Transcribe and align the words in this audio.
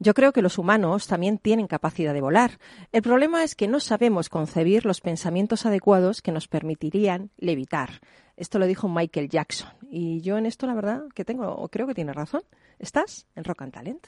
Yo 0.00 0.14
creo 0.14 0.32
que 0.32 0.42
los 0.42 0.58
humanos 0.58 1.08
también 1.08 1.38
tienen 1.38 1.66
capacidad 1.66 2.14
de 2.14 2.20
volar. 2.20 2.58
El 2.92 3.02
problema 3.02 3.42
es 3.42 3.56
que 3.56 3.66
no 3.66 3.80
sabemos 3.80 4.28
concebir 4.28 4.86
los 4.86 5.00
pensamientos 5.00 5.66
adecuados 5.66 6.22
que 6.22 6.30
nos 6.30 6.46
permitirían 6.46 7.30
levitar. 7.36 8.00
Esto 8.36 8.60
lo 8.60 8.66
dijo 8.66 8.88
Michael 8.88 9.28
Jackson. 9.28 9.70
Y 9.90 10.20
yo 10.20 10.38
en 10.38 10.46
esto, 10.46 10.66
la 10.68 10.74
verdad, 10.74 11.02
que 11.14 11.24
tengo, 11.24 11.68
creo 11.68 11.88
que 11.88 11.94
tiene 11.94 12.12
razón. 12.12 12.42
¿Estás 12.78 13.26
en 13.34 13.42
Rock 13.42 13.62
and 13.62 13.72
Talent? 13.72 14.06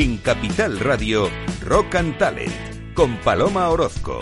En 0.00 0.16
Capital 0.16 0.80
Radio, 0.80 1.28
Rock 1.62 1.96
and 1.96 2.16
Talent, 2.16 2.94
con 2.94 3.18
Paloma 3.18 3.68
Orozco. 3.68 4.18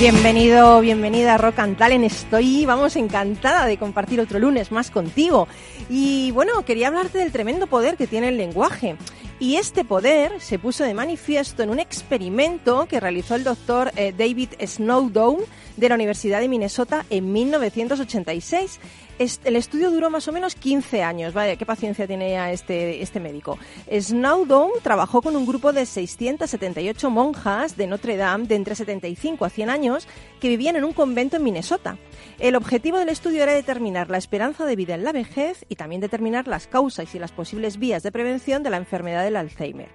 Bienvenido, 0.00 0.80
bienvenida 0.80 1.34
a 1.34 1.38
Rock 1.38 1.60
and 1.60 1.76
Talent. 1.76 2.06
Estoy, 2.06 2.66
vamos, 2.66 2.96
encantada 2.96 3.66
de 3.66 3.78
compartir 3.78 4.18
otro 4.18 4.40
lunes 4.40 4.72
más 4.72 4.90
contigo. 4.90 5.46
Y 5.88 6.32
bueno, 6.32 6.64
quería 6.64 6.88
hablarte 6.88 7.18
del 7.18 7.30
tremendo 7.30 7.68
poder 7.68 7.96
que 7.96 8.08
tiene 8.08 8.30
el 8.30 8.38
lenguaje. 8.38 8.96
Y 9.40 9.56
este 9.56 9.86
poder 9.86 10.38
se 10.42 10.58
puso 10.58 10.84
de 10.84 10.92
manifiesto 10.92 11.62
en 11.62 11.70
un 11.70 11.80
experimento 11.80 12.86
que 12.86 13.00
realizó 13.00 13.36
el 13.36 13.42
doctor 13.42 13.90
eh, 13.96 14.12
David 14.16 14.50
Snowdon 14.62 15.38
de 15.78 15.88
la 15.88 15.94
Universidad 15.94 16.40
de 16.40 16.48
Minnesota 16.48 17.06
en 17.08 17.32
1986 17.32 18.78
el 19.20 19.56
estudio 19.56 19.90
duró 19.90 20.08
más 20.08 20.26
o 20.28 20.32
menos 20.32 20.54
15 20.54 21.02
años. 21.02 21.34
Vaya, 21.34 21.56
qué 21.56 21.66
paciencia 21.66 22.06
tiene 22.06 22.52
este, 22.52 23.02
este 23.02 23.20
médico. 23.20 23.58
Snowdon 23.92 24.70
trabajó 24.82 25.20
con 25.20 25.36
un 25.36 25.46
grupo 25.46 25.74
de 25.74 25.84
678 25.84 27.10
monjas 27.10 27.76
de 27.76 27.86
Notre 27.86 28.16
Dame 28.16 28.46
de 28.46 28.54
entre 28.54 28.74
75 28.74 29.44
a 29.44 29.50
100 29.50 29.68
años 29.68 30.08
que 30.40 30.48
vivían 30.48 30.76
en 30.76 30.84
un 30.84 30.94
convento 30.94 31.36
en 31.36 31.44
Minnesota. 31.44 31.98
El 32.38 32.56
objetivo 32.56 32.98
del 32.98 33.10
estudio 33.10 33.42
era 33.42 33.52
determinar 33.52 34.08
la 34.08 34.16
esperanza 34.16 34.64
de 34.64 34.76
vida 34.76 34.94
en 34.94 35.04
la 35.04 35.12
vejez 35.12 35.66
y 35.68 35.76
también 35.76 36.00
determinar 36.00 36.48
las 36.48 36.66
causas 36.66 37.14
y 37.14 37.18
las 37.18 37.32
posibles 37.32 37.78
vías 37.78 38.02
de 38.02 38.12
prevención 38.12 38.62
de 38.62 38.70
la 38.70 38.78
enfermedad 38.78 39.22
del 39.22 39.36
Alzheimer. 39.36 39.90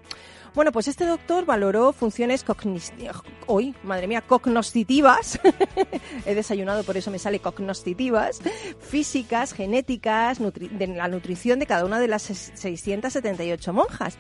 Bueno, 0.55 0.71
pues 0.71 0.87
este 0.87 1.05
doctor 1.05 1.45
valoró 1.45 1.91
funciones 1.91 2.45
hoy, 3.45 3.75
madre 3.83 4.07
mía, 4.07 4.21
cognoscitivas. 4.21 5.37
He 6.25 6.33
desayunado, 6.33 6.83
por 6.83 6.95
eso 6.95 7.11
me 7.11 7.19
sale 7.19 7.39
cognoscitivas, 7.39 8.39
físicas, 8.79 9.51
genéticas, 9.51 10.39
de 10.39 10.87
la 10.87 11.09
nutrición 11.09 11.59
de 11.59 11.65
cada 11.65 11.83
una 11.83 11.99
de 11.99 12.07
las 12.07 12.21
678 12.23 13.73
monjas. 13.73 14.17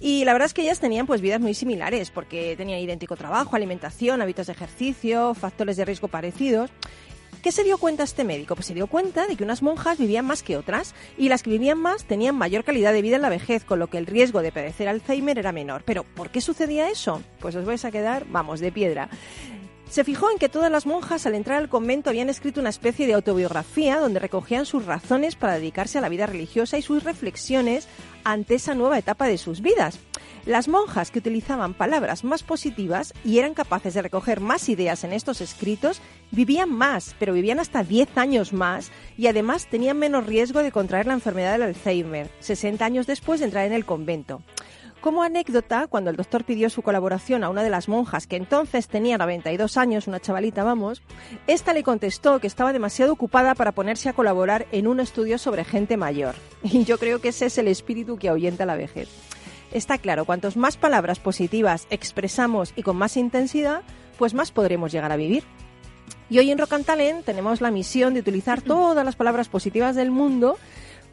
Y 0.00 0.24
la 0.24 0.32
verdad 0.32 0.46
es 0.46 0.54
que 0.54 0.62
ellas 0.62 0.80
tenían 0.80 1.06
pues 1.06 1.20
vidas 1.20 1.40
muy 1.40 1.54
similares, 1.54 2.10
porque 2.10 2.56
tenían 2.56 2.80
idéntico 2.80 3.14
trabajo, 3.14 3.54
alimentación, 3.54 4.20
hábitos 4.20 4.48
de 4.48 4.54
ejercicio, 4.54 5.34
factores 5.34 5.76
de 5.76 5.84
riesgo 5.84 6.08
parecidos. 6.08 6.70
¿Qué 7.42 7.52
se 7.52 7.64
dio 7.64 7.78
cuenta 7.78 8.02
este 8.02 8.22
médico? 8.22 8.54
Pues 8.54 8.66
se 8.66 8.74
dio 8.74 8.86
cuenta 8.86 9.26
de 9.26 9.34
que 9.34 9.44
unas 9.44 9.62
monjas 9.62 9.96
vivían 9.96 10.26
más 10.26 10.42
que 10.42 10.58
otras 10.58 10.94
y 11.16 11.30
las 11.30 11.42
que 11.42 11.48
vivían 11.48 11.78
más 11.78 12.04
tenían 12.04 12.36
mayor 12.36 12.64
calidad 12.64 12.92
de 12.92 13.00
vida 13.00 13.16
en 13.16 13.22
la 13.22 13.30
vejez, 13.30 13.64
con 13.64 13.78
lo 13.78 13.88
que 13.88 13.96
el 13.96 14.04
riesgo 14.04 14.42
de 14.42 14.52
padecer 14.52 14.88
Alzheimer 14.88 15.38
era 15.38 15.50
menor. 15.50 15.82
Pero 15.86 16.04
¿por 16.04 16.28
qué 16.28 16.42
sucedía 16.42 16.90
eso? 16.90 17.22
Pues 17.38 17.56
os 17.56 17.64
vais 17.64 17.82
a 17.86 17.90
quedar, 17.90 18.26
vamos, 18.28 18.60
de 18.60 18.72
piedra. 18.72 19.08
Se 19.88 20.04
fijó 20.04 20.30
en 20.30 20.38
que 20.38 20.50
todas 20.50 20.70
las 20.70 20.84
monjas 20.84 21.24
al 21.24 21.34
entrar 21.34 21.56
al 21.56 21.70
convento 21.70 22.10
habían 22.10 22.28
escrito 22.28 22.60
una 22.60 22.68
especie 22.68 23.06
de 23.06 23.14
autobiografía 23.14 23.98
donde 23.98 24.20
recogían 24.20 24.66
sus 24.66 24.84
razones 24.84 25.34
para 25.34 25.54
dedicarse 25.54 25.96
a 25.96 26.02
la 26.02 26.10
vida 26.10 26.26
religiosa 26.26 26.76
y 26.76 26.82
sus 26.82 27.04
reflexiones 27.04 27.88
ante 28.22 28.56
esa 28.56 28.74
nueva 28.74 28.98
etapa 28.98 29.26
de 29.26 29.38
sus 29.38 29.62
vidas. 29.62 29.98
Las 30.46 30.68
monjas 30.68 31.10
que 31.10 31.18
utilizaban 31.18 31.74
palabras 31.74 32.24
más 32.24 32.42
positivas 32.42 33.12
y 33.24 33.38
eran 33.38 33.54
capaces 33.54 33.94
de 33.94 34.02
recoger 34.02 34.40
más 34.40 34.68
ideas 34.68 35.04
en 35.04 35.12
estos 35.12 35.40
escritos 35.40 36.00
vivían 36.30 36.70
más, 36.70 37.14
pero 37.18 37.34
vivían 37.34 37.60
hasta 37.60 37.82
10 37.82 38.16
años 38.16 38.52
más 38.52 38.90
y 39.18 39.26
además 39.26 39.66
tenían 39.66 39.98
menos 39.98 40.26
riesgo 40.26 40.62
de 40.62 40.72
contraer 40.72 41.06
la 41.06 41.14
enfermedad 41.14 41.52
del 41.52 41.62
Alzheimer, 41.62 42.30
60 42.40 42.84
años 42.84 43.06
después 43.06 43.40
de 43.40 43.46
entrar 43.46 43.66
en 43.66 43.72
el 43.72 43.84
convento. 43.84 44.42
Como 45.00 45.22
anécdota, 45.22 45.86
cuando 45.86 46.10
el 46.10 46.16
doctor 46.16 46.44
pidió 46.44 46.68
su 46.68 46.82
colaboración 46.82 47.42
a 47.42 47.48
una 47.48 47.62
de 47.62 47.70
las 47.70 47.88
monjas, 47.88 48.26
que 48.26 48.36
entonces 48.36 48.86
tenía 48.86 49.16
92 49.16 49.78
años, 49.78 50.06
una 50.06 50.20
chavalita, 50.20 50.62
vamos, 50.62 51.02
esta 51.46 51.72
le 51.72 51.82
contestó 51.82 52.38
que 52.38 52.46
estaba 52.46 52.74
demasiado 52.74 53.14
ocupada 53.14 53.54
para 53.54 53.72
ponerse 53.72 54.10
a 54.10 54.12
colaborar 54.12 54.66
en 54.72 54.86
un 54.86 55.00
estudio 55.00 55.38
sobre 55.38 55.64
gente 55.64 55.96
mayor. 55.96 56.34
Y 56.62 56.84
yo 56.84 56.98
creo 56.98 57.20
que 57.20 57.28
ese 57.28 57.46
es 57.46 57.56
el 57.56 57.68
espíritu 57.68 58.18
que 58.18 58.28
ahuyenta 58.28 58.66
la 58.66 58.76
vejez. 58.76 59.08
Está 59.72 59.98
claro, 59.98 60.24
cuantos 60.24 60.56
más 60.56 60.76
palabras 60.76 61.20
positivas 61.20 61.86
expresamos 61.90 62.72
y 62.74 62.82
con 62.82 62.96
más 62.96 63.16
intensidad, 63.16 63.82
pues 64.18 64.34
más 64.34 64.50
podremos 64.50 64.90
llegar 64.90 65.12
a 65.12 65.16
vivir. 65.16 65.44
Y 66.28 66.38
hoy 66.38 66.50
en 66.50 66.58
Rock 66.58 66.72
and 66.74 66.84
Talent 66.84 67.24
tenemos 67.24 67.60
la 67.60 67.70
misión 67.70 68.14
de 68.14 68.20
utilizar 68.20 68.62
todas 68.62 69.04
las 69.04 69.16
palabras 69.16 69.48
positivas 69.48 69.96
del 69.96 70.10
mundo 70.10 70.58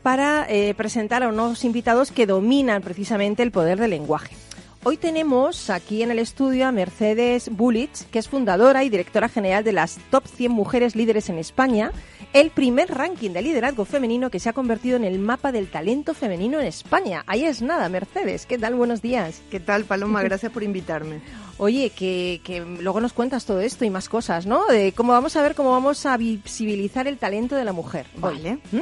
para 0.03 0.45
eh, 0.49 0.73
presentar 0.75 1.23
a 1.23 1.27
unos 1.27 1.65
invitados 1.65 2.11
que 2.11 2.25
dominan 2.25 2.81
precisamente 2.81 3.43
el 3.43 3.51
poder 3.51 3.79
del 3.79 3.91
lenguaje. 3.91 4.35
Hoy 4.89 4.95
tenemos 4.95 5.69
aquí 5.69 6.01
en 6.01 6.11
el 6.11 6.19
estudio 6.19 6.65
a 6.65 6.71
Mercedes 6.71 7.49
Bullich, 7.49 8.09
que 8.09 8.19
es 8.19 8.29
fundadora 8.29 8.85
y 8.85 8.89
directora 8.89 9.27
general 9.27 9.65
de 9.65 9.73
las 9.73 9.97
Top 10.11 10.25
100 10.25 10.49
Mujeres 10.49 10.95
Líderes 10.95 11.27
en 11.27 11.37
España, 11.39 11.91
el 12.31 12.51
primer 12.51 12.89
ranking 12.95 13.31
de 13.31 13.41
liderazgo 13.41 13.83
femenino 13.83 14.29
que 14.29 14.39
se 14.39 14.47
ha 14.47 14.53
convertido 14.53 14.95
en 14.95 15.03
el 15.03 15.19
mapa 15.19 15.51
del 15.51 15.67
talento 15.67 16.13
femenino 16.13 16.61
en 16.61 16.67
España. 16.67 17.25
Ahí 17.27 17.43
es 17.43 17.61
nada, 17.61 17.89
Mercedes. 17.89 18.45
¿Qué 18.45 18.57
tal? 18.57 18.75
Buenos 18.75 19.01
días. 19.01 19.41
¿Qué 19.51 19.59
tal, 19.59 19.83
Paloma? 19.83 20.23
Gracias 20.23 20.53
por 20.53 20.63
invitarme. 20.63 21.19
Oye, 21.59 21.89
que, 21.89 22.39
que, 22.43 22.61
luego 22.61 23.01
nos 23.01 23.13
cuentas 23.13 23.45
todo 23.45 23.61
esto 23.61 23.83
y 23.83 23.89
más 23.89 24.09
cosas, 24.09 24.45
¿no? 24.45 24.67
De 24.67 24.91
cómo 24.91 25.13
vamos 25.13 25.35
a 25.35 25.41
ver 25.41 25.55
cómo 25.55 25.71
vamos 25.71 26.05
a 26.05 26.15
visibilizar 26.15 27.07
el 27.07 27.17
talento 27.17 27.55
de 27.55 27.65
la 27.65 27.73
mujer. 27.73 28.05
Vale. 28.15 28.59
¿Mm? 28.71 28.81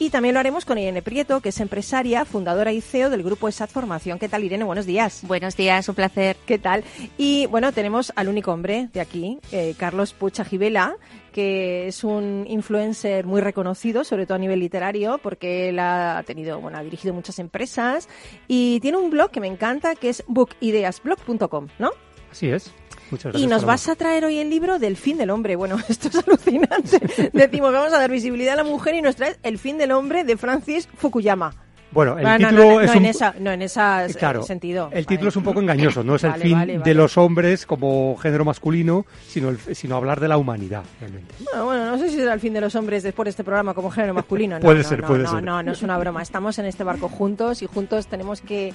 Y 0.00 0.10
también 0.10 0.34
lo 0.34 0.40
haremos 0.40 0.64
con 0.64 0.76
Irene 0.76 1.02
Prieto, 1.02 1.40
que 1.40 1.50
es 1.50 1.60
empresaria, 1.60 2.24
fundadora 2.24 2.72
y 2.72 2.80
CEO 2.80 3.10
del 3.10 3.22
grupo 3.22 3.46
ESAT 3.46 3.70
Formación. 3.70 4.18
¿Qué 4.18 4.28
tal, 4.28 4.42
Irene? 4.42 4.64
Buenos 4.64 4.86
días. 4.86 5.20
Buenos 5.22 5.56
días, 5.56 5.88
un 5.88 5.94
placer. 5.94 6.36
¿Qué 6.46 6.58
tal? 6.58 6.82
Y 7.16 7.46
bueno, 7.46 7.70
tenemos 7.72 8.12
al 8.16 8.28
único 8.28 8.52
hombre 8.52 8.88
de 8.92 9.00
aquí, 9.00 9.38
eh, 9.52 9.74
Carlos 9.78 10.12
Pucha 10.12 10.44
Gibela, 10.44 10.96
que 11.32 11.86
es 11.86 12.02
un 12.02 12.44
influencer 12.48 13.24
muy 13.24 13.40
reconocido, 13.40 14.02
sobre 14.02 14.26
todo 14.26 14.34
a 14.34 14.38
nivel 14.38 14.58
literario, 14.58 15.18
porque 15.22 15.68
él 15.68 15.78
ha 15.78 16.24
tenido, 16.26 16.60
bueno, 16.60 16.78
ha 16.78 16.82
dirigido 16.82 17.14
muchas 17.14 17.38
empresas 17.38 18.08
y 18.48 18.80
tiene 18.80 18.96
un 18.96 19.10
blog 19.10 19.30
que 19.30 19.40
me 19.40 19.46
encanta, 19.46 19.94
que 19.94 20.08
es 20.08 20.24
bookideasblog.com, 20.26 21.68
¿no? 21.78 21.90
Así 22.30 22.48
es. 22.48 22.72
Muchas 23.10 23.32
gracias, 23.32 23.42
y 23.42 23.46
nos 23.46 23.64
vas 23.64 23.88
a 23.88 23.94
traer 23.94 24.24
hoy 24.24 24.38
el 24.38 24.50
libro 24.50 24.78
del 24.78 24.96
fin 24.96 25.16
del 25.16 25.30
hombre. 25.30 25.56
Bueno, 25.56 25.78
esto 25.88 26.08
es 26.08 26.16
alucinante. 26.16 27.30
Decimos, 27.32 27.72
vamos 27.72 27.92
a 27.92 27.98
dar 27.98 28.10
visibilidad 28.10 28.54
a 28.54 28.56
la 28.56 28.64
mujer 28.64 28.94
y 28.94 29.02
nos 29.02 29.16
traes 29.16 29.38
El 29.42 29.58
fin 29.58 29.78
del 29.78 29.92
hombre 29.92 30.24
de 30.24 30.36
Francis 30.36 30.88
Fukuyama. 30.96 31.54
Bueno, 31.92 32.18
el 32.18 32.36
título 32.36 32.80
es 32.82 32.90
no, 32.90 32.92
un... 32.92 32.98
en 32.98 33.06
esa, 33.06 33.34
no 33.38 33.52
en 33.52 33.62
ese 33.62 33.80
claro, 34.18 34.42
sentido. 34.42 34.90
El 34.92 35.06
título 35.06 35.30
es 35.30 35.36
un 35.36 35.44
poco 35.44 35.60
engañoso, 35.60 36.04
no 36.04 36.16
es 36.16 36.24
el 36.24 36.34
fin 36.34 36.82
de 36.82 36.94
los 36.94 37.16
hombres 37.16 37.64
como 37.64 38.16
género 38.16 38.44
masculino, 38.44 39.06
sino, 39.26 39.48
el, 39.48 39.58
sino 39.74 39.96
hablar 39.96 40.20
de 40.20 40.28
la 40.28 40.36
humanidad, 40.36 40.82
realmente. 41.00 41.34
Bueno, 41.38 41.64
bueno, 41.64 41.86
no 41.86 41.98
sé 41.98 42.10
si 42.10 42.16
será 42.16 42.34
el 42.34 42.40
fin 42.40 42.52
de 42.52 42.60
los 42.60 42.74
hombres 42.74 43.02
después 43.02 43.24
de 43.24 43.30
este 43.30 43.44
programa 43.44 43.72
como 43.72 43.90
género 43.90 44.12
masculino. 44.14 44.56
No, 44.56 44.60
puede 44.60 44.82
no, 44.82 44.88
ser, 44.88 45.00
no, 45.00 45.08
puede 45.08 45.22
no, 45.22 45.30
ser. 45.30 45.42
No, 45.42 45.62
no, 45.62 45.72
es 45.72 45.82
una 45.82 45.98
broma. 45.98 46.22
Estamos 46.22 46.58
en 46.58 46.66
este 46.66 46.82
barco 46.82 47.08
juntos 47.08 47.62
y 47.62 47.66
juntos 47.66 48.06
tenemos 48.06 48.40
que 48.40 48.72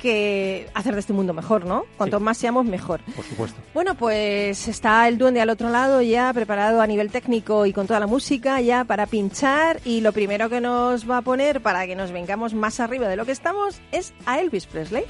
que 0.00 0.68
hacer 0.74 0.94
de 0.94 1.00
este 1.00 1.12
mundo 1.12 1.32
mejor, 1.34 1.64
¿no? 1.64 1.84
Cuanto 1.96 2.18
Sí. 2.18 2.24
más 2.24 2.38
seamos, 2.38 2.64
mejor. 2.64 3.00
Por 3.14 3.24
supuesto. 3.24 3.60
Bueno, 3.74 3.94
pues 3.94 4.66
está 4.66 5.06
el 5.06 5.18
duende 5.18 5.40
al 5.40 5.50
otro 5.50 5.68
lado 5.70 6.02
ya 6.02 6.32
preparado 6.32 6.80
a 6.80 6.86
nivel 6.86 7.10
técnico 7.10 7.66
y 7.66 7.72
con 7.72 7.86
toda 7.86 8.00
la 8.00 8.06
música 8.06 8.60
ya 8.60 8.84
para 8.84 9.06
pinchar 9.06 9.80
y 9.84 10.00
lo 10.00 10.12
primero 10.12 10.48
que 10.48 10.60
nos 10.60 11.08
va 11.08 11.18
a 11.18 11.22
poner 11.22 11.60
para 11.60 11.86
que 11.86 11.94
nos 11.94 12.10
vengamos 12.12 12.54
más 12.54 12.80
arriba 12.80 13.06
de 13.08 13.16
lo 13.16 13.26
que 13.26 13.32
estamos 13.32 13.80
es 13.92 14.12
a 14.26 14.40
Elvis 14.40 14.66
Presley. 14.66 15.04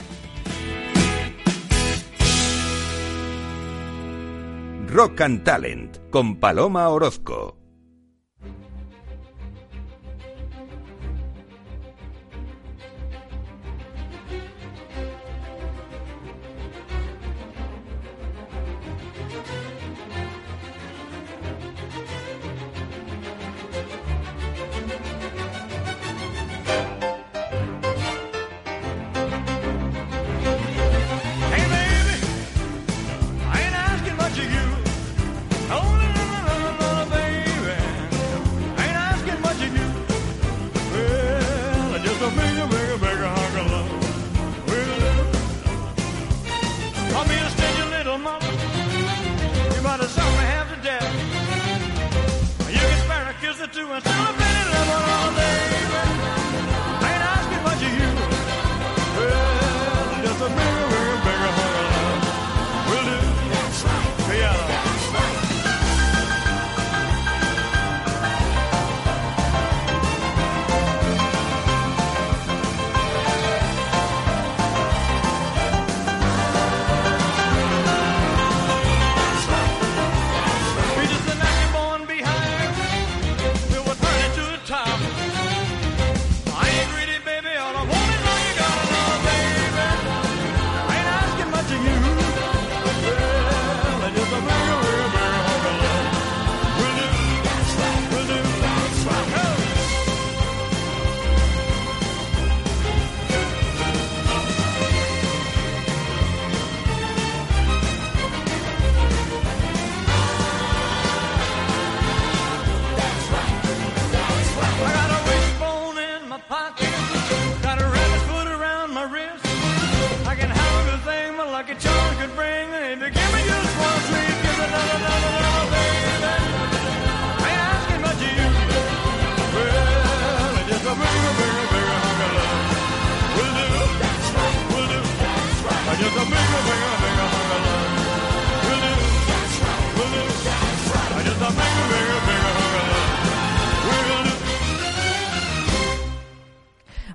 Rock 4.89 5.21
and 5.21 5.45
Talent 5.45 5.99
con 6.11 6.37
Paloma 6.41 6.89
Orozco. 6.89 7.60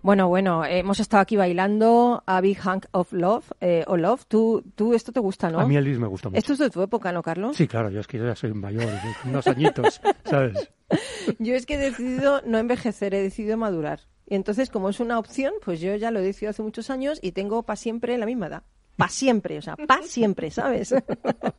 Bueno, 0.05 0.27
bueno, 0.27 0.63
hemos 0.63 0.99
estado 0.99 1.21
aquí 1.21 1.35
bailando 1.35 2.21
a 2.27 2.39
Big 2.39 2.59
Hunk 2.63 2.85
of 2.91 3.11
Love, 3.11 3.51
eh, 3.59 3.83
o 3.87 3.97
Love. 3.97 4.23
¿Tú, 4.27 4.63
tú 4.75 4.93
esto 4.93 5.11
te 5.11 5.19
gusta, 5.19 5.49
¿no? 5.49 5.59
A 5.59 5.65
mí 5.65 5.75
Elvis 5.75 5.97
me 5.97 6.05
gusta 6.05 6.29
mucho. 6.29 6.37
Esto 6.37 6.53
es 6.53 6.59
de 6.59 6.69
tu 6.69 6.79
época, 6.83 7.11
¿no, 7.11 7.23
Carlos? 7.23 7.57
Sí, 7.57 7.67
claro, 7.67 7.89
yo 7.89 8.01
es 8.01 8.05
que 8.05 8.19
ya 8.19 8.35
soy 8.35 8.53
mayor, 8.53 8.85
unos 9.25 9.47
añitos, 9.47 9.99
¿sabes? 10.23 10.71
Yo 11.39 11.55
es 11.55 11.65
que 11.65 11.73
he 11.73 11.77
decidido 11.79 12.43
no 12.45 12.59
envejecer, 12.59 13.15
he 13.15 13.23
decidido 13.23 13.57
madurar. 13.57 14.01
Y 14.27 14.35
entonces, 14.35 14.69
como 14.69 14.89
es 14.89 14.99
una 14.99 15.17
opción, 15.17 15.55
pues 15.63 15.81
yo 15.81 15.95
ya 15.95 16.11
lo 16.11 16.19
he 16.19 16.21
decidido 16.21 16.51
hace 16.51 16.61
muchos 16.61 16.91
años 16.91 17.17
y 17.23 17.31
tengo 17.31 17.63
para 17.63 17.75
siempre 17.75 18.15
la 18.19 18.27
misma 18.27 18.45
edad. 18.45 18.63
Para 18.97 19.09
siempre, 19.09 19.57
o 19.57 19.61
sea, 19.63 19.75
para 19.75 20.03
siempre, 20.03 20.51
¿sabes? 20.51 20.93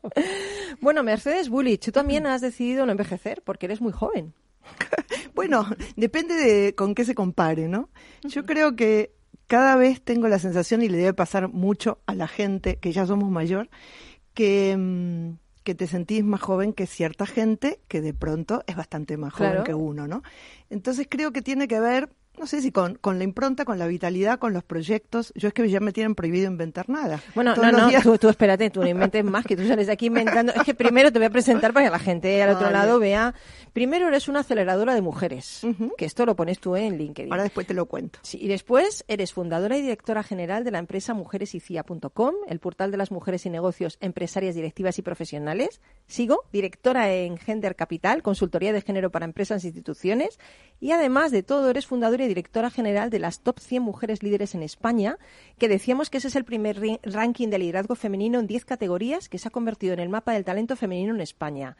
bueno, 0.81 1.03
Mercedes 1.03 1.49
Bullich, 1.49 1.83
tú 1.83 1.91
también 1.91 2.25
has 2.25 2.39
decidido 2.39 2.85
no 2.85 2.93
envejecer 2.93 3.41
porque 3.43 3.65
eres 3.65 3.81
muy 3.81 3.91
joven. 3.91 4.33
bueno, 5.35 5.65
depende 5.95 6.35
de 6.35 6.75
con 6.75 6.95
qué 6.95 7.05
se 7.05 7.15
compare, 7.15 7.67
¿no? 7.67 7.89
Yo 8.23 8.45
creo 8.45 8.75
que 8.75 9.13
cada 9.47 9.75
vez 9.77 10.01
tengo 10.01 10.27
la 10.27 10.39
sensación, 10.39 10.81
y 10.81 10.89
le 10.89 10.97
debe 10.97 11.13
pasar 11.13 11.47
mucho 11.49 11.99
a 12.05 12.13
la 12.13 12.27
gente 12.27 12.77
que 12.77 12.91
ya 12.91 13.05
somos 13.05 13.29
mayor, 13.29 13.69
que, 14.33 14.75
mm, 14.77 15.37
que 15.63 15.75
te 15.75 15.87
sentís 15.87 16.23
más 16.23 16.41
joven 16.41 16.73
que 16.73 16.85
cierta 16.85 17.25
gente 17.25 17.81
que 17.87 18.01
de 18.01 18.13
pronto 18.13 18.63
es 18.67 18.75
bastante 18.75 19.17
más 19.17 19.33
joven 19.33 19.63
que 19.63 19.73
uno, 19.73 20.07
¿no? 20.07 20.21
Entonces 20.69 21.07
creo 21.09 21.31
que 21.31 21.41
tiene 21.41 21.67
que 21.67 21.79
ver 21.79 22.09
no 22.37 22.47
sé 22.47 22.61
si 22.61 22.71
con, 22.71 22.95
con 22.95 23.17
la 23.17 23.23
impronta, 23.23 23.65
con 23.65 23.79
la 23.79 23.87
vitalidad, 23.87 24.39
con 24.39 24.53
los 24.53 24.63
proyectos. 24.63 25.33
Yo 25.35 25.47
es 25.47 25.53
que 25.53 25.67
ya 25.69 25.79
me 25.79 25.91
tienen 25.91 26.15
prohibido 26.15 26.47
inventar 26.47 26.89
nada. 26.89 27.21
Bueno, 27.35 27.55
no, 27.55 27.71
no, 27.71 28.01
tú, 28.01 28.17
tú, 28.17 28.29
espérate, 28.29 28.69
tú 28.69 28.81
no 28.81 28.87
inventes 28.87 29.23
más, 29.23 29.45
que 29.45 29.55
tú 29.55 29.67
sales 29.67 29.87
de 29.87 29.93
aquí 29.93 30.07
inventando. 30.07 30.53
Es 30.53 30.63
que 30.63 30.75
primero 30.75 31.11
te 31.11 31.19
voy 31.19 31.25
a 31.25 31.29
presentar 31.29 31.73
para 31.73 31.87
que 31.87 31.91
la 31.91 31.99
gente 31.99 32.41
al 32.41 32.55
otro 32.55 32.69
lado 32.69 32.99
vea. 32.99 33.33
Primero 33.73 34.07
eres 34.07 34.27
una 34.27 34.41
aceleradora 34.41 34.93
de 34.95 35.01
mujeres, 35.01 35.61
que 35.97 36.05
esto 36.05 36.25
lo 36.25 36.35
pones 36.35 36.59
tú 36.59 36.75
en 36.75 36.97
LinkedIn. 36.97 37.31
Ahora 37.31 37.43
después 37.43 37.67
te 37.67 37.73
lo 37.73 37.85
cuento. 37.85 38.19
Sí, 38.21 38.37
y 38.41 38.47
después 38.47 39.03
eres 39.07 39.33
fundadora 39.33 39.77
y 39.77 39.81
directora 39.81 40.23
general 40.23 40.63
de 40.63 40.71
la 40.71 40.79
empresa 40.79 41.13
mujeresycia.com, 41.13 42.33
el 42.47 42.59
portal 42.59 42.91
de 42.91 42.97
las 42.97 43.11
mujeres 43.11 43.45
y 43.45 43.49
negocios 43.49 43.97
empresarias, 44.01 44.55
directivas 44.55 44.97
y 44.99 45.01
profesionales. 45.01 45.81
Sigo, 46.07 46.45
directora 46.51 47.11
en 47.13 47.37
Gender 47.37 47.75
Capital, 47.75 48.23
consultoría 48.23 48.73
de 48.73 48.81
género 48.81 49.11
para 49.11 49.25
empresas 49.25 49.63
e 49.63 49.67
instituciones. 49.67 50.39
Y 50.79 50.91
además 50.91 51.31
de 51.31 51.43
todo, 51.43 51.69
eres 51.69 51.87
fundadora 51.87 52.26
directora 52.27 52.69
general 52.69 53.09
de 53.09 53.19
las 53.19 53.41
top 53.41 53.59
100 53.59 53.83
mujeres 53.83 54.23
líderes 54.23 54.55
en 54.55 54.63
España, 54.63 55.17
que 55.57 55.67
decíamos 55.67 56.09
que 56.09 56.17
ese 56.17 56.27
es 56.27 56.35
el 56.35 56.45
primer 56.45 56.79
ranking 57.03 57.49
de 57.49 57.59
liderazgo 57.59 57.95
femenino 57.95 58.39
en 58.39 58.47
10 58.47 58.65
categorías 58.65 59.29
que 59.29 59.37
se 59.37 59.47
ha 59.47 59.51
convertido 59.51 59.93
en 59.93 59.99
el 59.99 60.09
mapa 60.09 60.33
del 60.33 60.45
talento 60.45 60.75
femenino 60.75 61.13
en 61.13 61.21
España. 61.21 61.77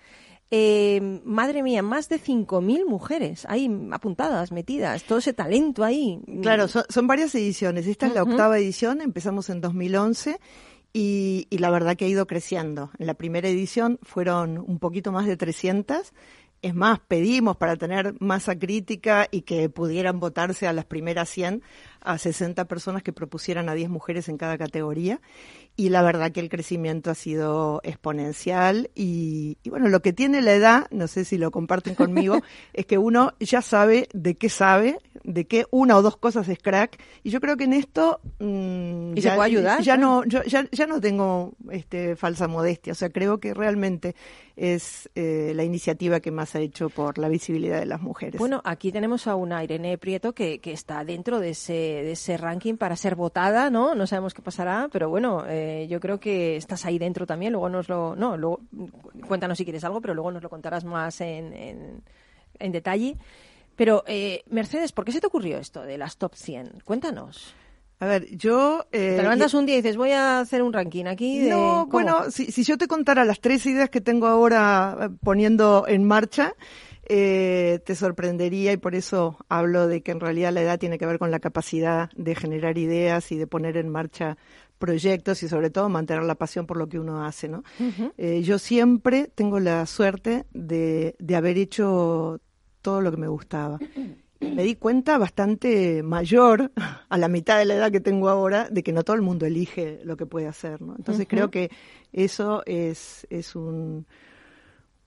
Eh, 0.50 1.22
madre 1.26 1.62
mía, 1.62 1.84
más 1.84 2.08
de 2.08 2.22
5.000 2.22 2.86
mujeres 2.86 3.46
ahí 3.50 3.70
apuntadas, 3.92 4.54
metidas, 4.54 5.04
todo 5.04 5.20
ese 5.20 5.34
talento 5.34 5.84
ahí. 5.84 6.22
Claro, 6.42 6.68
son, 6.68 7.08
varias 7.08 7.36
ediciones. 7.36 7.86
Esta 7.86 8.08
es 8.08 8.14
la 8.14 8.24
octava 8.24 8.58
edición, 8.58 9.02
empezamos 9.02 9.50
en 9.50 9.60
2011 9.60 10.40
y, 10.94 11.48
y, 11.50 11.58
la 11.58 11.70
verdad 11.70 11.98
que 11.98 12.06
ha 12.06 12.08
ido 12.08 12.28
creciendo. 12.28 12.92
En 12.98 13.08
la 13.08 13.16
primera 13.16 13.50
edición 13.50 14.00
fueron 14.04 14.58
un 14.58 14.80
poquito 14.80 15.12
más 15.12 15.26
de 15.26 15.36
300 15.36 16.14
es 16.62 16.74
más, 16.74 17.00
pedimos 17.00 17.58
para 17.58 17.76
tener 17.76 18.16
masa 18.20 18.58
crítica 18.58 19.28
y 19.32 19.42
que 19.42 19.70
pudieran 19.70 20.20
votarse 20.20 20.68
a 20.68 20.74
las 20.74 20.86
primeras 20.86 21.30
100 21.30 21.62
a 22.02 22.18
60 22.18 22.66
personas 22.66 23.04
que 23.04 23.14
propusieran 23.14 23.70
a 23.70 23.74
10 23.74 23.90
mujeres 23.90 24.30
en 24.30 24.38
cada 24.38 24.58
categoría. 24.58 25.22
Y 25.76 25.90
la 25.90 26.02
verdad 26.02 26.32
que 26.32 26.40
el 26.40 26.50
crecimiento 26.50 27.12
ha 27.12 27.16
sido 27.16 27.82
exponencial. 27.84 28.90
Y, 28.96 29.58
y 29.64 29.70
bueno, 29.70 29.90
lo 29.90 30.02
que 30.02 30.12
tiene 30.12 30.42
la 30.42 30.54
edad, 30.54 30.88
no 30.90 31.08
sé 31.08 31.24
si 31.24 31.38
lo 31.38 31.52
comparten 31.52 31.94
conmigo, 31.94 32.42
es 32.74 32.86
que 32.88 32.98
uno 32.98 33.34
ya 33.40 33.62
sabe 33.62 34.10
de 34.14 34.36
qué 34.36 34.50
sabe, 34.50 34.98
de 35.24 35.46
qué 35.46 35.66
una 35.70 35.96
o 35.98 36.02
dos 36.02 36.18
cosas 36.18 36.48
es 36.50 36.58
crack. 36.58 37.00
Y 37.24 37.30
yo 37.30 37.40
creo 37.40 37.58
que 37.58 37.66
en 37.66 37.74
esto. 37.74 38.20
Mm, 38.40 39.16
¿Y 39.18 39.22
ya, 39.22 39.32
se 39.32 39.36
puede 39.36 39.48
ayudar? 39.48 39.82
Ya, 39.84 39.98
no, 39.98 40.26
yo, 40.26 40.44
ya, 40.44 40.68
ya 40.72 40.88
no 40.88 41.00
tengo 41.00 41.54
este, 41.70 42.16
falsa 42.16 42.48
modestia. 42.48 42.94
O 42.94 42.96
sea, 42.96 43.10
creo 43.10 43.40
que 43.40 43.54
realmente 43.54 44.16
es 44.56 45.10
eh, 45.14 45.54
la 45.56 45.64
iniciativa 45.64 46.20
que 46.20 46.32
más 46.32 46.56
ha 46.56 46.60
hecho 46.60 46.90
por 46.90 47.20
la 47.20 47.30
visibilidad 47.30 47.80
de 47.80 47.86
las 47.86 48.02
mujeres. 48.02 48.40
Bueno, 48.40 48.62
aquí 48.66 48.92
tenemos 48.92 49.28
a 49.28 49.36
una 49.36 49.64
Irene 49.64 49.98
Prieto 49.98 50.34
que, 50.34 50.60
que 50.60 50.72
está 50.72 51.06
dentro 51.06 51.40
de 51.40 51.52
ese, 51.52 51.87
de 51.88 52.12
ese 52.12 52.38
ranking 52.38 52.76
para 52.76 52.96
ser 52.96 53.16
votada, 53.16 53.70
¿no? 53.70 53.96
No 53.96 54.08
sabemos 54.08 54.34
qué 54.34 54.42
pasará, 54.42 54.90
pero 54.92 55.10
bueno, 55.10 55.44
eh, 55.48 55.88
yo 55.90 56.00
creo 56.00 56.20
que 56.20 56.56
estás 56.56 56.86
ahí 56.86 57.00
dentro 57.00 57.26
también. 57.26 57.54
Luego 57.54 57.70
nos 57.70 57.90
lo. 57.90 58.16
No, 58.16 58.38
luego, 58.38 58.62
cuéntanos 59.28 59.58
si 59.58 59.64
quieres 59.64 59.84
algo, 59.84 60.02
pero 60.02 60.14
luego 60.14 60.32
nos 60.32 60.44
lo 60.44 60.50
contarás 60.50 60.84
más 60.84 61.22
en, 61.22 61.54
en, 61.54 62.04
en 62.60 62.72
detalle. 62.72 63.18
Pero, 63.78 64.04
eh, 64.08 64.44
Mercedes, 64.50 64.92
¿por 64.92 65.06
qué 65.06 65.12
se 65.12 65.22
te 65.22 65.28
ocurrió 65.28 65.60
esto 65.60 65.84
de 65.84 65.98
las 65.98 66.18
top 66.18 66.34
100? 66.34 66.82
Cuéntanos. 66.84 67.54
A 68.00 68.06
ver, 68.06 68.28
yo... 68.36 68.86
Eh, 68.92 69.16
te 69.16 69.22
levantas 69.22 69.54
un 69.54 69.66
día 69.66 69.76
y 69.76 69.82
dices, 69.82 69.98
voy 69.98 70.12
a 70.12 70.40
hacer 70.40 70.62
un 70.62 70.74
ranking 70.74 71.06
aquí 71.06 71.40
de... 71.40 71.50
No, 71.50 71.88
bueno, 71.88 72.30
si, 72.30 72.52
si, 72.52 72.64
yo 72.64 72.78
te 72.78 72.88
contara 72.88 73.24
las 73.24 73.40
tres 73.40 73.66
ideas 73.66 73.90
que 73.90 74.02
tengo 74.02 74.28
ahora 74.28 74.98
eh, 75.00 75.10
poniendo 75.24 75.86
en 75.88 76.04
marcha, 76.04 76.54
eh, 77.10 77.80
te 77.86 77.96
sorprendería 77.96 78.74
y 78.74 78.78
por 78.78 78.96
eso 78.96 79.38
hablo 79.50 79.88
de 79.88 80.02
que 80.02 80.12
en 80.12 80.20
realidad 80.20 80.54
la 80.54 80.62
edad 80.62 80.80
tiene 80.80 80.98
que 80.98 81.06
ver 81.06 81.20
con 81.20 81.32
la 81.32 81.40
capacidad 81.40 82.10
de 82.16 82.36
generar 82.36 82.78
ideas 82.78 83.32
y 83.32 83.38
de 83.38 83.48
poner 83.48 83.78
en 83.78 83.90
marcha 83.90 84.38
proyectos 84.80 85.42
y 85.44 85.48
sobre 85.48 85.70
todo 85.70 85.90
mantener 85.90 86.24
la 86.24 86.36
pasión 86.36 86.68
por 86.68 86.78
lo 86.78 86.88
que 86.88 87.00
uno 87.00 87.26
hace, 87.26 87.48
¿no? 87.48 87.64
eh, 88.18 88.42
yo 88.44 88.60
siempre 88.60 89.32
tengo 89.34 89.60
la 89.60 89.86
suerte 89.86 90.46
de, 90.54 91.16
de 91.18 91.36
haber 91.36 91.58
hecho 91.58 92.40
todo 92.82 93.02
lo 93.02 93.12
que 93.12 93.18
me 93.18 93.28
gustaba 93.28 93.80
me 94.40 94.64
di 94.64 94.76
cuenta 94.76 95.18
bastante 95.18 96.04
mayor, 96.04 96.72
a 97.10 97.18
la 97.18 97.28
mitad 97.28 97.58
de 97.58 97.66
la 97.66 97.76
edad 97.76 97.92
que 97.92 98.00
tengo 98.00 98.30
ahora, 98.30 98.70
de 98.70 98.84
que 98.84 98.92
no 98.92 99.04
todo 99.04 99.16
el 99.16 99.22
mundo 99.22 99.46
elige 99.46 100.00
lo 100.04 100.18
que 100.18 100.26
puede 100.26 100.48
hacer, 100.48 100.82
¿no? 100.82 100.96
Entonces 100.96 101.26
creo 101.28 101.50
que 101.50 101.72
eso 102.12 102.64
es, 102.66 103.26
es 103.30 103.56
un, 103.56 104.06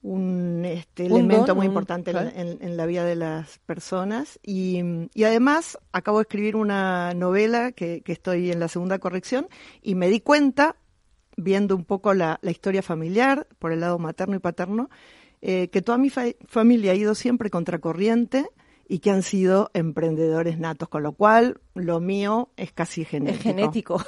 un 0.03 0.65
este, 0.65 1.05
elemento 1.05 1.55
muy 1.55 1.67
importante 1.67 2.11
en, 2.11 2.77
la 2.77 2.85
vida 2.85 3.05
de 3.05 3.15
las 3.15 3.59
personas. 3.59 4.39
Y, 4.43 4.81
y, 5.13 5.23
además 5.23 5.77
acabo 5.91 6.17
de 6.17 6.23
escribir 6.23 6.55
una 6.55 7.13
novela 7.13 7.71
que, 7.71 8.01
que 8.01 8.11
estoy 8.11 8.51
en 8.51 8.59
la 8.59 8.67
segunda 8.67 8.99
corrección 8.99 9.47
y 9.81 9.95
me 9.95 10.09
di 10.09 10.19
cuenta 10.19 10.75
viendo 11.37 11.75
un 11.75 11.85
poco 11.85 12.13
la, 12.13 12.39
historia 12.43 12.81
familiar 12.81 13.47
por 13.59 13.71
el 13.71 13.81
lado 13.81 13.99
materno 13.99 14.35
y 14.35 14.39
paterno, 14.39 14.89
eh, 15.41 15.69
que 15.69 15.81
toda 15.81 15.97
mi 15.97 16.09
familia 16.09 16.91
ha 16.91 16.95
ido 16.95 17.15
siempre 17.15 17.49
contracorriente 17.49 18.49
y 18.87 18.99
que 18.99 19.09
han 19.09 19.23
sido 19.23 19.71
emprendedores 19.73 20.59
natos, 20.59 20.89
con 20.89 21.03
lo 21.03 21.13
cual 21.13 21.61
lo 21.73 21.99
mío 21.99 22.49
es 22.57 22.71
casi 22.73 23.05
genético. 23.05 23.37
Es 23.37 23.43
genético. 23.43 24.05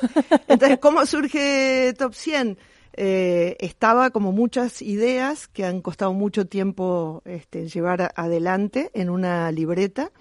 Entonces, 0.48 0.78
¿cómo 0.80 1.06
surge 1.06 1.94
Top 1.98 2.14
100? 2.14 2.58
Eh, 2.96 3.58
estaba 3.60 4.12
como 4.12 4.32
muchas 4.32 4.84
ideas 4.84 5.48
que 5.48 5.66
han 5.66 5.82
costado 5.82 6.14
mucho 6.14 6.46
tiempo 6.46 7.24
este, 7.26 7.68
llevar 7.68 8.14
adelante 8.16 8.92
en 8.94 9.10
una 9.10 9.52
libreta 9.52 10.12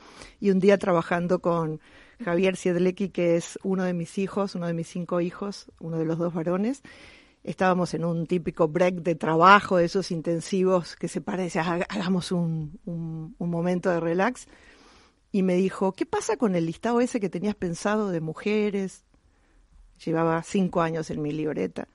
y 0.41 0.51
un 0.51 0.59
día 0.59 0.79
trabajando 0.79 1.41
con 1.41 1.81
Javier 2.25 2.57
Siedlecki, 2.57 3.11
que 3.11 3.37
es 3.37 3.59
uno 3.63 3.85
de 3.85 3.93
mis 3.93 4.17
hijos, 4.17 4.55
uno 4.55 4.67
de 4.67 4.73
mis 4.73 4.89
cinco 4.89 5.21
hijos, 5.21 5.71
uno 5.81 5.99
de 5.99 6.07
los 6.07 6.17
dos 6.19 6.33
varones, 6.33 6.83
estábamos 7.45 7.93
en 7.93 8.05
un 8.07 8.27
típico 8.27 8.69
break 8.69 9.03
de 9.03 9.17
trabajo, 9.17 9.77
de 9.77 9.85
esos 9.85 10.11
intensivos 10.11 10.97
que 10.97 11.09
se 11.09 11.21
parece, 11.21 11.59
hagamos 11.61 12.33
un, 12.33 12.79
un, 12.87 13.51
momento 13.51 13.91
de 13.91 14.01
relax, 14.01 14.47
y 15.31 15.43
me 15.43 15.57
dijo, 15.57 15.93
¿qué 15.93 16.07
pasa 16.07 16.37
con 16.37 16.55
el 16.55 16.67
listado 16.67 17.01
ese 17.01 17.21
que 17.21 17.29
tenías 17.29 17.55
pensado 17.55 18.11
de 18.11 18.21
mujeres? 18.21 19.05
Llevaba 20.05 20.43
cinco 20.43 20.81
años 20.81 21.11
en 21.11 21.23
mi 21.23 21.33
libreta. 21.33 21.89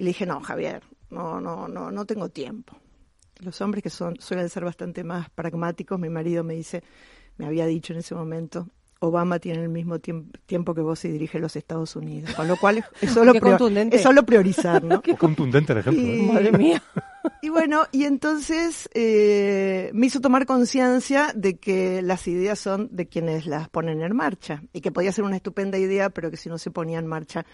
Y 0.00 0.02
le 0.02 0.08
dije, 0.08 0.24
no, 0.24 0.40
Javier, 0.40 0.82
no, 1.10 1.42
no, 1.42 1.68
no, 1.68 1.90
no 1.90 2.06
tengo 2.06 2.30
tiempo. 2.30 2.74
Los 3.40 3.60
hombres 3.60 3.82
que 3.82 3.90
son, 3.90 4.18
suelen 4.18 4.48
ser 4.48 4.64
bastante 4.64 5.04
más 5.04 5.28
pragmáticos, 5.28 6.00
mi 6.00 6.08
marido 6.08 6.42
me 6.42 6.54
dice, 6.54 6.82
me 7.36 7.44
había 7.44 7.66
dicho 7.66 7.92
en 7.92 7.98
ese 7.98 8.14
momento, 8.14 8.66
Obama 9.00 9.38
tiene 9.38 9.62
el 9.62 9.68
mismo 9.68 9.98
tiempo 9.98 10.74
que 10.74 10.80
vos 10.80 11.04
y 11.04 11.08
dirige 11.08 11.38
los 11.38 11.54
Estados 11.54 11.96
Unidos. 11.96 12.34
Con 12.34 12.48
lo 12.48 12.56
cual 12.56 12.82
es 12.98 13.10
solo, 13.10 13.34
es 13.90 14.02
solo 14.02 14.24
priorizar, 14.24 14.82
¿no? 14.82 15.02
Qué 15.02 15.16
contundente 15.16 15.74
el 15.74 15.80
ejemplo. 15.80 16.02
Y, 16.02 16.20
¿eh? 16.20 16.32
Madre 16.32 16.52
mía. 16.52 16.82
Y 17.42 17.50
bueno, 17.50 17.84
y 17.92 18.04
entonces 18.04 18.88
eh, 18.94 19.90
me 19.92 20.06
hizo 20.06 20.22
tomar 20.22 20.46
conciencia 20.46 21.32
de 21.34 21.58
que 21.58 22.00
las 22.00 22.26
ideas 22.26 22.58
son 22.58 22.88
de 22.92 23.08
quienes 23.08 23.44
las 23.44 23.68
ponen 23.68 24.00
en 24.00 24.16
marcha 24.16 24.62
y 24.72 24.80
que 24.80 24.90
podía 24.90 25.12
ser 25.12 25.24
una 25.24 25.36
estupenda 25.36 25.76
idea, 25.76 26.08
pero 26.08 26.30
que 26.30 26.38
si 26.38 26.48
no 26.48 26.56
se 26.56 26.70
ponía 26.70 26.98
en 26.98 27.06
marcha 27.06 27.44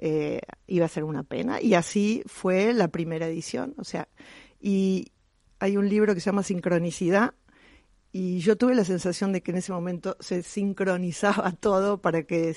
eh, 0.00 0.40
iba 0.66 0.86
a 0.86 0.88
ser 0.88 1.04
una 1.04 1.22
pena. 1.22 1.60
Y 1.60 1.74
así 1.74 2.22
fue 2.26 2.72
la 2.72 2.88
primera 2.88 3.26
edición. 3.26 3.74
O 3.78 3.84
sea, 3.84 4.08
y 4.60 5.12
hay 5.58 5.76
un 5.76 5.88
libro 5.88 6.14
que 6.14 6.20
se 6.20 6.26
llama 6.26 6.42
Sincronicidad, 6.42 7.34
y 8.12 8.40
yo 8.40 8.56
tuve 8.56 8.74
la 8.74 8.84
sensación 8.84 9.32
de 9.32 9.40
que 9.40 9.52
en 9.52 9.58
ese 9.58 9.72
momento 9.72 10.16
se 10.18 10.42
sincronizaba 10.42 11.52
todo 11.60 12.00
para 12.00 12.24
que 12.24 12.54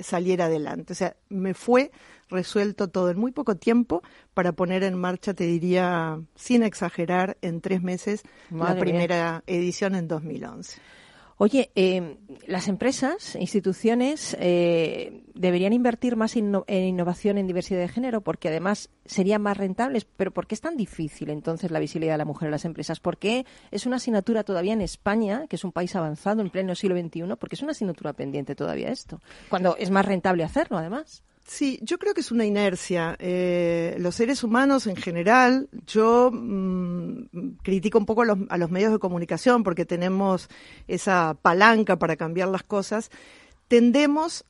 saliera 0.00 0.46
adelante. 0.46 0.92
O 0.94 0.96
sea, 0.96 1.16
me 1.28 1.52
fue 1.52 1.90
resuelto 2.28 2.88
todo 2.88 3.10
en 3.10 3.18
muy 3.18 3.32
poco 3.32 3.56
tiempo 3.56 4.02
para 4.32 4.52
poner 4.52 4.82
en 4.82 4.98
marcha, 4.98 5.34
te 5.34 5.44
diría, 5.44 6.20
sin 6.34 6.62
exagerar, 6.62 7.36
en 7.42 7.60
tres 7.60 7.82
meses 7.82 8.22
la 8.50 8.78
primera 8.78 9.44
edición 9.46 9.94
en 9.94 10.08
2011. 10.08 10.80
Oye, 11.44 11.70
eh, 11.74 12.16
las 12.46 12.68
empresas, 12.68 13.36
instituciones, 13.36 14.34
eh, 14.40 15.24
deberían 15.34 15.74
invertir 15.74 16.16
más 16.16 16.36
en 16.36 16.64
innovación 16.68 17.36
en 17.36 17.46
diversidad 17.46 17.80
de 17.80 17.88
género 17.88 18.22
porque 18.22 18.48
además 18.48 18.88
serían 19.04 19.42
más 19.42 19.58
rentables. 19.58 20.06
Pero 20.06 20.30
¿por 20.30 20.46
qué 20.46 20.54
es 20.54 20.62
tan 20.62 20.78
difícil 20.78 21.28
entonces 21.28 21.70
la 21.70 21.80
visibilidad 21.80 22.14
de 22.14 22.18
la 22.18 22.24
mujer 22.24 22.46
en 22.46 22.52
las 22.52 22.64
empresas? 22.64 22.98
¿Por 22.98 23.18
qué 23.18 23.44
es 23.70 23.84
una 23.84 23.96
asignatura 23.96 24.42
todavía 24.42 24.72
en 24.72 24.80
España, 24.80 25.44
que 25.46 25.56
es 25.56 25.64
un 25.64 25.72
país 25.72 25.94
avanzado 25.94 26.40
en 26.40 26.48
pleno 26.48 26.74
siglo 26.74 26.98
XXI, 26.98 27.36
porque 27.38 27.56
es 27.56 27.62
una 27.62 27.72
asignatura 27.72 28.14
pendiente 28.14 28.54
todavía 28.54 28.88
esto? 28.88 29.20
Cuando 29.50 29.76
es 29.76 29.90
más 29.90 30.06
rentable 30.06 30.44
hacerlo, 30.44 30.78
además. 30.78 31.24
Sí, 31.46 31.78
yo 31.82 31.98
creo 31.98 32.14
que 32.14 32.22
es 32.22 32.32
una 32.32 32.46
inercia. 32.46 33.16
Eh, 33.18 33.96
los 33.98 34.14
seres 34.14 34.42
humanos 34.42 34.86
en 34.86 34.96
general, 34.96 35.68
yo 35.86 36.30
mm, 36.32 37.58
critico 37.62 37.98
un 37.98 38.06
poco 38.06 38.22
a 38.22 38.24
los, 38.24 38.38
a 38.48 38.56
los, 38.56 38.70
medios 38.70 38.92
de 38.92 38.98
comunicación 38.98 39.62
porque 39.62 39.84
tenemos 39.84 40.48
esa 40.88 41.36
palanca 41.40 41.98
para 41.98 42.16
cambiar 42.16 42.48
las 42.48 42.62
cosas. 42.62 43.10
Tendemos 43.68 44.46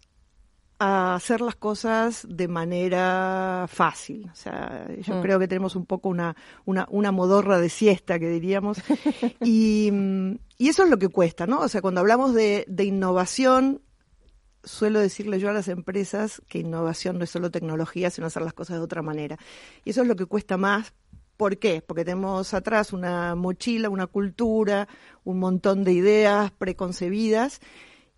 a 0.79 1.15
hacer 1.15 1.41
las 1.41 1.57
cosas 1.57 2.27
de 2.29 2.47
manera 2.47 3.67
fácil. 3.69 4.31
O 4.33 4.37
sea, 4.37 4.87
yo 5.01 5.17
mm. 5.17 5.23
creo 5.23 5.39
que 5.39 5.49
tenemos 5.49 5.77
un 5.77 5.87
poco 5.87 6.09
una, 6.09 6.37
una, 6.65 6.87
una 6.91 7.11
modorra 7.11 7.59
de 7.59 7.71
siesta, 7.71 8.19
que 8.19 8.29
diríamos. 8.29 8.79
y, 9.41 9.91
mm, 9.93 10.39
y, 10.59 10.69
eso 10.69 10.85
es 10.85 10.91
lo 10.91 10.99
que 10.99 11.09
cuesta, 11.09 11.47
¿no? 11.47 11.61
O 11.61 11.69
sea, 11.69 11.81
cuando 11.81 12.01
hablamos 12.01 12.35
de, 12.35 12.65
de 12.69 12.85
innovación, 12.85 13.83
suelo 14.65 15.01
decirle 15.01 15.39
yo 15.39 15.51
a 15.51 15.53
las 15.53 15.69
empresas 15.69 16.43
que 16.49 16.59
innovación 16.59 17.19
no 17.19 17.25
es 17.25 17.31
solo 17.31 17.51
tecnología, 17.51 18.11
sino 18.11 18.27
hacer 18.27 18.43
las 18.43 18.55
cosas 18.55 18.79
de 18.79 18.83
otra 18.83 19.03
manera. 19.03 19.39
Y 19.85 19.91
eso 19.91 20.03
es 20.03 20.09
lo 20.09 20.17
que 20.17 20.27
cuesta 20.27 20.57
más. 20.57 20.93
¿Por 21.37 21.59
qué? 21.59 21.83
Porque 21.83 22.05
tenemos 22.05 22.55
atrás 22.55 22.93
una 22.93 23.35
mochila, 23.35 23.89
una 23.89 24.07
cultura, 24.07 24.89
un 25.25 25.39
montón 25.39 25.85
de 25.85 25.93
ideas 25.93 26.53
preconcebidas 26.53 27.61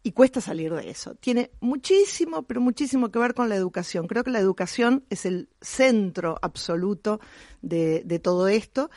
y 0.02 0.12
cuesta 0.12 0.40
salir 0.40 0.72
de 0.72 0.90
eso. 0.90 1.14
Tiene 1.16 1.50
muchísimo, 1.60 2.44
pero 2.44 2.60
muchísimo 2.60 3.10
que 3.10 3.18
ver 3.18 3.34
con 3.34 3.48
la 3.48 3.56
educación. 3.56 4.06
Creo 4.06 4.22
que 4.22 4.30
la 4.30 4.38
educación 4.38 5.04
es 5.10 5.26
el 5.26 5.48
centro 5.60 6.38
absoluto 6.42 7.20
de, 7.62 8.02
de 8.04 8.18
todo 8.18 8.48
esto, 8.48 8.90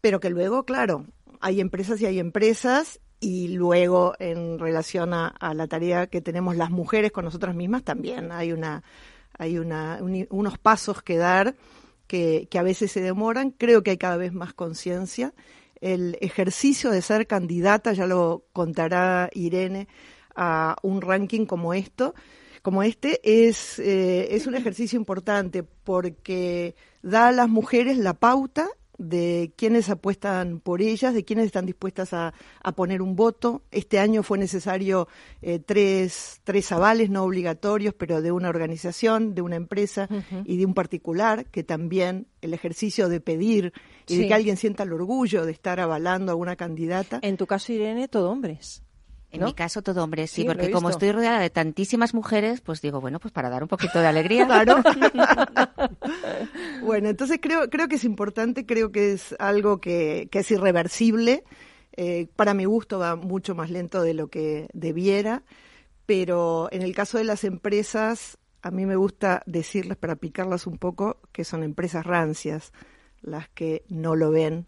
pero 0.00 0.20
que 0.20 0.30
luego, 0.30 0.64
claro, 0.64 1.06
hay 1.40 1.60
empresas 1.60 2.00
y 2.00 2.06
hay 2.06 2.18
empresas 2.18 3.00
y 3.24 3.48
luego 3.48 4.14
en 4.18 4.58
relación 4.58 5.14
a, 5.14 5.34
la 5.54 5.66
tarea 5.66 6.08
que 6.08 6.20
tenemos 6.20 6.56
las 6.56 6.70
mujeres 6.70 7.10
con 7.10 7.24
nosotras 7.24 7.54
mismas 7.54 7.82
también 7.82 8.30
hay 8.30 8.52
una 8.52 8.82
hay 9.38 9.58
una, 9.58 9.98
unos 10.28 10.58
pasos 10.58 11.02
que 11.02 11.16
dar 11.16 11.54
que, 12.06 12.46
que 12.50 12.58
a 12.58 12.62
veces 12.62 12.92
se 12.92 13.00
demoran. 13.00 13.50
Creo 13.50 13.82
que 13.82 13.90
hay 13.90 13.96
cada 13.96 14.16
vez 14.16 14.32
más 14.32 14.52
conciencia. 14.52 15.32
El 15.80 16.16
ejercicio 16.20 16.90
de 16.90 17.02
ser 17.02 17.26
candidata 17.26 17.94
ya 17.94 18.06
lo 18.06 18.44
contará 18.52 19.30
Irene 19.32 19.88
a 20.36 20.76
un 20.82 21.00
ranking 21.00 21.46
como 21.46 21.74
esto 21.74 22.14
como 22.64 22.82
este 22.82 23.20
es, 23.22 23.78
eh, 23.78 24.34
es 24.34 24.46
un 24.46 24.54
ejercicio 24.54 24.98
importante 24.98 25.62
porque 25.62 26.74
da 27.02 27.28
a 27.28 27.32
las 27.32 27.50
mujeres 27.50 27.98
la 27.98 28.14
pauta 28.14 28.70
de 28.98 29.52
quienes 29.56 29.88
apuestan 29.88 30.60
por 30.60 30.80
ellas, 30.80 31.14
de 31.14 31.24
quienes 31.24 31.46
están 31.46 31.66
dispuestas 31.66 32.12
a, 32.12 32.32
poner 32.76 33.02
un 33.02 33.16
voto. 33.16 33.62
Este 33.70 33.98
año 33.98 34.22
fue 34.22 34.38
necesario 34.38 35.08
eh, 35.42 35.58
tres, 35.58 36.40
tres 36.44 36.72
avales 36.72 37.10
no 37.10 37.22
obligatorios, 37.24 37.94
pero 37.94 38.22
de 38.22 38.32
una 38.32 38.48
organización, 38.48 39.34
de 39.34 39.42
una 39.42 39.56
empresa 39.56 40.08
y 40.44 40.56
de 40.56 40.66
un 40.66 40.74
particular, 40.74 41.46
que 41.46 41.62
también 41.62 42.26
el 42.40 42.54
ejercicio 42.54 43.08
de 43.08 43.20
pedir 43.20 43.72
y 44.06 44.16
de 44.16 44.28
que 44.28 44.34
alguien 44.34 44.56
sienta 44.56 44.82
el 44.82 44.92
orgullo 44.92 45.44
de 45.44 45.52
estar 45.52 45.80
avalando 45.80 46.32
a 46.32 46.34
una 46.34 46.56
candidata. 46.56 47.18
En 47.22 47.36
tu 47.36 47.46
caso, 47.46 47.72
Irene, 47.72 48.08
todo 48.08 48.30
hombres. 48.30 48.82
En 49.34 49.44
mi 49.44 49.52
caso, 49.52 49.82
todo 49.82 50.04
hombre, 50.04 50.26
sí, 50.26 50.44
porque 50.44 50.70
como 50.70 50.90
estoy 50.90 51.12
rodeada 51.12 51.40
de 51.40 51.50
tantísimas 51.50 52.14
mujeres, 52.14 52.60
pues 52.60 52.80
digo, 52.80 53.00
bueno, 53.00 53.18
pues 53.18 53.32
para 53.32 53.50
dar 53.50 53.62
un 53.62 53.68
poquito 53.68 54.00
de 54.00 54.06
alegría. 54.06 54.44
Claro. 54.54 54.82
bueno, 56.82 57.08
entonces 57.08 57.38
creo, 57.40 57.68
creo 57.70 57.88
que 57.88 57.96
es 57.96 58.04
importante, 58.04 58.66
creo 58.66 58.92
que 58.92 59.12
es 59.12 59.34
algo 59.38 59.80
que, 59.80 60.28
que 60.30 60.40
es 60.40 60.50
irreversible. 60.50 61.44
Eh, 61.96 62.28
para 62.36 62.54
mi 62.54 62.64
gusto 62.64 62.98
va 62.98 63.16
mucho 63.16 63.54
más 63.54 63.70
lento 63.70 64.02
de 64.02 64.14
lo 64.14 64.28
que 64.28 64.68
debiera, 64.72 65.42
pero 66.06 66.68
en 66.72 66.82
el 66.82 66.94
caso 66.94 67.18
de 67.18 67.24
las 67.24 67.44
empresas, 67.44 68.38
a 68.62 68.70
mí 68.70 68.86
me 68.86 68.96
gusta 68.96 69.42
decirles, 69.46 69.96
para 69.96 70.16
picarlas 70.16 70.66
un 70.66 70.78
poco, 70.78 71.18
que 71.32 71.44
son 71.44 71.62
empresas 71.62 72.04
rancias 72.04 72.72
las 73.22 73.48
que 73.48 73.84
no 73.88 74.14
lo 74.14 74.30
ven 74.30 74.66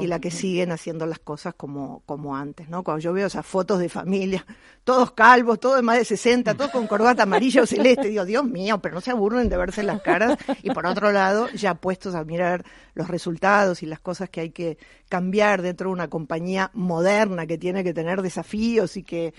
y 0.00 0.06
la 0.06 0.18
que 0.18 0.30
siguen 0.30 0.72
haciendo 0.72 1.06
las 1.06 1.20
cosas 1.20 1.54
como, 1.54 2.02
como 2.06 2.36
antes, 2.36 2.68
¿no? 2.68 2.82
Cuando 2.82 3.00
yo 3.00 3.12
veo 3.12 3.28
esas 3.28 3.46
fotos 3.46 3.78
de 3.78 3.88
familia, 3.88 4.44
todos 4.82 5.12
calvos, 5.12 5.60
todos 5.60 5.76
de 5.76 5.82
más 5.82 5.98
de 5.98 6.04
60, 6.04 6.54
todos 6.54 6.70
con 6.70 6.86
corbata 6.88 7.22
amarilla 7.22 7.62
o 7.62 7.66
celeste, 7.66 8.08
digo, 8.08 8.24
Dios 8.24 8.44
mío, 8.44 8.80
pero 8.80 8.96
no 8.96 9.00
se 9.00 9.12
aburren 9.12 9.48
de 9.48 9.56
verse 9.56 9.82
las 9.84 10.02
caras. 10.02 10.36
Y 10.62 10.70
por 10.70 10.86
otro 10.86 11.12
lado, 11.12 11.48
ya 11.50 11.74
puestos 11.74 12.14
a 12.14 12.24
mirar 12.24 12.64
los 12.94 13.08
resultados 13.08 13.82
y 13.82 13.86
las 13.86 14.00
cosas 14.00 14.28
que 14.28 14.40
hay 14.40 14.50
que 14.50 14.78
cambiar 15.08 15.62
dentro 15.62 15.88
de 15.88 15.92
una 15.92 16.08
compañía 16.08 16.70
moderna 16.74 17.46
que 17.46 17.58
tiene 17.58 17.84
que 17.84 17.94
tener 17.94 18.22
desafíos 18.22 18.96
y 18.96 19.04
que 19.04 19.34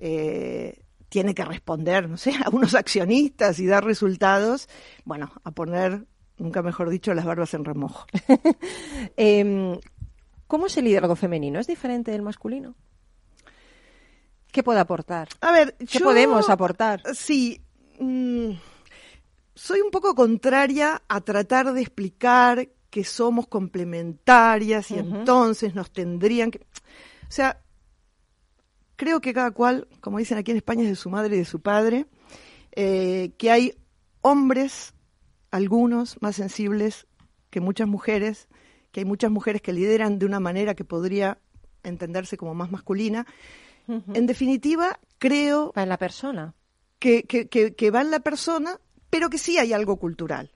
eh, 0.00 0.80
tiene 1.08 1.34
que 1.34 1.44
responder, 1.44 2.08
no 2.08 2.16
sé, 2.16 2.32
a 2.44 2.48
unos 2.50 2.74
accionistas 2.74 3.58
y 3.58 3.66
dar 3.66 3.84
resultados, 3.84 4.68
bueno, 5.04 5.30
a 5.44 5.50
poner 5.50 6.06
nunca 6.38 6.62
mejor 6.62 6.90
dicho, 6.90 7.14
las 7.14 7.24
barbas 7.24 7.54
en 7.54 7.64
remojo. 7.64 8.06
Em, 9.16 9.78
¿Cómo 10.46 10.66
es 10.66 10.76
el 10.78 10.86
liderazgo 10.86 11.14
femenino? 11.14 11.60
¿Es 11.60 11.66
diferente 11.66 12.10
del 12.10 12.22
masculino? 12.22 12.74
¿Qué 14.50 14.62
puede 14.62 14.80
aportar? 14.80 15.28
A 15.42 15.52
ver, 15.52 15.76
¿qué 15.76 16.00
podemos 16.00 16.48
aportar? 16.48 17.02
Sí. 17.14 17.60
Mm, 18.00 18.52
soy 19.54 19.80
un 19.80 19.90
poco 19.90 20.14
contraria 20.14 21.02
a 21.06 21.20
tratar 21.20 21.72
de 21.72 21.82
explicar 21.82 22.68
que 22.88 23.04
somos 23.04 23.46
complementarias 23.46 24.90
y 24.90 24.98
entonces 24.98 25.74
nos 25.74 25.90
tendrían 25.90 26.50
que. 26.50 26.60
O 26.60 27.30
sea, 27.30 27.60
creo 28.96 29.20
que 29.20 29.34
cada 29.34 29.50
cual, 29.50 29.86
como 30.00 30.18
dicen 30.18 30.38
aquí 30.38 30.52
en 30.52 30.56
España, 30.56 30.84
es 30.84 30.88
de 30.88 30.96
su 30.96 31.10
madre 31.10 31.36
y 31.36 31.40
de 31.40 31.44
su 31.44 31.60
padre, 31.60 32.06
eh, 32.72 33.32
que 33.36 33.50
hay 33.50 33.74
hombres 34.22 34.94
algunos 35.50 36.20
más 36.20 36.36
sensibles 36.36 37.06
que 37.50 37.60
muchas 37.60 37.88
mujeres, 37.88 38.48
que 38.92 39.00
hay 39.00 39.04
muchas 39.04 39.30
mujeres 39.30 39.62
que 39.62 39.72
lideran 39.72 40.18
de 40.18 40.26
una 40.26 40.40
manera 40.40 40.74
que 40.74 40.84
podría 40.84 41.38
entenderse 41.82 42.36
como 42.36 42.54
más 42.54 42.70
masculina. 42.70 43.26
En 44.12 44.26
definitiva, 44.26 45.00
creo... 45.18 45.72
Va 45.76 45.82
en 45.82 45.88
la 45.88 45.96
persona. 45.96 46.54
Que, 46.98 47.22
que, 47.22 47.48
que, 47.48 47.90
va 47.90 48.02
en 48.02 48.10
la 48.10 48.20
persona, 48.20 48.78
pero 49.08 49.30
que 49.30 49.38
sí 49.38 49.56
hay 49.56 49.72
algo 49.72 49.96
cultural. 49.96 50.50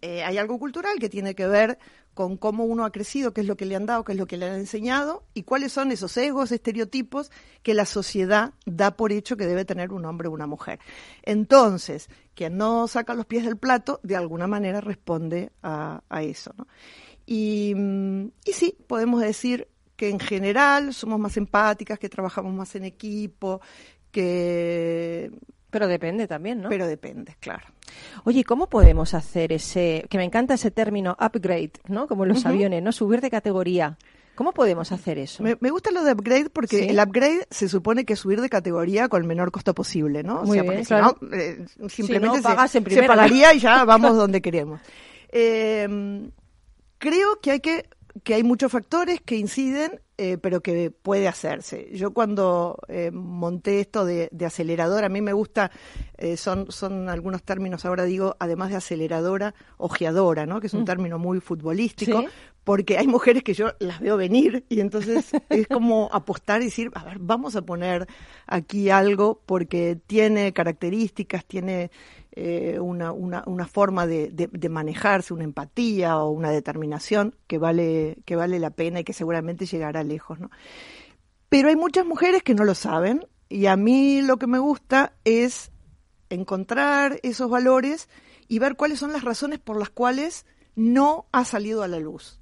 Eh, 0.00 0.22
hay 0.22 0.38
algo 0.38 0.58
cultural 0.58 0.98
que 0.98 1.10
tiene 1.10 1.34
que 1.34 1.46
ver 1.46 1.78
con 2.14 2.36
cómo 2.36 2.64
uno 2.64 2.84
ha 2.84 2.92
crecido, 2.92 3.32
qué 3.32 3.40
es 3.42 3.46
lo 3.46 3.56
que 3.56 3.64
le 3.64 3.76
han 3.76 3.86
dado, 3.86 4.04
qué 4.04 4.12
es 4.12 4.18
lo 4.18 4.26
que 4.26 4.36
le 4.36 4.46
han 4.46 4.56
enseñado 4.56 5.24
y 5.34 5.44
cuáles 5.44 5.72
son 5.72 5.92
esos 5.92 6.16
egos, 6.16 6.52
estereotipos 6.52 7.30
que 7.62 7.74
la 7.74 7.86
sociedad 7.86 8.52
da 8.66 8.96
por 8.96 9.12
hecho 9.12 9.36
que 9.36 9.46
debe 9.46 9.64
tener 9.64 9.92
un 9.92 10.04
hombre 10.04 10.28
o 10.28 10.32
una 10.32 10.46
mujer. 10.46 10.80
Entonces, 11.22 12.08
quien 12.34 12.56
no 12.56 12.88
saca 12.88 13.14
los 13.14 13.26
pies 13.26 13.44
del 13.44 13.56
plato, 13.56 14.00
de 14.02 14.16
alguna 14.16 14.46
manera 14.46 14.80
responde 14.80 15.52
a, 15.62 16.02
eso. 16.22 16.52
Mm, 17.26 18.26
y 18.44 18.52
sí, 18.52 18.76
podemos 18.86 19.20
decir 19.20 19.68
que 19.96 20.08
en 20.08 20.18
general 20.18 20.94
somos 20.94 21.20
más 21.20 21.36
empáticas, 21.36 21.98
que 21.98 22.08
trabajamos 22.08 22.52
más 22.54 22.74
en 22.74 22.84
equipo, 22.84 23.60
que 24.10 25.30
pero 25.70 25.88
depende 25.88 26.26
también, 26.26 26.60
¿no? 26.60 26.68
Pero 26.68 26.86
depende, 26.86 27.36
claro. 27.40 27.64
Oye, 28.24 28.44
¿cómo 28.44 28.68
podemos 28.68 29.14
hacer 29.14 29.52
ese, 29.52 30.06
que 30.08 30.18
me 30.18 30.24
encanta 30.24 30.54
ese 30.54 30.70
término 30.70 31.16
upgrade, 31.20 31.72
¿no? 31.88 32.06
Como 32.06 32.24
en 32.24 32.30
los 32.30 32.46
aviones, 32.46 32.82
¿no? 32.82 32.92
Subir 32.92 33.20
de 33.20 33.30
categoría. 33.30 33.96
¿Cómo 34.34 34.52
podemos 34.52 34.90
hacer 34.92 35.18
eso? 35.18 35.42
Me, 35.42 35.70
gusta 35.70 35.90
lo 35.90 36.02
de 36.02 36.12
upgrade 36.12 36.50
porque 36.50 36.86
el 36.86 36.98
upgrade 36.98 37.46
se 37.50 37.68
supone 37.68 38.04
que 38.04 38.14
es 38.14 38.20
subir 38.20 38.40
de 38.40 38.48
categoría 38.48 39.08
con 39.08 39.20
el 39.20 39.28
menor 39.28 39.50
costo 39.50 39.74
posible, 39.74 40.22
¿no? 40.22 40.44
Muy 40.44 40.60
bien, 40.60 40.84
claro. 40.84 41.16
Eh, 41.32 41.66
simplemente 41.88 42.38
se, 42.38 43.02
pagaría 43.02 43.52
y 43.52 43.58
ya 43.58 43.84
vamos 43.84 44.16
donde 44.16 44.40
queremos. 44.42 44.80
Eh, 45.30 46.30
creo 46.98 47.38
que 47.40 47.50
hay 47.50 47.60
que 47.60 47.84
que 48.24 48.34
hay 48.34 48.42
muchos 48.42 48.72
factores 48.72 49.20
que 49.20 49.36
inciden, 49.36 50.00
eh, 50.22 50.36
pero 50.36 50.60
que 50.60 50.90
puede 50.90 51.28
hacerse. 51.28 51.88
Yo 51.94 52.12
cuando 52.12 52.78
eh, 52.88 53.10
monté 53.10 53.80
esto 53.80 54.04
de, 54.04 54.28
aceleradora, 54.44 55.06
a 55.06 55.08
mí 55.08 55.22
me 55.22 55.32
gusta, 55.32 55.70
eh, 56.18 56.36
son, 56.36 56.70
son 56.70 57.08
algunos 57.08 57.42
términos, 57.42 57.86
ahora 57.86 58.04
digo, 58.04 58.36
además 58.38 58.68
de 58.68 58.76
aceleradora, 58.76 59.54
ojeadora, 59.78 60.44
¿no? 60.44 60.60
que 60.60 60.66
es 60.66 60.74
un 60.74 60.82
mm. 60.82 60.84
término 60.84 61.18
muy 61.18 61.40
futbolístico, 61.40 62.22
porque 62.64 62.98
hay 62.98 63.06
mujeres 63.06 63.42
que 63.42 63.54
yo 63.54 63.68
las 63.78 64.00
veo 64.00 64.18
venir 64.18 64.66
y 64.68 64.80
entonces 64.80 65.30
es 65.48 65.66
como 65.68 66.10
apostar 66.12 66.60
y 66.60 66.66
decir, 66.66 66.90
a 66.92 67.02
ver, 67.02 67.16
vamos 67.18 67.56
a 67.56 67.62
poner 67.62 68.06
aquí 68.46 68.90
algo 68.90 69.40
porque 69.46 69.98
tiene 70.06 70.52
características, 70.52 71.46
tiene 71.46 71.90
eh, 72.32 72.78
una, 72.80 73.12
una, 73.12 73.42
una, 73.46 73.66
forma 73.66 74.06
de, 74.06 74.30
de, 74.30 74.68
manejarse, 74.68 75.34
una 75.34 75.44
empatía 75.44 76.18
o 76.18 76.30
una 76.30 76.50
determinación 76.50 77.34
que 77.46 77.58
vale, 77.58 78.18
que 78.24 78.36
vale 78.36 78.58
la 78.58 78.70
pena 78.70 79.00
y 79.00 79.04
que 79.04 79.12
seguramente 79.12 79.66
llegará 79.66 80.04
lejos. 80.04 80.38
¿no? 80.38 80.50
Pero 81.48 81.68
hay 81.68 81.76
muchas 81.76 82.06
mujeres 82.06 82.42
que 82.42 82.54
no 82.54 82.64
lo 82.64 82.74
saben 82.74 83.26
y 83.48 83.66
a 83.66 83.76
mí 83.76 84.22
lo 84.22 84.36
que 84.36 84.46
me 84.46 84.58
gusta 84.58 85.12
es 85.24 85.72
encontrar 86.28 87.18
esos 87.22 87.50
valores 87.50 88.08
y 88.48 88.58
ver 88.58 88.76
cuáles 88.76 89.00
son 89.00 89.12
las 89.12 89.24
razones 89.24 89.58
por 89.58 89.76
las 89.78 89.90
cuales 89.90 90.46
no 90.76 91.26
ha 91.32 91.44
salido 91.44 91.82
a 91.82 91.88
la 91.88 91.98
luz. 91.98 92.39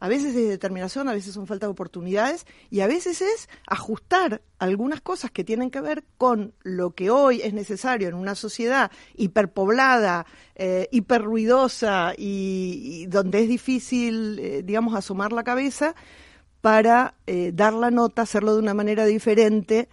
A 0.00 0.08
veces 0.08 0.36
es 0.36 0.48
determinación, 0.48 1.08
a 1.08 1.12
veces 1.12 1.34
son 1.34 1.46
falta 1.46 1.66
de 1.66 1.72
oportunidades 1.72 2.46
y 2.70 2.80
a 2.80 2.86
veces 2.86 3.20
es 3.20 3.48
ajustar 3.66 4.42
algunas 4.58 5.00
cosas 5.00 5.32
que 5.32 5.42
tienen 5.42 5.70
que 5.70 5.80
ver 5.80 6.04
con 6.16 6.54
lo 6.62 6.92
que 6.92 7.10
hoy 7.10 7.40
es 7.42 7.52
necesario 7.52 8.08
en 8.08 8.14
una 8.14 8.36
sociedad 8.36 8.92
hiperpoblada, 9.16 10.24
eh, 10.54 10.88
hiperruidosa 10.92 12.14
y, 12.16 13.06
donde 13.06 13.42
es 13.42 13.48
difícil, 13.48 14.38
eh, 14.38 14.62
digamos, 14.64 14.94
asomar 14.94 15.32
la 15.32 15.42
cabeza 15.42 15.96
para 16.60 17.14
eh, 17.26 17.50
dar 17.52 17.72
la 17.72 17.90
nota, 17.90 18.22
hacerlo 18.22 18.54
de 18.54 18.60
una 18.60 18.74
manera 18.74 19.04
diferente 19.04 19.88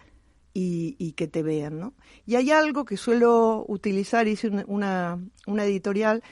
y, 0.58 1.12
que 1.12 1.28
te 1.28 1.42
vean, 1.42 1.78
¿no? 1.78 1.92
Y 2.24 2.36
hay 2.36 2.50
algo 2.50 2.86
que 2.86 2.96
suelo 2.96 3.64
utilizar, 3.68 4.26
hice 4.26 4.48
una, 4.66 5.18
una 5.46 5.64
editorial, 5.64 6.22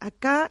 acá 0.00 0.50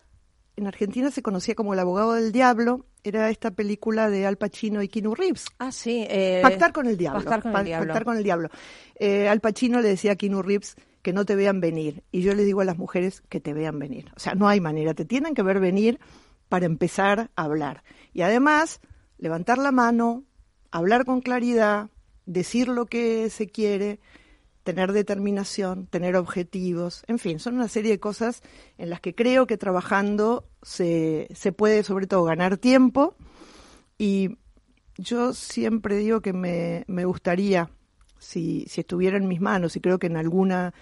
en 0.55 0.67
Argentina 0.67 1.11
se 1.11 1.21
conocía 1.21 1.55
como 1.55 1.73
El 1.73 1.79
abogado 1.79 2.13
del 2.13 2.31
diablo, 2.31 2.85
era 3.03 3.29
esta 3.29 3.51
película 3.51 4.09
de 4.09 4.25
Al 4.25 4.37
Pacino 4.37 4.81
y 4.81 4.87
Keanu 4.87 5.15
Reeves. 5.15 5.45
Ah, 5.59 5.71
sí. 5.71 6.05
Eh, 6.09 6.39
pactar 6.41 6.71
con 6.71 6.87
el 6.87 6.97
diablo. 6.97 7.19
Pactar 7.19 7.41
con 7.41 7.55
el 7.55 7.65
diablo. 7.65 7.87
Pactar 7.87 8.05
con 8.05 8.17
el 8.17 8.23
diablo. 8.23 8.49
Eh, 8.95 9.27
Al 9.27 9.39
Pacino 9.39 9.81
le 9.81 9.89
decía 9.89 10.13
a 10.13 10.15
Keanu 10.15 10.41
Reeves 10.41 10.75
que 11.01 11.13
no 11.13 11.25
te 11.25 11.35
vean 11.35 11.59
venir. 11.61 12.03
Y 12.11 12.21
yo 12.21 12.35
le 12.35 12.43
digo 12.43 12.61
a 12.61 12.65
las 12.65 12.77
mujeres 12.77 13.23
que 13.29 13.39
te 13.39 13.53
vean 13.53 13.79
venir. 13.79 14.11
O 14.15 14.19
sea, 14.19 14.35
no 14.35 14.47
hay 14.47 14.59
manera. 14.59 14.93
Te 14.93 15.05
tienen 15.05 15.33
que 15.33 15.41
ver 15.41 15.59
venir 15.59 15.99
para 16.49 16.65
empezar 16.65 17.31
a 17.35 17.43
hablar. 17.43 17.83
Y 18.13 18.21
además, 18.21 18.81
levantar 19.17 19.57
la 19.57 19.71
mano, 19.71 20.25
hablar 20.69 21.05
con 21.05 21.21
claridad, 21.21 21.89
decir 22.25 22.67
lo 22.67 22.85
que 22.85 23.29
se 23.29 23.47
quiere, 23.47 23.99
tener 24.63 24.91
determinación, 24.91 25.87
tener 25.87 26.15
objetivos, 26.15 27.03
en 27.07 27.19
fin, 27.19 27.39
son 27.39 27.55
una 27.55 27.67
serie 27.67 27.91
de 27.91 27.99
cosas 27.99 28.41
en 28.77 28.89
las 28.89 29.01
que 29.01 29.15
creo 29.15 29.47
que 29.47 29.57
trabajando 29.57 30.47
se, 30.61 31.27
se 31.33 31.51
puede 31.51 31.83
sobre 31.83 32.07
todo 32.07 32.23
ganar 32.23 32.57
tiempo 32.57 33.15
y 33.97 34.37
yo 34.97 35.33
siempre 35.33 35.97
digo 35.97 36.21
que 36.21 36.33
me, 36.33 36.83
me 36.87 37.05
gustaría, 37.05 37.69
si, 38.19 38.65
si 38.67 38.81
estuviera 38.81 39.17
en 39.17 39.27
mis 39.27 39.41
manos, 39.41 39.75
y 39.75 39.81
creo 39.81 39.99
que 39.99 40.07
en 40.07 40.17
alguna 40.17 40.73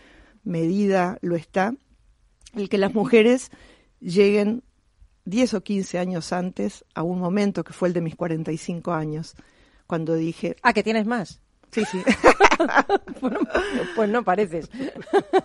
medida 0.43 1.17
lo 1.21 1.35
está, 1.35 1.73
el 2.55 2.69
que 2.69 2.77
las 2.77 2.93
mujeres 2.93 3.51
lleguen 3.99 4.63
10 5.25 5.53
o 5.53 5.61
15 5.61 5.99
años 5.99 6.33
antes 6.33 6.85
a 6.95 7.03
un 7.03 7.19
momento 7.19 7.63
que 7.63 7.73
fue 7.73 7.87
el 7.87 7.93
de 7.93 8.01
mis 8.01 8.15
45 8.15 8.91
años, 8.91 9.35
cuando 9.87 10.15
dije... 10.15 10.55
Ah, 10.61 10.73
que 10.73 10.83
tienes 10.83 11.05
más. 11.05 11.41
Sí, 11.71 11.83
sí. 11.85 12.01
pues 13.95 14.09
no 14.09 14.23
pareces. 14.23 14.69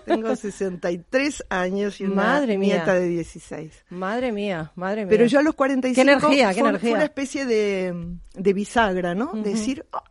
Tengo 0.06 0.34
63 0.34 1.44
años 1.50 2.00
y 2.00 2.04
una 2.04 2.44
nieta 2.46 2.94
de 2.94 3.08
16. 3.08 3.84
Madre 3.90 4.32
mía, 4.32 4.72
madre 4.74 5.04
mía. 5.04 5.10
Pero 5.10 5.26
yo 5.26 5.40
a 5.40 5.42
los 5.42 5.54
45 5.54 5.94
¿Qué 5.94 6.00
energía, 6.00 6.54
qué 6.54 6.60
fue, 6.60 6.68
energía? 6.70 6.94
una 6.94 7.04
especie 7.04 7.44
de, 7.44 8.52
bisagra, 8.54 9.14
¿no? 9.14 9.32
Decir, 9.34 9.86
oh, 9.92 10.02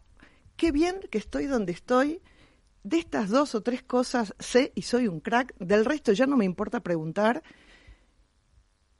qué 0.56 0.71
bien 0.71 0.99
que 1.10 1.17
estoy 1.17 1.47
donde 1.47 1.71
estoy. 1.71 2.21
De 2.84 2.99
estas 2.99 3.30
dos 3.30 3.56
o 3.56 3.62
tres 3.62 3.82
cosas 3.82 4.36
sé 4.39 4.73
y 4.76 4.82
soy 4.82 5.08
un 5.08 5.21
crack. 5.21 5.56
Del 5.58 5.86
resto 5.86 6.12
ya 6.12 6.26
no 6.28 6.36
me 6.36 6.45
importa 6.45 6.82
preguntar. 6.82 7.41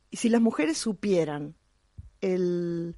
Y 0.10 0.18
si 0.18 0.30
las 0.30 0.42
mujeres 0.42 0.78
supieran 0.78 1.56
el 2.22 2.96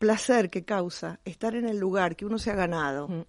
placer 0.00 0.48
que 0.48 0.64
causa 0.64 1.20
estar 1.24 1.54
en 1.54 1.68
el 1.68 1.78
lugar 1.78 2.16
que 2.16 2.24
uno 2.24 2.38
se 2.38 2.50
ha 2.50 2.54
ganado, 2.56 3.06
mm. 3.06 3.24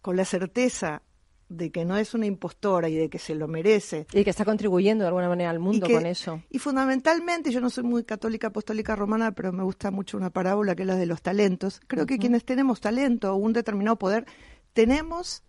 con 0.00 0.16
la 0.16 0.24
certeza 0.24 1.02
de 1.50 1.70
que 1.70 1.84
no 1.84 1.96
es 1.96 2.14
una 2.14 2.26
impostora 2.26 2.88
y 2.88 2.96
de 2.96 3.10
que 3.10 3.18
se 3.18 3.34
lo 3.34 3.46
merece. 3.46 4.06
Y 4.12 4.24
que 4.24 4.30
está 4.30 4.44
contribuyendo 4.44 5.04
de 5.04 5.08
alguna 5.08 5.28
manera 5.28 5.50
al 5.50 5.58
mundo 5.58 5.86
con 5.86 6.06
eso. 6.06 6.42
Y 6.50 6.58
fundamentalmente, 6.58 7.50
yo 7.50 7.60
no 7.60 7.68
soy 7.68 7.84
muy 7.84 8.04
católica 8.04 8.48
apostólica 8.48 8.96
romana, 8.96 9.32
pero 9.32 9.52
me 9.52 9.62
gusta 9.62 9.90
mucho 9.90 10.16
una 10.16 10.30
parábola 10.30 10.74
que 10.74 10.82
es 10.82 10.88
la 10.88 10.96
de 10.96 11.06
los 11.06 11.20
talentos. 11.20 11.80
Creo 11.86 12.06
que 12.06 12.18
quienes 12.18 12.44
tenemos 12.44 12.80
talento 12.80 13.32
o 13.32 13.36
un 13.36 13.52
determinado 13.52 13.96
poder, 13.96 14.24
tenemos 14.72 15.42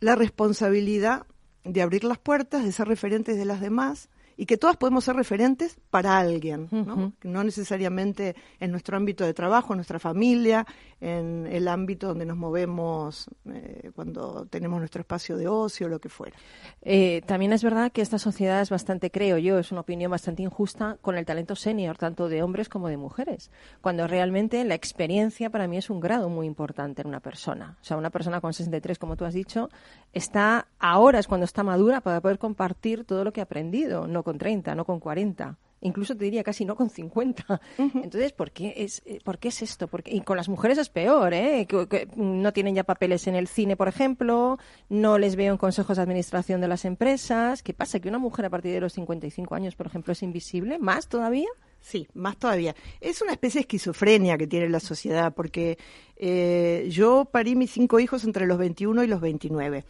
la 0.00 0.16
responsabilidad 0.16 1.26
de 1.64 1.82
abrir 1.82 2.02
las 2.02 2.18
puertas, 2.18 2.64
de 2.64 2.72
ser 2.72 2.88
referentes 2.88 3.36
de 3.36 3.44
las 3.44 3.60
demás 3.60 4.08
y 4.40 4.46
que 4.46 4.56
todas 4.56 4.78
podemos 4.78 5.04
ser 5.04 5.16
referentes 5.16 5.76
para 5.90 6.16
alguien, 6.16 6.66
¿no? 6.70 7.12
no 7.22 7.44
necesariamente 7.44 8.34
en 8.58 8.70
nuestro 8.70 8.96
ámbito 8.96 9.26
de 9.26 9.34
trabajo, 9.34 9.74
en 9.74 9.76
nuestra 9.76 9.98
familia, 9.98 10.66
en 10.98 11.46
el 11.46 11.68
ámbito 11.68 12.08
donde 12.08 12.24
nos 12.24 12.38
movemos 12.38 13.28
eh, 13.44 13.90
cuando 13.94 14.46
tenemos 14.46 14.78
nuestro 14.78 15.02
espacio 15.02 15.36
de 15.36 15.46
ocio, 15.46 15.88
lo 15.88 15.98
que 15.98 16.08
fuera. 16.08 16.38
Eh, 16.80 17.20
también 17.26 17.52
es 17.52 17.62
verdad 17.62 17.92
que 17.92 18.00
esta 18.00 18.18
sociedad 18.18 18.62
es 18.62 18.70
bastante, 18.70 19.10
creo 19.10 19.36
yo, 19.36 19.58
es 19.58 19.72
una 19.72 19.82
opinión 19.82 20.10
bastante 20.10 20.42
injusta 20.42 20.96
con 21.02 21.18
el 21.18 21.26
talento 21.26 21.54
senior, 21.54 21.98
tanto 21.98 22.30
de 22.30 22.42
hombres 22.42 22.70
como 22.70 22.88
de 22.88 22.96
mujeres, 22.96 23.50
cuando 23.82 24.06
realmente 24.06 24.64
la 24.64 24.74
experiencia 24.74 25.50
para 25.50 25.68
mí 25.68 25.76
es 25.76 25.90
un 25.90 26.00
grado 26.00 26.30
muy 26.30 26.46
importante 26.46 27.02
en 27.02 27.08
una 27.08 27.20
persona. 27.20 27.76
O 27.82 27.84
sea, 27.84 27.98
una 27.98 28.08
persona 28.08 28.40
con 28.40 28.54
63, 28.54 28.98
como 28.98 29.16
tú 29.16 29.26
has 29.26 29.34
dicho, 29.34 29.68
está 30.14 30.68
ahora 30.78 31.18
es 31.18 31.28
cuando 31.28 31.44
está 31.44 31.62
madura 31.62 32.00
para 32.00 32.22
poder 32.22 32.38
compartir 32.38 33.04
todo 33.04 33.22
lo 33.22 33.34
que 33.34 33.40
ha 33.40 33.44
aprendido, 33.44 34.06
no 34.06 34.22
con 34.30 34.38
30, 34.38 34.74
no 34.74 34.84
con 34.84 35.00
40 35.00 35.58
incluso 35.82 36.16
te 36.16 36.24
diría 36.24 36.42
casi 36.44 36.64
no 36.64 36.76
con 36.76 36.90
50. 36.90 37.60
Entonces, 37.78 38.32
¿por 38.32 38.50
qué 38.50 38.74
es, 38.76 39.02
eh, 39.06 39.18
¿por 39.24 39.38
qué 39.38 39.48
es 39.48 39.62
esto? 39.62 39.88
Porque, 39.88 40.14
y 40.14 40.20
con 40.20 40.36
las 40.36 40.48
mujeres 40.48 40.78
es 40.78 40.88
peor, 40.88 41.32
¿eh? 41.34 41.66
Que, 41.66 42.08
no 42.16 42.52
tienen 42.52 42.74
ya 42.74 42.84
papeles 42.84 43.26
en 43.26 43.34
el 43.34 43.48
cine, 43.48 43.76
por 43.76 43.88
ejemplo, 43.88 44.58
no 44.88 45.18
les 45.18 45.36
veo 45.36 45.52
en 45.52 45.58
consejos 45.58 45.96
de 45.96 46.02
administración 46.02 46.60
de 46.60 46.68
las 46.68 46.84
empresas. 46.84 47.62
¿Qué 47.62 47.72
pasa? 47.72 48.00
¿Que 48.00 48.08
una 48.08 48.18
mujer 48.18 48.44
a 48.44 48.50
partir 48.50 48.72
de 48.72 48.80
los 48.80 48.92
55 48.92 49.54
años, 49.54 49.74
por 49.74 49.86
ejemplo, 49.86 50.12
es 50.12 50.22
invisible? 50.22 50.78
¿Más 50.78 51.08
todavía? 51.08 51.48
Sí, 51.80 52.06
más 52.14 52.36
todavía. 52.36 52.74
Es 53.00 53.22
una 53.22 53.32
especie 53.32 53.58
de 53.58 53.62
esquizofrenia 53.62 54.38
que 54.38 54.46
tiene 54.46 54.68
la 54.68 54.80
sociedad, 54.80 55.34
porque 55.34 55.78
eh, 56.16 56.86
yo 56.90 57.24
parí 57.24 57.56
mis 57.56 57.70
cinco 57.70 57.98
hijos 57.98 58.24
entre 58.24 58.46
los 58.46 58.58
21 58.58 59.02
y 59.04 59.06
los 59.06 59.20
29, 59.20 59.84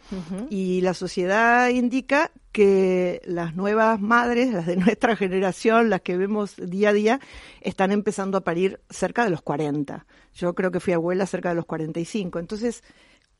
y 0.49 0.81
la 0.81 0.93
sociedad 0.93 1.69
indica 1.69 2.31
que 2.51 3.21
las 3.25 3.55
nuevas 3.55 3.99
madres, 3.99 4.53
las 4.53 4.65
de 4.65 4.75
nuestra 4.77 5.15
generación, 5.15 5.89
las 5.89 6.01
que 6.01 6.17
vemos 6.17 6.55
día 6.55 6.89
a 6.89 6.93
día, 6.93 7.19
están 7.61 7.91
empezando 7.91 8.37
a 8.37 8.43
parir 8.45 8.79
cerca 8.89 9.23
de 9.23 9.29
los 9.29 9.41
40. 9.41 10.05
Yo 10.33 10.55
creo 10.55 10.71
que 10.71 10.79
fui 10.79 10.93
abuela 10.93 11.25
cerca 11.25 11.49
de 11.49 11.55
los 11.55 11.65
45. 11.65 12.39
Entonces, 12.39 12.83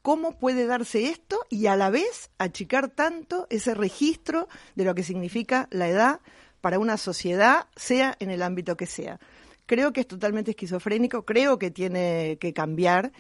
¿cómo 0.01 0.37
puede 0.37 0.65
darse 0.65 1.05
esto 1.05 1.39
y 1.49 1.67
a 1.67 1.75
la 1.75 1.89
vez 1.89 2.29
achicar 2.37 2.89
tanto 2.89 3.47
ese 3.49 3.73
registro 3.73 4.47
de 4.75 4.83
lo 4.83 4.95
que 4.95 5.03
significa 5.03 5.67
la 5.71 5.87
edad? 5.87 6.19
Para 6.61 6.79
una 6.79 6.97
sociedad, 6.97 7.67
sea 7.75 8.15
en 8.19 8.29
el 8.29 8.41
ámbito 8.41 8.77
que 8.77 8.85
sea. 8.85 9.19
Creo 9.65 9.93
que 9.93 10.01
es 10.01 10.07
totalmente 10.07 10.51
esquizofrénico, 10.51 11.25
creo 11.25 11.57
que 11.59 11.71
tiene 11.71 12.37
que 12.39 12.53
cambiar 12.53 13.11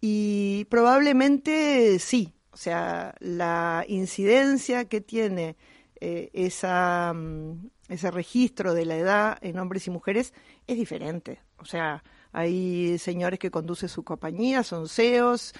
y 0.00 0.66
probablemente 0.66 1.98
sí, 1.98 2.34
o 2.50 2.56
sea, 2.56 3.14
la 3.20 3.84
incidencia 3.88 4.86
que 4.86 5.00
tiene 5.00 5.56
eh, 6.00 6.30
esa, 6.32 7.12
mm, 7.14 7.70
ese 7.88 8.10
registro 8.10 8.74
de 8.74 8.84
la 8.84 8.96
edad 8.96 9.38
en 9.42 9.58
hombres 9.58 9.86
y 9.86 9.90
mujeres 9.90 10.32
es 10.66 10.76
diferente. 10.76 11.40
O 11.58 11.64
sea, 11.64 12.02
hay 12.32 12.98
señores 12.98 13.38
que 13.38 13.50
conducen 13.50 13.88
su 13.88 14.04
compañía, 14.04 14.62
son 14.62 14.88
CEOs. 14.88 15.54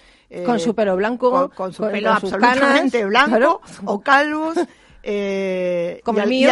con 0.44 0.60
su 0.60 0.74
pelo 0.74 0.96
blanco. 0.96 1.50
Con, 1.50 1.72
su 1.72 1.82
pelo 1.82 2.12
absolutamente 2.12 3.04
blanco 3.04 3.60
o 3.84 4.00
calvos. 4.00 4.56
Eh, 5.10 6.02
Como 6.04 6.20
el 6.20 6.28
mío, 6.28 6.50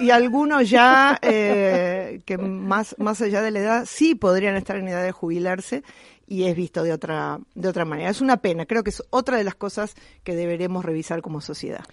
y, 0.00 0.10
algunos 0.10 0.68
ya, 0.68 1.16
eh, 1.22 2.20
que 2.24 2.36
más, 2.36 2.96
más 2.98 3.22
allá 3.22 3.42
de 3.42 3.52
la 3.52 3.60
edad, 3.60 3.84
sí 3.86 4.16
podrían 4.16 4.56
estar 4.56 4.74
en 4.74 4.88
edad 4.88 5.04
de 5.04 5.12
jubilarse 5.12 5.84
y 6.26 6.44
es 6.44 6.56
visto 6.56 6.82
de 6.82 6.92
otra, 6.92 7.38
de 7.54 7.68
otra 7.68 7.84
manera. 7.84 8.10
Es 8.10 8.20
una 8.20 8.38
pena, 8.38 8.66
creo 8.66 8.82
que 8.82 8.90
es 8.90 9.04
otra 9.10 9.36
de 9.36 9.44
las 9.44 9.54
cosas 9.54 9.94
que 10.24 10.34
deberemos 10.34 10.84
revisar 10.84 11.22
como 11.22 11.40
sociedad. 11.40 11.84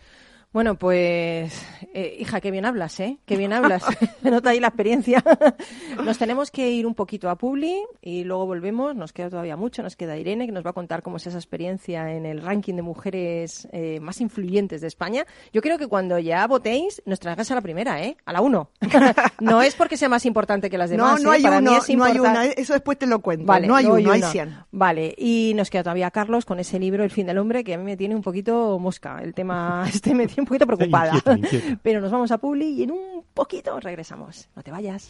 Bueno, 0.54 0.76
pues, 0.76 1.66
eh, 1.96 2.16
hija, 2.20 2.39
qué 2.39 2.52
bien 2.52 2.63
hablas, 2.66 3.00
¿eh? 3.00 3.18
Qué 3.26 3.38
bien 3.38 3.54
hablas. 3.54 3.84
Me 4.22 4.30
nota 4.30 4.52
ahí 4.52 4.60
la 4.60 4.68
experiencia. 4.68 5.24
nos 6.06 6.20
tenemos 6.20 6.52
que 6.52 6.70
ir 6.70 6.86
un 6.86 6.94
poquito 6.94 7.32
a 7.32 7.39
Publi 7.39 7.84
y 8.04 8.24
luego 8.24 8.46
volvemos. 8.46 8.96
Nos 8.96 9.13
queda 9.13 9.32
todavía 9.32 9.58
mucho. 9.58 9.82
Nos 9.82 9.96
queda 9.96 10.16
Irene, 10.16 10.46
que 10.46 10.52
nos 10.52 10.63
va 10.63 10.70
a 10.70 10.74
contar 10.74 11.02
cómo 11.02 11.18
es 11.18 11.26
esa 11.26 11.39
experiencia 11.39 12.12
en 12.12 12.28
el 12.28 12.39
ranking 12.39 12.76
de 12.76 12.84
mujeres 12.84 13.68
eh, 13.72 14.00
más 14.00 14.22
influyentes 14.22 14.82
de 14.82 14.88
España. 14.88 15.26
Yo 15.52 15.63
creo 15.63 15.80
que 15.80 15.88
cuando 15.88 16.20
ya 16.20 16.46
votéis, 16.46 17.02
nos 17.08 17.20
traigas 17.20 17.50
a 17.50 17.56
la 17.56 17.62
primera, 17.62 18.04
¿eh? 18.04 18.16
A 18.24 18.32
la 18.32 18.42
uno. 18.42 18.70
no 19.39 19.63
es 19.63 19.74
porque 19.74 19.98
sea 19.98 20.08
más 20.08 20.24
importante 20.28 20.70
que 20.70 20.78
las 20.78 20.92
demás. 20.92 21.20
No, 21.20 21.30
no 21.30 21.34
¿eh? 21.34 21.38
hay 21.38 21.42
Para 21.42 21.58
uno, 21.58 21.80
no 21.96 22.04
hay 22.04 22.20
una. 22.20 22.46
Eso 22.46 22.74
después 22.74 23.00
te 23.00 23.08
lo 23.08 23.22
cuento. 23.22 23.48
Vale, 23.48 23.66
no 23.66 23.76
hay 23.76 23.88
uno, 23.88 24.12
hay 24.12 24.22
cien. 24.22 24.56
Vale, 24.72 25.16
y 25.18 25.54
nos 25.56 25.72
queda 25.72 25.82
todavía 25.82 26.12
Carlos 26.12 26.46
con 26.46 26.60
ese 26.60 26.78
libro 26.78 27.04
El 27.04 27.10
fin 27.10 27.26
del 27.26 27.39
hombre, 27.39 27.63
que 27.63 27.74
a 27.74 27.80
mí 27.80 27.84
me 27.84 27.98
tiene 27.98 28.16
un 28.16 28.22
poquito 28.22 28.78
mosca. 28.78 29.20
El 29.20 29.34
tema 29.34 29.86
este 29.92 30.13
me 30.13 30.28
tiene 30.28 30.43
un 30.44 30.48
poquito 30.48 30.68
preocupada. 30.68 31.14
Pero 31.84 32.02
nos 32.02 32.12
vamos 32.12 32.32
a 32.32 32.38
Publi 32.38 32.70
y 32.70 32.84
en 32.84 32.92
un 32.92 33.24
poquito 33.34 33.80
regresamos. 33.80 34.50
No 34.56 34.62
te 34.62 34.72
vayas. 34.72 35.10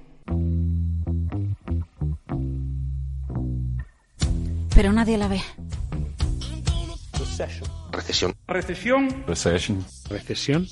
pero 4.81 4.93
nadie 4.93 5.15
la 5.15 5.27
ve. 5.27 5.39
Recesión. 7.13 7.69
Recesión. 7.91 8.33
Recesión. 8.47 9.25
Recesión. 9.27 9.85
Recesión. 10.09 10.67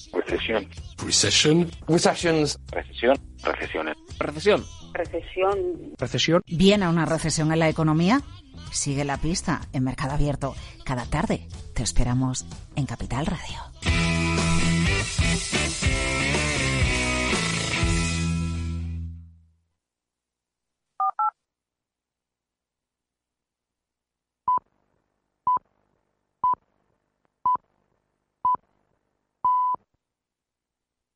Recesión. 0.98 1.70
Recessions. 1.88 2.60
Recesión. 2.72 3.20
Recesiones. 3.44 3.98
Recesión. 4.18 4.66
Recesión. 4.94 5.94
Recesión. 6.00 6.42
¿Viene 6.48 6.88
una 6.88 7.06
recesión 7.06 7.52
en 7.52 7.60
la 7.60 7.70
economía? 7.70 8.24
Sigue 8.72 9.06
la 9.06 9.18
pista 9.18 9.62
en 9.74 9.84
Mercado 9.84 10.14
Abierto. 10.16 10.56
Cada 10.84 11.06
tarde 11.06 11.48
te 11.76 11.84
esperamos 11.84 12.48
en 12.76 12.88
Capital 12.88 13.28
Radio. 13.28 14.29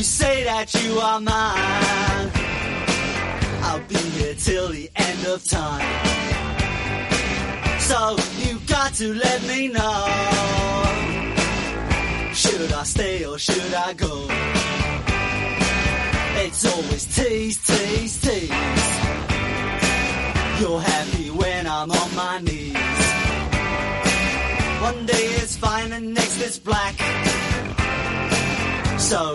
you 0.00 0.04
say 0.04 0.44
that 0.44 0.72
you 0.82 0.98
are 0.98 1.20
mine, 1.20 2.30
I'll 3.64 3.86
be 3.86 3.96
here 4.16 4.34
till 4.34 4.68
the 4.68 4.90
end 4.96 5.26
of 5.26 5.44
time. 5.44 5.84
So 7.80 8.16
you 8.38 8.58
got 8.60 8.94
to 8.94 9.12
let 9.12 9.42
me 9.42 9.68
know. 9.68 10.00
Should 12.32 12.72
I 12.72 12.82
stay 12.84 13.26
or 13.26 13.38
should 13.38 13.74
I 13.74 13.92
go? 13.92 14.26
It's 16.46 16.64
always 16.64 17.04
tease, 17.14 17.58
tease, 17.66 18.20
tease. 18.22 18.48
You're 20.60 20.80
happy 20.80 21.28
when 21.30 21.66
I'm 21.66 21.90
on 21.90 22.14
my 22.16 22.38
knees. 22.40 22.72
One 24.80 25.04
day 25.04 25.26
it's 25.42 25.56
fine 25.58 25.92
and 25.92 26.14
next 26.14 26.40
it's 26.40 26.58
black. 26.58 26.96
So 28.98 29.34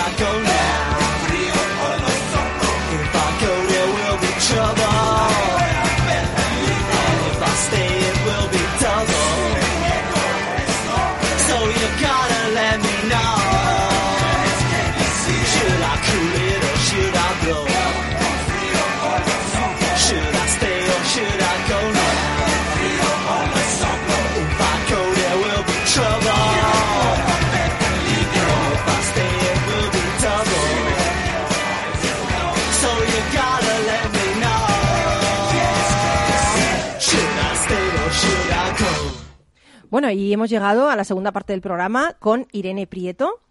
Bueno, 39.91 40.09
y 40.09 40.31
hemos 40.31 40.49
llegado 40.49 40.89
a 40.89 40.95
la 40.95 41.03
segunda 41.03 41.33
parte 41.33 41.51
del 41.51 41.59
programa 41.59 42.15
con 42.17 42.47
Irene 42.53 42.87
Prieto. 42.87 43.41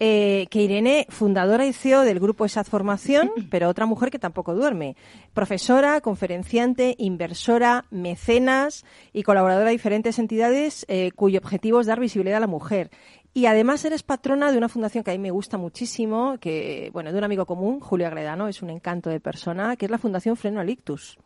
eh, 0.00 0.46
que 0.50 0.62
Irene, 0.62 1.06
fundadora 1.10 1.66
y 1.66 1.72
CEO 1.74 2.00
del 2.00 2.18
grupo 2.18 2.46
ESAD 2.46 2.64
Formación, 2.64 3.30
pero 3.50 3.68
otra 3.68 3.84
mujer 3.84 4.10
que 4.10 4.18
tampoco 4.18 4.54
duerme. 4.54 4.96
Profesora, 5.34 6.00
conferenciante, 6.00 6.96
inversora, 6.98 7.84
mecenas 7.90 8.86
y 9.12 9.22
colaboradora 9.22 9.66
de 9.66 9.72
diferentes 9.72 10.18
entidades 10.18 10.86
eh, 10.88 11.10
cuyo 11.14 11.38
objetivo 11.38 11.78
es 11.78 11.86
dar 11.86 12.00
visibilidad 12.00 12.38
a 12.38 12.40
la 12.40 12.46
mujer. 12.46 12.90
Y 13.34 13.44
además 13.44 13.84
eres 13.84 14.02
patrona 14.02 14.50
de 14.50 14.56
una 14.56 14.70
fundación 14.70 15.04
que 15.04 15.10
a 15.10 15.14
mí 15.14 15.20
me 15.20 15.30
gusta 15.30 15.58
muchísimo, 15.58 16.38
que, 16.40 16.88
bueno, 16.94 17.12
de 17.12 17.18
un 17.18 17.24
amigo 17.24 17.44
común, 17.44 17.80
Julio 17.80 18.06
Agredano, 18.06 18.48
es 18.48 18.62
un 18.62 18.70
encanto 18.70 19.10
de 19.10 19.20
persona, 19.20 19.76
que 19.76 19.84
es 19.84 19.90
la 19.90 19.98
Fundación 19.98 20.36
Freno 20.36 20.60
al 20.60 20.70
Ictus. 20.70 21.18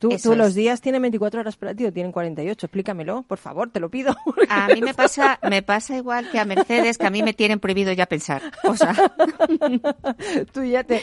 Tú, 0.00 0.34
los 0.34 0.54
días 0.54 0.80
tienen 0.80 1.02
24 1.02 1.40
horas 1.40 1.56
para 1.56 1.74
ti 1.74 1.84
o 1.84 1.92
tienen 1.92 2.10
48. 2.10 2.66
Explícamelo, 2.66 3.22
por 3.22 3.36
favor, 3.36 3.70
te 3.70 3.80
lo 3.80 3.90
pido. 3.90 4.16
A 4.48 4.68
mí 4.68 4.80
me 4.80 4.94
pasa, 4.94 5.38
me 5.48 5.62
pasa 5.62 5.96
igual 5.96 6.30
que 6.30 6.38
a 6.38 6.44
Mercedes, 6.44 6.98
que 6.98 7.06
a 7.06 7.10
mí 7.10 7.22
me 7.22 7.34
tienen 7.34 7.60
prohibido 7.60 7.92
ya 7.92 8.06
pensar. 8.06 8.42
O 8.64 8.74
sea, 8.74 8.94
Tú 10.52 10.64
ya 10.64 10.84
te. 10.84 11.00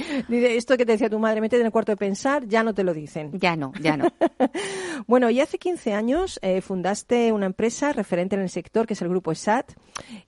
Esto 0.58 0.78
que 0.78 0.86
te 0.86 0.94
decía 0.94 1.10
tu 1.10 1.20
madre, 1.20 1.42
métete 1.42 1.62
en 1.62 1.68
el 1.68 1.72
cuarto 1.72 1.92
de 1.92 1.98
pensar, 1.98 2.48
ya 2.48 2.64
no 2.64 2.74
te 2.74 2.84
lo 2.84 2.94
dicen. 2.94 3.32
ya 3.34 3.56
no, 3.56 3.72
ya 3.82 3.98
no. 3.98 4.08
Bueno, 5.08 5.30
y 5.30 5.40
hace 5.40 5.58
15 5.58 5.94
años 5.94 6.40
eh, 6.42 6.62
fundaste 6.62 7.32
una 7.32 7.46
empresa 7.46 7.94
referente 7.94 8.36
en 8.36 8.42
el 8.42 8.50
sector, 8.50 8.88
que 8.88 8.94
es 8.94 9.02
el 9.02 9.10
Grupo 9.10 9.32
ESAT, 9.32 9.74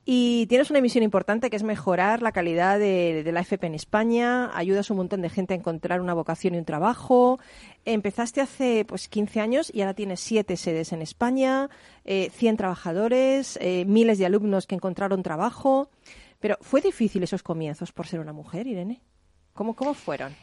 y 0.05 0.45
tienes 0.47 0.69
una 0.69 0.79
misión 0.79 1.03
importante 1.03 1.49
que 1.49 1.55
es 1.55 1.63
mejorar 1.63 2.21
la 2.21 2.31
calidad 2.31 2.77
de, 2.79 3.23
de 3.23 3.31
la 3.31 3.41
FP 3.41 3.67
en 3.67 3.75
España, 3.75 4.55
ayudas 4.55 4.89
a 4.89 4.93
un 4.93 4.97
montón 4.97 5.21
de 5.21 5.29
gente 5.29 5.53
a 5.53 5.57
encontrar 5.57 6.01
una 6.01 6.13
vocación 6.13 6.55
y 6.55 6.59
un 6.59 6.65
trabajo. 6.65 7.39
Empezaste 7.89 8.39
hace 8.39 8.85
pues 8.85 9.07
15 9.07 9.39
años 9.39 9.71
y 9.73 9.81
ahora 9.81 9.95
tienes 9.95 10.19
siete 10.19 10.57
sedes 10.57 10.93
en 10.93 11.01
España, 11.01 11.69
eh, 12.05 12.29
100 12.31 12.57
trabajadores, 12.57 13.57
eh, 13.61 13.83
miles 13.85 14.19
de 14.19 14.27
alumnos 14.27 14.67
que 14.67 14.75
encontraron 14.75 15.23
trabajo. 15.23 15.89
Pero 16.39 16.57
¿fue 16.61 16.81
difícil 16.81 17.23
esos 17.23 17.41
comienzos 17.41 17.91
por 17.91 18.05
ser 18.05 18.19
una 18.19 18.31
mujer, 18.31 18.67
Irene? 18.67 19.01
¿Cómo, 19.53 19.75
cómo 19.75 19.95
fueron? 19.95 20.35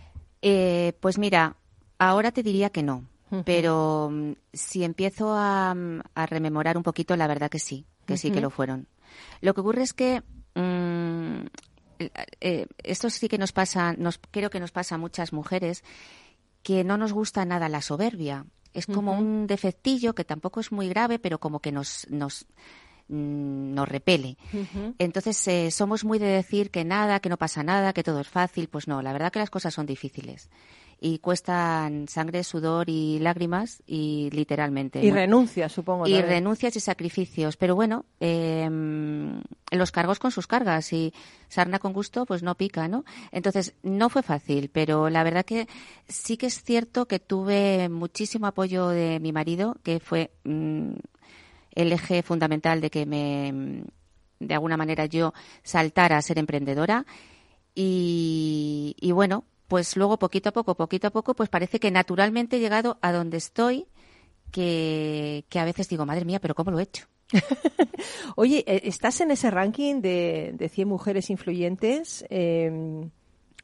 Eh, 0.43 0.95
pues 0.99 1.19
mira, 1.19 1.57
ahora 1.99 2.33
te 2.33 2.43
diría 2.43 2.71
que 2.71 2.83
no, 2.83 3.05
pero 3.45 4.11
mm, 4.11 4.33
si 4.53 4.83
empiezo 4.83 5.33
a, 5.33 5.73
mm, 5.73 6.01
a 6.17 6.27
rememorar 6.27 6.77
un 6.77 6.83
poquito, 6.83 7.15
la 7.17 7.29
verdad 7.29 7.49
que 7.49 7.61
sí, 7.61 7.87
que 8.07 8.19
sí 8.19 8.33
que 8.33 8.41
lo 8.41 8.51
fueron. 8.51 8.89
Lo 9.41 9.55
que 9.55 9.61
ocurre 9.61 9.83
es 9.85 9.95
que 9.95 10.25
mm, 10.57 11.47
eh, 12.41 12.67
esto 12.83 13.09
sí 13.09 13.29
que 13.29 13.39
nos 13.39 13.53
pasa, 13.53 13.95
nos, 13.95 14.19
creo 14.31 14.51
que 14.51 14.61
nos 14.61 14.73
pasa 14.73 14.97
a 14.97 14.99
muchas 14.99 15.33
mujeres 15.33 15.83
que 16.67 16.83
no 16.83 16.97
nos 16.99 17.13
gusta 17.13 17.45
nada 17.45 17.69
la 17.69 17.81
soberbia. 17.81 18.45
Es 18.75 18.87
como 18.87 19.13
un 19.17 19.47
defectillo 19.47 20.17
que 20.17 20.25
tampoco 20.25 20.59
es 20.59 20.73
muy 20.73 20.89
grave, 20.89 21.21
pero 21.21 21.39
como 21.39 21.61
que 21.61 21.71
nos, 21.71 22.11
nos, 22.11 22.45
mm, 23.07 23.73
nos 23.73 23.89
repele. 23.89 24.37
Entonces, 24.99 25.47
eh, 25.47 25.71
somos 25.71 26.05
muy 26.05 26.19
de 26.19 26.27
decir 26.27 26.73
que 26.73 26.85
nada, 26.85 27.21
que 27.21 27.29
no 27.29 27.37
pasa 27.37 27.63
nada, 27.63 27.93
que 27.93 28.03
todo 28.03 28.19
es 28.19 28.27
fácil. 28.27 28.67
Pues 28.67 28.89
no, 28.89 29.01
la 29.01 29.13
verdad 29.13 29.31
que 29.31 29.39
las 29.39 29.49
cosas 29.49 29.75
son 29.75 29.87
difíciles. 29.87 30.51
Y 30.99 31.19
cuestan 31.19 32.09
sangre, 32.09 32.43
sudor 32.43 32.89
y 32.89 33.19
lágrimas 33.19 33.83
y 33.87 34.31
literalmente. 34.33 35.05
Y 35.05 35.11
¿no? 35.11 35.17
renuncias, 35.17 35.73
supongo. 35.73 36.07
y 36.07 36.13
también. 36.13 36.31
renuncias 36.31 36.75
y 36.77 36.81
sacrificios. 36.81 37.57
Pero 37.57 37.75
bueno, 37.75 38.07
eh, 38.19 38.69
los 39.71 39.93
cargos 39.93 40.19
con 40.19 40.31
sus 40.31 40.47
cargas 40.47 40.93
y 40.93 41.13
sarna 41.49 41.79
con 41.79 41.93
gusto, 41.93 42.25
pues 42.25 42.43
no 42.43 42.55
pica, 42.55 42.89
¿no? 42.89 43.05
Entonces, 43.31 43.75
no 43.83 44.09
fue 44.09 44.23
fácil, 44.23 44.71
pero 44.73 45.11
la 45.11 45.23
verdad 45.23 45.45
que 45.45 45.69
sí 46.09 46.37
que 46.37 46.47
es 46.47 46.63
cierto 46.63 47.07
que 47.07 47.19
tuve 47.19 47.89
muchísimo 47.89 48.47
apoyo 48.47 48.89
de 48.89 49.21
mi 49.21 49.33
marido, 49.33 49.77
que 49.83 50.01
fue 50.01 50.31
mm, 50.45 50.93
el 51.73 51.93
eje 51.93 52.23
fundamental 52.23 52.81
de 52.81 52.91
que 52.91 53.05
me, 53.05 53.85
de 54.41 54.55
alguna 54.55 54.79
manera 54.79 55.05
yo 55.05 55.35
saltara 55.63 56.17
a 56.17 56.23
ser 56.23 56.39
emprendedora. 56.39 57.05
Y, 57.75 58.97
y 58.99 59.13
bueno, 59.13 59.45
pues 59.69 59.97
luego 59.97 60.19
poquito 60.19 60.51
a 60.51 60.53
poco, 60.53 60.75
poquito 60.75 61.09
a 61.09 61.11
poco, 61.11 61.35
pues 61.35 61.49
parece 61.49 61.81
que 61.81 61.91
naturalmente 61.91 62.57
he 62.57 62.61
llegado 62.61 62.99
a 63.03 63.13
donde 63.13 63.37
estoy, 63.37 63.87
que, 64.53 65.45
que 65.49 65.59
a 65.59 65.65
veces 65.65 65.89
digo, 65.89 66.07
madre 66.07 66.25
mía, 66.25 66.41
pero 66.41 66.55
¿cómo 66.55 66.71
lo 66.71 66.79
he 66.79 66.85
hecho? 66.85 67.07
Oye, 68.37 68.65
eh, 68.67 68.83
¿estás 68.85 69.21
en 69.21 69.31
ese 69.31 69.51
ranking 69.51 70.01
de, 70.01 70.53
de 70.55 70.69
100 70.69 70.89
mujeres 70.89 71.31
influyentes? 71.31 72.25
Eh, 72.31 73.09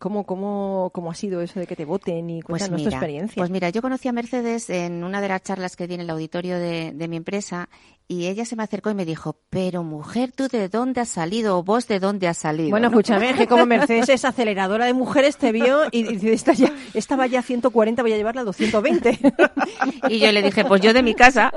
¿cómo, 0.03 0.25
cómo, 0.25 0.91
¿Cómo 0.93 1.13
ha 1.13 1.15
sido 1.15 1.43
eso 1.43 1.61
de 1.61 1.69
que 1.69 1.77
te 1.77 1.85
voten 1.85 2.29
y 2.29 2.43
Pues 2.43 2.63
cuéntanos 2.63 2.81
mira, 2.81 2.91
tu 2.91 2.97
experiencia? 2.97 3.41
pues 3.41 3.51
mira, 3.51 3.71
yo 3.71 3.81
conocí 3.83 4.09
a 4.09 4.13
Mercedes 4.13 4.69
en 4.69 5.05
una 5.05 5.21
de 5.21 5.29
las 5.29 5.43
charlas 5.45 5.77
que 5.77 5.87
di 5.87 5.95
en 5.95 6.01
el 6.01 6.11
auditorio 6.11 6.59
de, 6.59 6.91
de 6.93 7.07
mi 7.07 7.17
empresa 7.17 7.69
y 8.09 8.27
ella 8.27 8.45
se 8.45 8.57
me 8.57 8.65
acercó 8.65 8.91
y 8.91 8.95
me 8.95 9.05
dijo, 9.05 9.37
pero 9.49 9.85
mujer, 9.85 10.33
¿tú 10.33 10.49
de 10.49 10.69
dónde 10.69 11.01
has 11.01 11.09
salido 11.09 11.57
o 11.57 11.63
vos 11.63 11.87
de 11.87 12.01
dónde 12.01 12.27
has 12.27 12.37
salido? 12.37 12.71
Bueno, 12.71 12.89
¿no? 12.91 12.99
escúchame, 12.99 13.31
es 13.31 13.37
que 13.37 13.47
como 13.47 13.65
Mercedes 13.67 14.09
es 14.09 14.25
aceleradora 14.25 14.87
de 14.87 14.93
mujeres, 14.93 15.37
te 15.37 15.53
vio 15.53 15.83
y 15.93 16.03
dice, 16.03 16.33
esta, 16.33 16.53
ya, 16.53 16.73
esta 16.95 17.15
va 17.15 17.29
ya 17.29 17.39
a 17.39 17.43
140, 17.43 18.03
voy 18.03 18.13
a 18.13 18.17
llevarla 18.17 18.41
a 18.41 18.45
220. 18.45 19.19
Y 20.09 20.19
yo 20.19 20.33
le 20.33 20.43
dije, 20.43 20.65
pues 20.65 20.81
yo 20.83 20.93
de 20.93 21.03
mi 21.03 21.15
casa. 21.15 21.53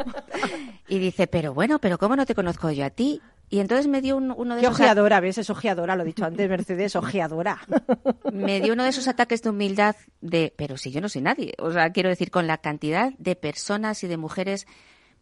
Y 0.88 1.00
dice, 1.00 1.26
pero 1.26 1.54
bueno, 1.54 1.80
pero 1.80 1.98
¿cómo 1.98 2.16
no 2.16 2.26
te 2.26 2.36
conozco 2.36 2.70
yo 2.72 2.86
a 2.86 2.92
ti? 2.92 3.22
Y 3.50 3.60
entonces 3.60 3.88
me 3.88 4.02
dio 4.02 4.18
un- 4.18 4.34
uno 4.36 4.56
de 4.56 4.62
Qué 4.62 4.68
esos... 4.68 4.80
ojeadora, 4.80 5.20
¿ves? 5.20 5.38
Es 5.38 5.50
ojeadora, 5.50 5.96
lo 5.96 6.04
he 6.04 6.08
dicho 6.08 6.26
antes, 6.26 6.50
Mercedes, 6.50 6.96
ojeadora. 6.96 7.60
me 8.34 8.60
dio 8.60 8.74
uno 8.74 8.84
de 8.84 8.90
esos 8.90 9.08
ataques 9.08 9.42
de 9.44 9.50
humildad 9.52 9.96
de, 10.22 10.52
pero 10.56 10.78
si 10.78 10.92
yo 10.92 11.00
no 11.02 11.10
soy 11.10 11.22
nadie. 11.22 11.54
O 11.60 11.72
sea, 11.72 11.92
quiero 11.92 12.10
decir, 12.10 12.32
con 12.32 12.48
la 12.48 12.58
cantidad 12.58 13.14
de 13.18 13.36
personas 13.36 14.04
y 14.04 14.08
de 14.08 14.18
mujeres 14.18 14.66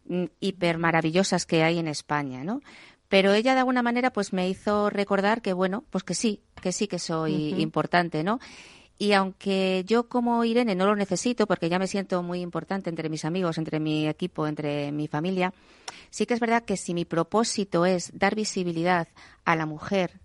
mm, 0.06 0.24
hiper 0.40 0.78
maravillosas 0.78 1.44
que 1.46 1.62
hay 1.62 1.78
en 1.78 1.86
España, 1.88 2.44
¿no? 2.44 2.60
Pero 3.08 3.34
ella 3.34 3.52
de 3.52 3.60
alguna 3.60 3.82
manera 3.82 4.10
pues 4.12 4.32
me 4.32 4.48
hizo 4.48 4.88
recordar 4.90 5.42
que 5.42 5.52
bueno, 5.52 5.84
pues 5.90 6.02
que 6.02 6.14
sí, 6.14 6.40
que 6.62 6.72
sí 6.72 6.88
que 6.88 6.98
soy 6.98 7.54
importante, 7.60 8.24
¿no? 8.24 8.40
Y 8.98 9.12
aunque 9.12 9.84
yo 9.86 10.08
como 10.08 10.42
Irene 10.44 10.74
no 10.74 10.86
lo 10.86 10.96
necesito 10.96 11.46
porque 11.46 11.68
ya 11.68 11.78
me 11.78 11.86
siento 11.86 12.22
muy 12.22 12.40
importante 12.40 12.88
entre 12.90 13.08
mis 13.10 13.24
amigos, 13.24 13.58
entre 13.58 13.78
mi 13.80 14.08
equipo, 14.08 14.46
entre 14.46 14.90
mi 14.92 15.06
familia, 15.08 15.52
sí 16.14 16.26
que 16.26 16.34
es 16.34 16.38
verdad 16.38 16.64
que 16.64 16.76
si 16.76 16.94
mi 16.94 17.04
propósito 17.04 17.86
es 17.86 18.16
dar 18.16 18.36
visibilidad 18.36 19.08
a 19.44 19.56
la 19.56 19.66
mujer 19.66 20.20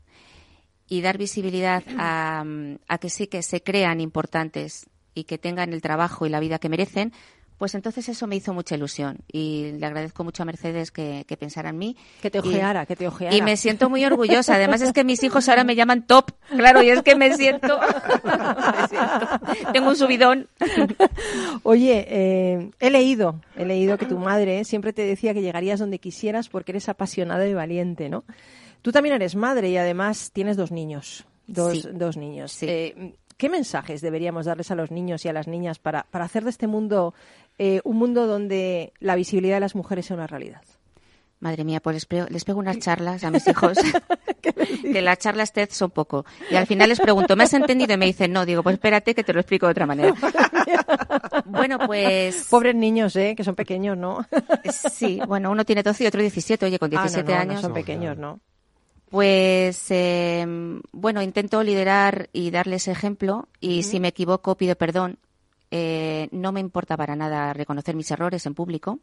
y 0.88 1.02
dar 1.02 1.18
visibilidad 1.18 1.84
a, 1.98 2.46
a 2.88 2.98
que 3.00 3.10
sí 3.10 3.26
que 3.26 3.42
se 3.42 3.64
crean 3.64 4.00
importantes 4.00 4.88
y 5.16 5.24
que 5.24 5.40
tengan 5.40 5.74
el 5.74 5.82
trabajo 5.82 6.28
y 6.28 6.30
la 6.30 6.40
vida 6.40 6.60
que 6.60 6.70
merecen, 6.70 7.12
pues 7.60 7.76
entonces 7.76 8.10
eso 8.10 8.26
me 8.26 8.36
hizo 8.38 8.54
mucha 8.54 8.74
ilusión 8.74 9.20
y 9.32 9.74
le 9.74 9.86
agradezco 9.86 10.24
mucho 10.24 10.42
a 10.42 10.46
Mercedes 10.48 10.90
que, 10.92 11.26
que 11.28 11.38
pensara 11.38 11.70
en 11.70 11.78
mí. 11.78 11.96
Que 12.22 12.32
te 12.32 12.38
Y- 12.40 12.42
ojeara, 12.42 12.86
que 12.88 12.96
te 12.96 13.08
ojeara. 13.08 13.36
Y 13.36 13.42
me 13.44 13.56
siento 13.58 13.90
muy 13.90 14.04
orgullosa. 14.06 14.56
Además 14.56 14.82
es 14.82 14.94
que 14.94 15.04
mis 15.04 15.22
hijos 15.24 15.48
ahora 15.50 15.64
me 15.64 15.76
llaman 15.76 16.08
top. 16.08 16.32
Claro, 16.50 16.82
y 16.82 16.90
es 16.90 17.04
que 17.04 17.16
me 17.16 17.36
siento... 17.36 17.78
me 18.24 18.88
siento- 18.88 19.72
Tengo 19.74 19.90
un 19.90 19.96
subidón. 19.96 20.48
Oye, 21.64 22.06
eh, 22.10 22.72
he 22.80 22.90
leído, 22.90 23.42
he 23.56 23.66
leído 23.66 23.98
que 23.98 24.06
tu 24.06 24.18
madre 24.18 24.64
siempre 24.64 24.94
te 24.94 25.04
decía 25.04 25.34
que 25.34 25.42
llegarías 25.42 25.80
donde 25.80 26.00
quisieras 26.00 26.50
porque 26.50 26.72
eres 26.72 26.90
apasionada 26.90 27.48
y 27.48 27.54
valiente, 27.54 28.10
¿no? 28.10 28.24
Tú 28.82 28.92
también 28.92 29.16
eres 29.16 29.36
madre 29.36 29.70
y 29.70 29.78
además 29.78 30.32
tienes 30.32 30.56
dos 30.58 30.72
niños, 30.72 31.26
dos, 31.48 31.82
Sí. 31.82 31.90
dos 31.94 32.16
niños. 32.18 32.58
Eh, 32.64 33.16
¿Qué 33.38 33.50
mensajes 33.50 34.02
deberíamos 34.02 34.46
darles 34.46 34.70
a 34.72 34.76
los 34.76 34.92
niños 34.92 35.24
y 35.24 35.30
a 35.30 35.34
las 35.34 35.48
niñas 35.48 35.80
para, 35.80 36.04
para 36.12 36.26
hacer 36.26 36.44
de 36.44 36.50
este 36.50 36.68
mundo 36.68 37.14
eh, 37.60 37.82
un 37.84 37.98
mundo 37.98 38.26
donde 38.26 38.94
la 39.00 39.16
visibilidad 39.16 39.58
de 39.58 39.60
las 39.60 39.76
mujeres 39.76 40.08
sea 40.08 40.16
una 40.16 40.28
realidad? 40.28 40.62
Madre 41.42 41.64
mía, 41.64 41.80
pues 41.80 41.94
les 41.94 42.06
pego, 42.06 42.28
les 42.30 42.44
pego 42.44 42.60
unas 42.60 42.80
charlas 42.80 43.24
a 43.24 43.32
mis 43.32 43.48
hijos, 43.48 43.78
que 44.42 45.02
las 45.02 45.20
charlas 45.20 45.54
TED 45.54 45.70
son 45.72 45.92
poco. 45.92 46.26
Y 46.52 46.56
al 46.56 46.68
final 46.68 46.90
les 46.90 47.00
pregunto, 47.00 47.36
¿me 47.36 47.44
has 47.44 47.54
entendido? 47.54 47.94
Y 47.94 47.98
me 47.98 48.08
dicen, 48.08 48.34
no, 48.34 48.46
digo, 48.46 48.64
pues 48.64 48.74
espérate 48.74 49.16
que 49.16 49.24
te 49.24 49.32
lo 49.34 49.40
explico 49.40 49.68
de 49.68 49.72
otra 49.72 49.86
manera. 49.86 50.14
bueno, 51.46 51.80
pues... 51.86 52.48
Pobres 52.50 52.76
niños, 52.76 53.16
¿eh? 53.16 53.36
Que 53.38 53.44
son 53.44 53.56
pequeños, 53.56 53.98
¿no? 53.98 54.26
Sí, 54.92 55.22
bueno, 55.28 55.52
uno 55.52 55.64
tiene 55.64 55.84
12 55.84 56.04
y 56.04 56.08
otro 56.08 56.22
17, 56.22 56.66
oye, 56.66 56.80
con 56.80 56.90
Ah, 56.94 56.96
no, 56.96 57.02
17 57.04 57.32
no, 57.32 57.36
no 57.36 57.42
años. 57.42 57.62
son 57.62 57.74
pequeños, 57.74 58.18
¿no? 58.18 58.40
Pues, 59.10 59.86
eh, 59.90 60.46
bueno, 60.92 61.22
intento 61.22 61.64
liderar 61.64 62.30
y 62.32 62.52
darles 62.52 62.88
ejemplo 62.88 63.48
y 63.60 63.84
si 63.84 64.00
me 64.00 64.10
equivoco 64.10 64.56
pido 64.56 64.76
perdón. 64.76 65.18
Eh, 65.72 66.30
no 66.32 66.52
me 66.52 66.60
importa 66.60 66.98
para 66.98 67.16
nada 67.16 67.54
reconocer 67.54 67.96
mis 67.96 68.10
errores 68.12 68.46
en 68.46 68.56
público. 68.56 69.00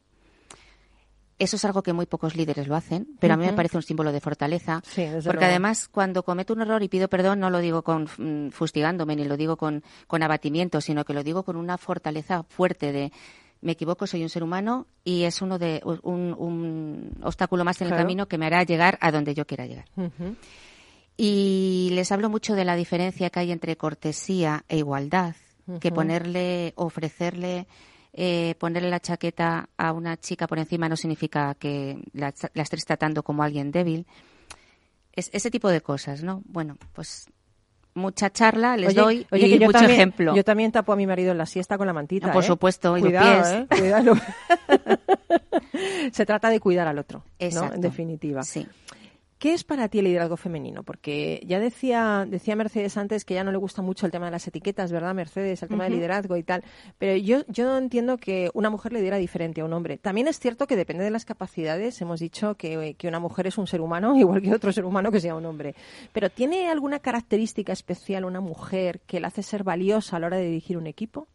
Eso 1.38 1.56
es 1.56 1.64
algo 1.66 1.82
que 1.82 1.92
muy 1.92 2.06
pocos 2.06 2.34
líderes 2.34 2.66
lo 2.66 2.74
hacen, 2.76 3.08
pero 3.20 3.34
a 3.34 3.36
mí 3.36 3.44
me 3.44 3.52
parece 3.52 3.76
un 3.76 3.82
símbolo 3.82 4.10
de 4.10 4.20
fortaleza. 4.20 4.80
Sí, 4.86 5.06
porque 5.12 5.32
luego. 5.32 5.44
además, 5.44 5.86
cuando 5.86 6.22
cometo 6.22 6.54
un 6.54 6.62
error 6.62 6.82
y 6.82 6.88
pido 6.88 7.08
perdón, 7.08 7.40
no 7.40 7.50
lo 7.50 7.58
digo 7.58 7.82
con 7.82 8.04
mm, 8.04 8.52
fustigándome 8.52 9.16
ni 9.16 9.24
lo 9.24 9.36
digo 9.36 9.58
con, 9.58 9.84
con 10.06 10.22
abatimiento, 10.22 10.80
sino 10.80 11.04
que 11.04 11.12
lo 11.12 11.22
digo 11.22 11.42
con 11.42 11.56
una 11.56 11.76
fortaleza 11.76 12.42
fuerte 12.42 12.90
de 12.90 13.12
me 13.60 13.72
equivoco, 13.72 14.06
soy 14.06 14.22
un 14.22 14.28
ser 14.28 14.42
humano 14.42 14.86
y 15.04 15.24
es 15.24 15.42
uno 15.42 15.58
de 15.58 15.80
un, 15.84 16.34
un 16.38 17.16
obstáculo 17.22 17.64
más 17.64 17.80
en 17.80 17.88
el 17.88 17.94
camino 17.94 18.28
que 18.28 18.38
me 18.38 18.46
hará 18.46 18.62
llegar 18.62 18.98
a 19.00 19.10
donde 19.10 19.34
yo 19.34 19.46
quiera 19.46 19.66
llegar. 19.66 19.86
Y 21.16 21.90
les 21.92 22.12
hablo 22.12 22.28
mucho 22.28 22.54
de 22.54 22.64
la 22.64 22.76
diferencia 22.76 23.30
que 23.30 23.40
hay 23.40 23.52
entre 23.52 23.76
cortesía 23.76 24.64
e 24.68 24.78
igualdad, 24.78 25.34
que 25.80 25.90
ponerle, 25.90 26.72
ofrecerle, 26.76 27.66
eh, 28.12 28.54
ponerle 28.58 28.90
la 28.90 29.00
chaqueta 29.00 29.68
a 29.76 29.92
una 29.92 30.16
chica 30.16 30.46
por 30.46 30.58
encima 30.58 30.88
no 30.88 30.96
significa 30.96 31.54
que 31.54 31.98
la, 32.12 32.32
la 32.54 32.62
estés 32.62 32.84
tratando 32.84 33.22
como 33.22 33.42
alguien 33.42 33.72
débil. 33.72 34.06
Es, 35.12 35.30
ese 35.32 35.50
tipo 35.50 35.68
de 35.68 35.80
cosas, 35.80 36.22
¿no? 36.22 36.42
Bueno, 36.46 36.76
pues 36.92 37.28
mucha 37.96 38.30
charla 38.30 38.76
les 38.76 38.90
Oye, 38.90 39.00
doy 39.00 39.26
oye, 39.32 39.48
y 39.48 39.58
mucho 39.58 39.72
también, 39.72 39.92
ejemplo. 39.92 40.36
Yo 40.36 40.44
también 40.44 40.70
tapo 40.70 40.92
a 40.92 40.96
mi 40.96 41.06
marido 41.06 41.32
en 41.32 41.38
la 41.38 41.46
siesta 41.46 41.76
con 41.78 41.86
la 41.86 41.92
mantita. 41.92 42.28
Ah, 42.28 42.32
por 42.32 42.44
¿eh? 42.44 42.46
supuesto, 42.46 42.96
y 42.96 43.00
los 43.00 43.08
Cuidado, 43.10 43.42
pies. 43.42 43.52
¿eh? 43.52 43.66
Cuidado. 43.78 44.14
Se 46.12 46.26
trata 46.26 46.50
de 46.50 46.60
cuidar 46.60 46.86
al 46.86 46.98
otro, 46.98 47.24
¿no? 47.52 47.72
En 47.72 47.80
definitiva. 47.80 48.42
Sí. 48.42 48.66
¿Qué 49.38 49.52
es 49.52 49.64
para 49.64 49.88
ti 49.88 49.98
el 49.98 50.06
liderazgo 50.06 50.38
femenino? 50.38 50.82
Porque 50.82 51.42
ya 51.46 51.60
decía, 51.60 52.24
decía 52.26 52.56
Mercedes 52.56 52.96
antes 52.96 53.26
que 53.26 53.34
ya 53.34 53.44
no 53.44 53.52
le 53.52 53.58
gusta 53.58 53.82
mucho 53.82 54.06
el 54.06 54.12
tema 54.12 54.24
de 54.24 54.30
las 54.30 54.48
etiquetas, 54.48 54.90
¿verdad, 54.92 55.14
Mercedes? 55.14 55.62
El 55.62 55.68
tema 55.68 55.84
del 55.84 55.92
Ujú. 55.92 55.98
liderazgo 56.00 56.36
y 56.38 56.42
tal. 56.42 56.64
Pero 56.96 57.16
yo, 57.16 57.42
yo 57.48 57.76
entiendo 57.76 58.16
que 58.16 58.50
una 58.54 58.70
mujer 58.70 58.94
lidera 58.94 59.18
diferente 59.18 59.60
a 59.60 59.66
un 59.66 59.74
hombre. 59.74 59.98
También 59.98 60.26
es 60.26 60.38
cierto 60.40 60.66
que 60.66 60.74
depende 60.74 61.04
de 61.04 61.10
las 61.10 61.26
capacidades. 61.26 62.00
Hemos 62.00 62.20
dicho 62.20 62.54
que, 62.54 62.94
que 62.94 63.08
una 63.08 63.20
mujer 63.20 63.46
es 63.46 63.58
un 63.58 63.66
ser 63.66 63.82
humano, 63.82 64.16
igual 64.18 64.40
que 64.40 64.54
otro 64.54 64.72
ser 64.72 64.86
humano 64.86 65.12
que 65.12 65.20
sea 65.20 65.34
un 65.34 65.44
hombre. 65.44 65.74
Pero 66.14 66.30
¿tiene 66.30 66.70
alguna 66.70 67.00
característica 67.00 67.74
especial 67.74 68.24
una 68.24 68.40
mujer 68.40 69.00
que 69.06 69.20
la 69.20 69.28
hace 69.28 69.42
ser 69.42 69.64
valiosa 69.64 70.16
a 70.16 70.20
la 70.20 70.28
hora 70.28 70.36
de 70.38 70.46
dirigir 70.46 70.78
un 70.78 70.86
equipo? 70.86 71.28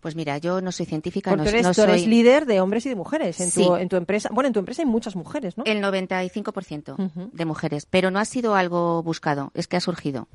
Pues 0.00 0.14
mira, 0.14 0.38
yo 0.38 0.60
no 0.60 0.70
soy 0.70 0.86
científica, 0.86 1.30
Porque 1.30 1.44
no, 1.44 1.50
eres, 1.50 1.62
no 1.66 1.74
tú 1.74 1.82
eres 1.82 2.02
soy 2.02 2.10
líder 2.10 2.46
de 2.46 2.60
hombres 2.60 2.86
y 2.86 2.88
de 2.88 2.94
mujeres 2.94 3.40
en, 3.40 3.50
tu, 3.50 3.74
en 3.74 3.88
tu 3.88 3.96
empresa. 3.96 4.28
Bueno, 4.32 4.46
en 4.46 4.52
tu 4.52 4.60
empresa 4.60 4.82
hay 4.82 4.86
muchas 4.86 5.16
mujeres, 5.16 5.58
¿no? 5.58 5.64
el 5.64 5.82
95% 5.82 6.98
Ujú. 6.98 7.30
de 7.32 7.44
mujeres, 7.44 7.86
pero 7.86 8.10
no 8.10 8.20
ha 8.20 8.24
sido 8.24 8.54
algo 8.54 9.02
buscado, 9.02 9.50
es 9.54 9.66
que 9.66 9.76
ha 9.76 9.80
surgido. 9.80 10.28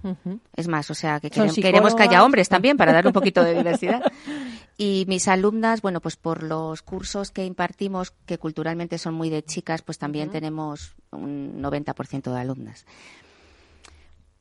Es 0.55 0.67
más, 0.67 0.91
o 0.91 0.93
sea, 0.93 1.19
que 1.19 1.29
queremos, 1.29 1.55
queremos 1.55 1.95
que 1.95 2.03
haya 2.03 2.23
hombres 2.23 2.49
también 2.49 2.77
para 2.77 2.91
dar 2.91 3.07
un 3.07 3.13
poquito 3.13 3.43
de 3.43 3.53
diversidad. 3.57 4.01
Y 4.77 5.05
mis 5.07 5.27
alumnas, 5.27 5.81
bueno, 5.81 6.01
pues 6.01 6.17
por 6.17 6.43
los 6.43 6.81
cursos 6.81 7.31
que 7.31 7.45
impartimos, 7.45 8.11
que 8.25 8.37
culturalmente 8.37 8.97
son 8.97 9.13
muy 9.13 9.29
de 9.29 9.43
chicas, 9.43 9.81
pues 9.81 9.97
también 9.97 10.29
tenemos 10.29 10.95
un 11.11 11.61
90% 11.61 12.33
de 12.33 12.39
alumnas. 12.39 12.85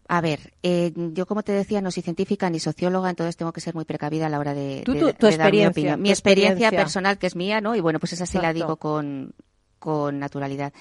A 0.08 0.20
ver, 0.20 0.52
eh, 0.62 0.92
yo 0.94 1.26
como 1.26 1.42
te 1.42 1.52
decía, 1.52 1.80
no 1.80 1.90
soy 1.90 2.02
científica 2.02 2.50
ni 2.50 2.58
socióloga, 2.60 3.08
entonces 3.10 3.36
tengo 3.36 3.52
que 3.52 3.60
ser 3.60 3.74
muy 3.74 3.84
precavida 3.84 4.26
a 4.26 4.28
la 4.28 4.38
hora 4.38 4.52
de, 4.52 4.82
Tú, 4.84 4.92
de- 4.92 5.12
tu- 5.14 5.26
de 5.26 5.36
dar 5.38 5.52
mi 5.52 5.64
opinión. 5.66 6.02
Mi 6.02 6.10
experiencia, 6.10 6.52
experiencia. 6.68 6.78
personal, 6.78 7.18
que 7.18 7.26
es 7.28 7.36
mía, 7.36 7.60
¿no? 7.60 7.74
Y 7.76 7.80
bueno, 7.80 7.98
pues 8.00 8.12
esa 8.12 8.26
sí 8.26 8.38
la 8.38 8.52
digo 8.52 8.76
con, 8.76 9.34
con 9.78 10.18
naturalidad. 10.18 10.72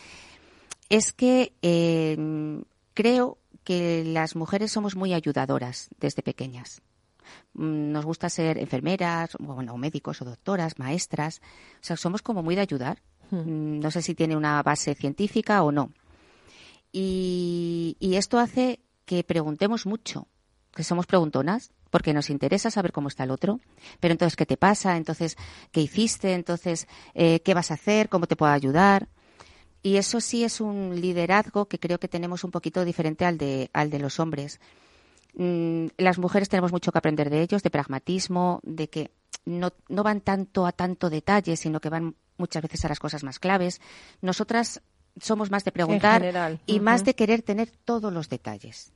Es 0.90 1.14
que 1.14 1.54
eh, 1.62 2.18
creo 2.94 3.38
que 3.64 4.04
las 4.06 4.36
mujeres 4.36 4.72
somos 4.72 4.96
muy 4.96 5.14
ayudadoras 5.14 5.90
desde 6.00 6.24
pequeñas. 6.24 6.82
Mm, 7.54 7.92
Nos 7.92 8.04
gusta 8.04 8.28
ser 8.30 8.58
enfermeras, 8.58 9.36
o, 9.36 9.44
bueno, 9.44 9.74
o 9.74 9.78
médicos 9.78 10.22
o 10.22 10.26
doctoras, 10.26 10.80
maestras. 10.80 11.42
O 11.76 11.84
sea, 11.84 11.96
somos 11.96 12.22
como 12.22 12.44
muy 12.44 12.56
de 12.56 12.62
ayudar. 12.62 13.02
Mm, 13.30 13.80
No 13.80 13.92
sé 13.92 14.02
si 14.02 14.16
tiene 14.16 14.36
una 14.36 14.62
base 14.64 14.96
científica 14.96 15.64
o 15.64 15.72
no. 15.72 15.92
Y, 16.92 17.96
y 18.00 18.16
esto 18.16 18.38
hace 18.40 18.80
que 19.12 19.26
preguntemos 19.26 19.86
mucho 19.86 20.30
que 20.74 20.86
somos 20.86 21.06
preguntonas, 21.06 21.72
porque 21.90 22.14
nos 22.14 22.30
interesa 22.30 22.72
saber 22.72 22.94
cómo 22.94 23.10
está 23.10 23.26
el 23.26 23.32
otro. 23.32 23.60
Pero 24.00 24.14
entonces, 24.14 24.38
¿qué 24.38 24.46
te 24.46 24.56
pasa? 24.56 24.96
Entonces, 24.96 25.36
¿qué 25.74 25.82
hiciste? 25.82 26.34
Entonces, 26.34 26.88
eh, 27.14 27.42
¿qué 27.42 27.54
vas 27.54 27.72
a 27.72 27.74
hacer? 27.74 28.08
¿Cómo 28.08 28.26
te 28.26 28.38
puedo 28.38 28.54
ayudar? 28.54 29.10
Y 29.84 29.98
eso 29.98 30.22
sí 30.22 30.46
es 30.46 30.62
un 30.62 31.02
liderazgo 31.02 31.66
que 31.66 31.78
creo 31.78 32.00
que 32.00 32.08
tenemos 32.08 32.46
un 32.46 32.52
poquito 32.52 32.86
diferente 32.86 33.26
al 33.26 33.38
de, 33.38 33.70
al 33.74 33.90
de 33.90 34.00
los 34.00 34.18
hombres. 34.22 34.62
Mm, 35.34 35.88
las 35.98 36.18
mujeres 36.18 36.48
tenemos 36.48 36.72
mucho 36.72 36.94
que 36.94 37.00
aprender 37.00 37.30
de 37.30 37.42
ellos, 37.42 37.64
de 37.64 37.70
pragmatismo, 37.70 38.62
de 38.64 38.90
que 38.90 39.12
no, 39.44 39.74
no 39.90 40.04
van 40.04 40.22
tanto 40.22 40.66
a 40.66 40.72
tanto 40.72 41.10
detalle, 41.10 41.58
sino 41.58 41.82
que 41.82 41.90
van 41.90 42.16
muchas 42.38 42.62
veces 42.62 42.86
a 42.86 42.88
las 42.88 43.02
cosas 43.02 43.26
más 43.26 43.40
claves. 43.40 43.82
Nosotras 44.22 44.82
somos 45.20 45.52
más 45.52 45.66
de 45.66 45.74
preguntar 45.74 46.62
y 46.66 46.80
más 46.80 47.04
de 47.04 47.14
querer 47.14 47.42
tener 47.42 47.70
todos 47.84 48.14
los 48.14 48.30
detalles. 48.30 48.94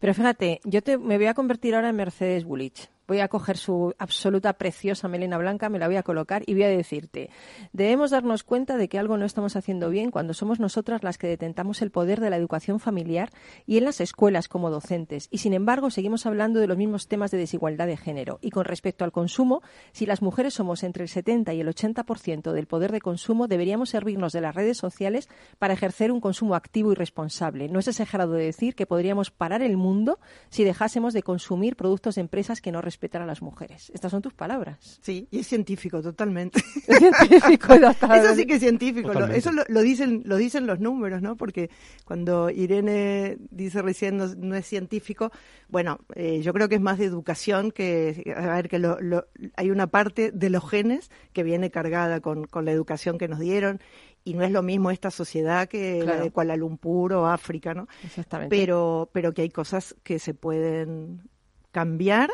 Pero 0.00 0.14
fíjate, 0.14 0.60
yo 0.64 0.82
te, 0.82 0.98
me 0.98 1.16
voy 1.16 1.26
a 1.26 1.34
convertir 1.34 1.74
ahora 1.74 1.90
en 1.90 1.96
Mercedes 1.96 2.44
Bulich. 2.44 2.88
Voy 3.08 3.20
a 3.20 3.28
coger 3.28 3.56
su 3.56 3.94
absoluta 3.96 4.52
preciosa 4.52 5.08
melena 5.08 5.38
blanca, 5.38 5.70
me 5.70 5.78
la 5.78 5.86
voy 5.86 5.96
a 5.96 6.02
colocar 6.02 6.42
y 6.44 6.52
voy 6.52 6.64
a 6.64 6.68
decirte, 6.68 7.30
debemos 7.72 8.10
darnos 8.10 8.44
cuenta 8.44 8.76
de 8.76 8.90
que 8.90 8.98
algo 8.98 9.16
no 9.16 9.24
estamos 9.24 9.56
haciendo 9.56 9.88
bien 9.88 10.10
cuando 10.10 10.34
somos 10.34 10.60
nosotras 10.60 11.02
las 11.02 11.16
que 11.16 11.26
detentamos 11.26 11.80
el 11.80 11.90
poder 11.90 12.20
de 12.20 12.28
la 12.28 12.36
educación 12.36 12.80
familiar 12.80 13.30
y 13.64 13.78
en 13.78 13.84
las 13.84 14.02
escuelas 14.02 14.46
como 14.46 14.68
docentes. 14.68 15.28
Y 15.30 15.38
sin 15.38 15.54
embargo, 15.54 15.88
seguimos 15.88 16.26
hablando 16.26 16.60
de 16.60 16.66
los 16.66 16.76
mismos 16.76 17.08
temas 17.08 17.30
de 17.30 17.38
desigualdad 17.38 17.86
de 17.86 17.96
género. 17.96 18.40
Y 18.42 18.50
con 18.50 18.66
respecto 18.66 19.06
al 19.06 19.12
consumo, 19.12 19.62
si 19.92 20.04
las 20.04 20.20
mujeres 20.20 20.52
somos 20.52 20.82
entre 20.82 21.04
el 21.04 21.08
70 21.08 21.54
y 21.54 21.62
el 21.62 21.68
80% 21.68 22.52
del 22.52 22.66
poder 22.66 22.92
de 22.92 23.00
consumo, 23.00 23.48
deberíamos 23.48 23.88
servirnos 23.88 24.34
de 24.34 24.42
las 24.42 24.54
redes 24.54 24.76
sociales 24.76 25.30
para 25.58 25.72
ejercer 25.72 26.12
un 26.12 26.20
consumo 26.20 26.54
activo 26.54 26.92
y 26.92 26.94
responsable. 26.94 27.70
No 27.70 27.78
es 27.78 27.88
exagerado 27.88 28.34
de 28.34 28.44
decir 28.44 28.74
que 28.74 28.84
podríamos 28.84 29.30
parar 29.30 29.62
el 29.62 29.78
mundo 29.78 30.18
si 30.50 30.62
dejásemos 30.62 31.14
de 31.14 31.22
consumir 31.22 31.74
productos 31.74 32.16
de 32.16 32.20
empresas 32.20 32.60
que 32.60 32.70
no 32.70 32.82
respetan 32.82 32.97
a 33.00 33.26
las 33.26 33.42
mujeres. 33.42 33.90
Estas 33.94 34.10
son 34.10 34.20
tus 34.22 34.34
palabras. 34.34 34.98
Sí, 35.02 35.28
y 35.30 35.38
es 35.40 35.46
científico 35.46 36.02
totalmente. 36.02 36.60
Es 36.88 36.98
científico. 36.98 37.74
Eso 38.14 38.34
sí 38.34 38.44
que 38.46 38.54
es 38.54 38.60
científico. 38.60 39.12
Lo- 39.12 39.26
eso 39.26 39.52
lo, 39.52 39.62
lo 39.68 39.80
dicen, 39.82 40.22
lo 40.24 40.36
dicen 40.36 40.66
los 40.66 40.80
números, 40.80 41.22
¿no? 41.22 41.36
Porque 41.36 41.70
cuando 42.04 42.50
Irene 42.50 43.36
dice 43.50 43.82
recién 43.82 44.16
no, 44.16 44.26
no 44.36 44.56
es 44.56 44.66
científico, 44.66 45.30
bueno, 45.68 46.00
eh, 46.14 46.40
yo 46.42 46.52
creo 46.52 46.68
que 46.68 46.74
es 46.76 46.80
más 46.80 46.98
de 46.98 47.04
educación 47.04 47.70
que, 47.70 48.34
a 48.36 48.54
ver, 48.54 48.68
que 48.68 48.78
lo- 48.78 49.00
lo- 49.00 49.26
hay 49.56 49.70
una 49.70 49.86
parte 49.86 50.32
de 50.32 50.50
los 50.50 50.68
genes 50.68 51.10
que 51.32 51.42
viene 51.44 51.70
cargada 51.70 52.20
con, 52.20 52.46
con 52.46 52.64
la 52.64 52.72
educación 52.72 53.18
que 53.18 53.28
nos 53.28 53.38
dieron 53.38 53.80
y 54.24 54.34
no 54.34 54.42
es 54.44 54.50
lo 54.50 54.62
mismo 54.62 54.90
esta 54.90 55.10
sociedad 55.10 55.68
que 55.68 56.02
la 56.04 56.16
de 56.16 56.30
Kuala 56.30 56.56
Lumpur 56.56 57.12
o 57.12 57.26
África, 57.26 57.72
¿no? 57.74 57.86
Exactamente. 58.04 58.54
Pero, 58.54 59.08
pero 59.12 59.32
que 59.32 59.42
hay 59.42 59.50
cosas 59.50 59.94
que 60.02 60.18
se 60.18 60.34
pueden 60.34 61.22
cambiar 61.70 62.30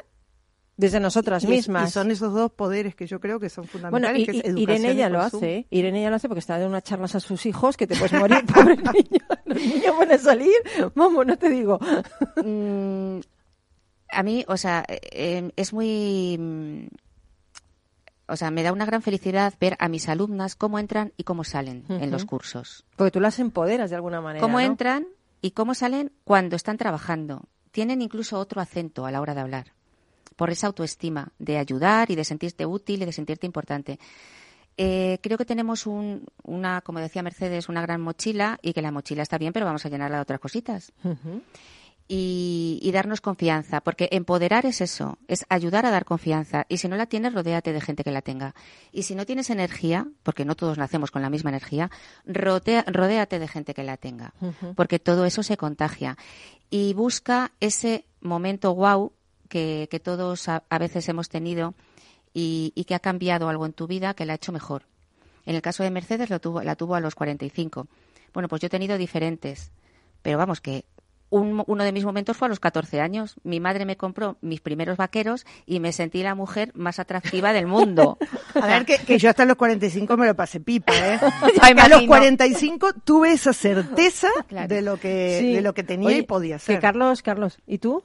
Desde 0.76 0.98
nosotras 0.98 1.44
mismas. 1.44 1.88
Y 1.88 1.92
son 1.92 2.10
esos 2.10 2.34
dos 2.34 2.50
poderes 2.50 2.94
que 2.96 3.06
yo 3.06 3.20
creo 3.20 3.38
que 3.38 3.48
son 3.48 3.64
Bueno, 3.72 3.90
fundamentales. 4.08 4.22
y, 4.22 4.26
que 4.42 4.48
es 4.48 4.56
Irene 4.56 4.92
y 4.92 4.96
ya 4.96 5.08
lo 5.08 5.20
hace. 5.20 5.56
¿eh? 5.58 5.66
Irene 5.70 6.02
ya 6.02 6.10
lo 6.10 6.16
hace 6.16 6.26
porque 6.28 6.40
está 6.40 6.54
dando 6.54 6.68
unas 6.68 6.82
charlas 6.82 7.14
a 7.14 7.20
sus 7.20 7.46
hijos 7.46 7.76
que 7.76 7.86
te 7.86 7.94
puedes 7.96 8.12
morir, 8.18 8.44
pobre 8.54 8.76
niño. 8.76 9.24
Los 9.44 9.58
niños 9.60 9.96
van 9.98 10.10
a 10.12 10.18
salir. 10.18 10.52
Vamos, 10.96 11.24
no 11.26 11.36
te 11.36 11.48
digo. 11.48 11.78
Mm, 12.44 13.20
a 14.10 14.22
mí, 14.24 14.44
o 14.48 14.56
sea, 14.56 14.84
eh, 14.88 15.50
es 15.54 15.72
muy... 15.72 16.36
mm, 16.38 16.86
O 18.26 18.36
sea, 18.36 18.50
me 18.50 18.62
da 18.64 18.72
una 18.72 18.86
gran 18.86 19.02
felicidad 19.02 19.54
ver 19.60 19.76
a 19.78 19.88
mis 19.88 20.08
alumnas 20.08 20.56
cómo 20.56 20.78
entran 20.78 21.12
y 21.16 21.24
cómo 21.24 21.44
salen 21.44 21.84
en 21.88 22.10
los 22.10 22.24
cursos. 22.24 22.84
Porque 22.96 23.10
tú 23.12 23.20
las 23.20 23.38
empoderas 23.38 23.90
de 23.90 23.96
alguna 23.96 24.20
manera. 24.20 24.40
Cómo 24.42 24.58
¿no? 24.58 24.66
entran 24.66 25.06
y 25.40 25.52
cómo 25.52 25.74
salen 25.74 26.10
cuando 26.24 26.56
están 26.56 26.78
trabajando. 26.78 27.42
Tienen 27.70 28.02
incluso 28.02 28.38
otro 28.38 28.60
acento 28.60 29.04
a 29.06 29.10
la 29.10 29.20
hora 29.20 29.34
de 29.34 29.40
hablar. 29.40 29.66
Por 30.36 30.50
esa 30.50 30.66
autoestima 30.68 31.28
de 31.38 31.58
ayudar 31.58 32.10
y 32.10 32.14
de 32.16 32.24
sentirte 32.24 32.66
útil 32.66 33.02
y 33.02 33.06
de 33.06 33.12
sentirte 33.12 33.46
importante. 33.46 33.98
Eh, 34.76 35.18
creo 35.22 35.38
que 35.38 35.44
tenemos 35.44 35.86
un- 35.86 36.26
una, 36.42 36.80
como 36.80 36.98
decía 36.98 37.22
Mercedes, 37.22 37.68
una 37.68 37.80
gran 37.82 38.00
mochila 38.00 38.58
y 38.60 38.72
que 38.72 38.82
la 38.82 38.90
mochila 38.90 39.22
está 39.22 39.38
bien, 39.38 39.52
pero 39.52 39.66
vamos 39.66 39.86
a 39.86 39.88
llenarla 39.88 40.16
de 40.16 40.22
otras 40.22 40.40
cositas 40.40 40.92
y, 42.08 42.80
y 42.82 42.90
darnos 42.92 43.20
confianza, 43.20 43.80
porque 43.80 44.08
empoderar 44.12 44.66
es 44.66 44.80
eso, 44.80 45.16
es 45.28 45.46
ayudar 45.48 45.86
a 45.86 45.90
dar 45.90 46.04
confianza. 46.04 46.66
Y 46.68 46.78
si 46.78 46.88
no 46.88 46.96
la 46.96 47.06
tienes, 47.06 47.32
rodéate 47.32 47.72
de 47.72 47.80
gente 47.80 48.04
que 48.04 48.10
la 48.10 48.20
tenga. 48.20 48.54
Y 48.92 49.04
si 49.04 49.14
no 49.14 49.24
tienes 49.24 49.48
energía, 49.48 50.06
porque 50.22 50.44
no 50.44 50.54
todos 50.54 50.76
nacemos 50.76 51.10
con 51.10 51.22
la 51.22 51.30
misma 51.30 51.50
energía, 51.50 51.90
rodea- 52.26 52.84
rodéate 52.86 53.38
de 53.38 53.48
gente 53.48 53.74
que 53.74 53.84
la 53.84 53.96
tenga, 53.96 54.34
porque 54.74 54.98
todo 54.98 55.24
eso 55.24 55.42
se 55.42 55.56
contagia. 55.56 56.18
Y 56.68 56.92
busca 56.94 57.52
ese 57.60 58.04
momento 58.20 58.74
wow 58.74 59.12
que, 59.54 59.86
que 59.88 60.00
todos 60.00 60.48
a, 60.48 60.64
a 60.68 60.78
veces 60.80 61.08
hemos 61.08 61.28
tenido 61.28 61.74
y, 62.32 62.72
y 62.74 62.84
que 62.86 62.96
ha 62.96 62.98
cambiado 62.98 63.48
algo 63.48 63.66
en 63.66 63.72
tu 63.72 63.86
vida 63.86 64.14
que 64.14 64.24
la 64.26 64.32
ha 64.32 64.36
hecho 64.36 64.50
mejor. 64.50 64.82
En 65.46 65.54
el 65.54 65.62
caso 65.62 65.84
de 65.84 65.92
Mercedes 65.92 66.28
lo 66.28 66.40
tuvo, 66.40 66.60
la 66.62 66.74
tuvo 66.74 66.96
a 66.96 67.00
los 67.00 67.14
45. 67.14 67.86
Bueno, 68.32 68.48
pues 68.48 68.60
yo 68.62 68.66
he 68.66 68.70
tenido 68.70 68.98
diferentes, 68.98 69.70
pero 70.22 70.38
vamos 70.38 70.60
que 70.60 70.84
un- 71.30 71.62
uno 71.68 71.84
de 71.84 71.92
mis 71.92 72.04
momentos 72.04 72.36
fue 72.36 72.46
a 72.46 72.48
los 72.48 72.58
14 72.58 73.00
años. 73.00 73.36
Mi 73.44 73.60
madre 73.60 73.84
me 73.84 73.96
compró 73.96 74.36
mis 74.40 74.60
primeros 74.60 74.96
vaqueros 74.96 75.46
y 75.66 75.78
me 75.78 75.92
sentí 75.92 76.22
la 76.24 76.34
mujer 76.34 76.72
más 76.74 76.98
atractiva 76.98 77.52
del 77.52 77.66
mundo. 77.68 78.18
A 78.60 78.66
ver, 78.66 78.84
que, 78.84 78.98
que 78.98 79.18
yo 79.18 79.30
hasta 79.30 79.44
los 79.44 79.56
45 79.56 80.16
me 80.16 80.26
lo 80.26 80.34
pasé 80.34 80.58
pipa, 80.60 80.92
¿eh? 80.94 81.18
A 81.62 81.70
los 81.70 81.70
imagino. 81.70 82.06
45 82.08 82.92
tuve 83.04 83.32
esa 83.32 83.52
certeza 83.52 84.28
Claro. 84.48 84.68
de 84.68 84.82
lo 84.82 84.96
que 84.96 85.38
Sí. 85.40 85.52
de 85.54 85.60
lo 85.62 85.74
que 85.74 85.82
tenía 85.84 86.08
Oye, 86.08 86.18
y 86.18 86.22
podía 86.22 86.58
ser. 86.58 86.76
Que 86.76 86.80
Carlos, 86.80 87.22
Carlos, 87.22 87.58
¿y 87.66 87.78
tú? 87.78 88.02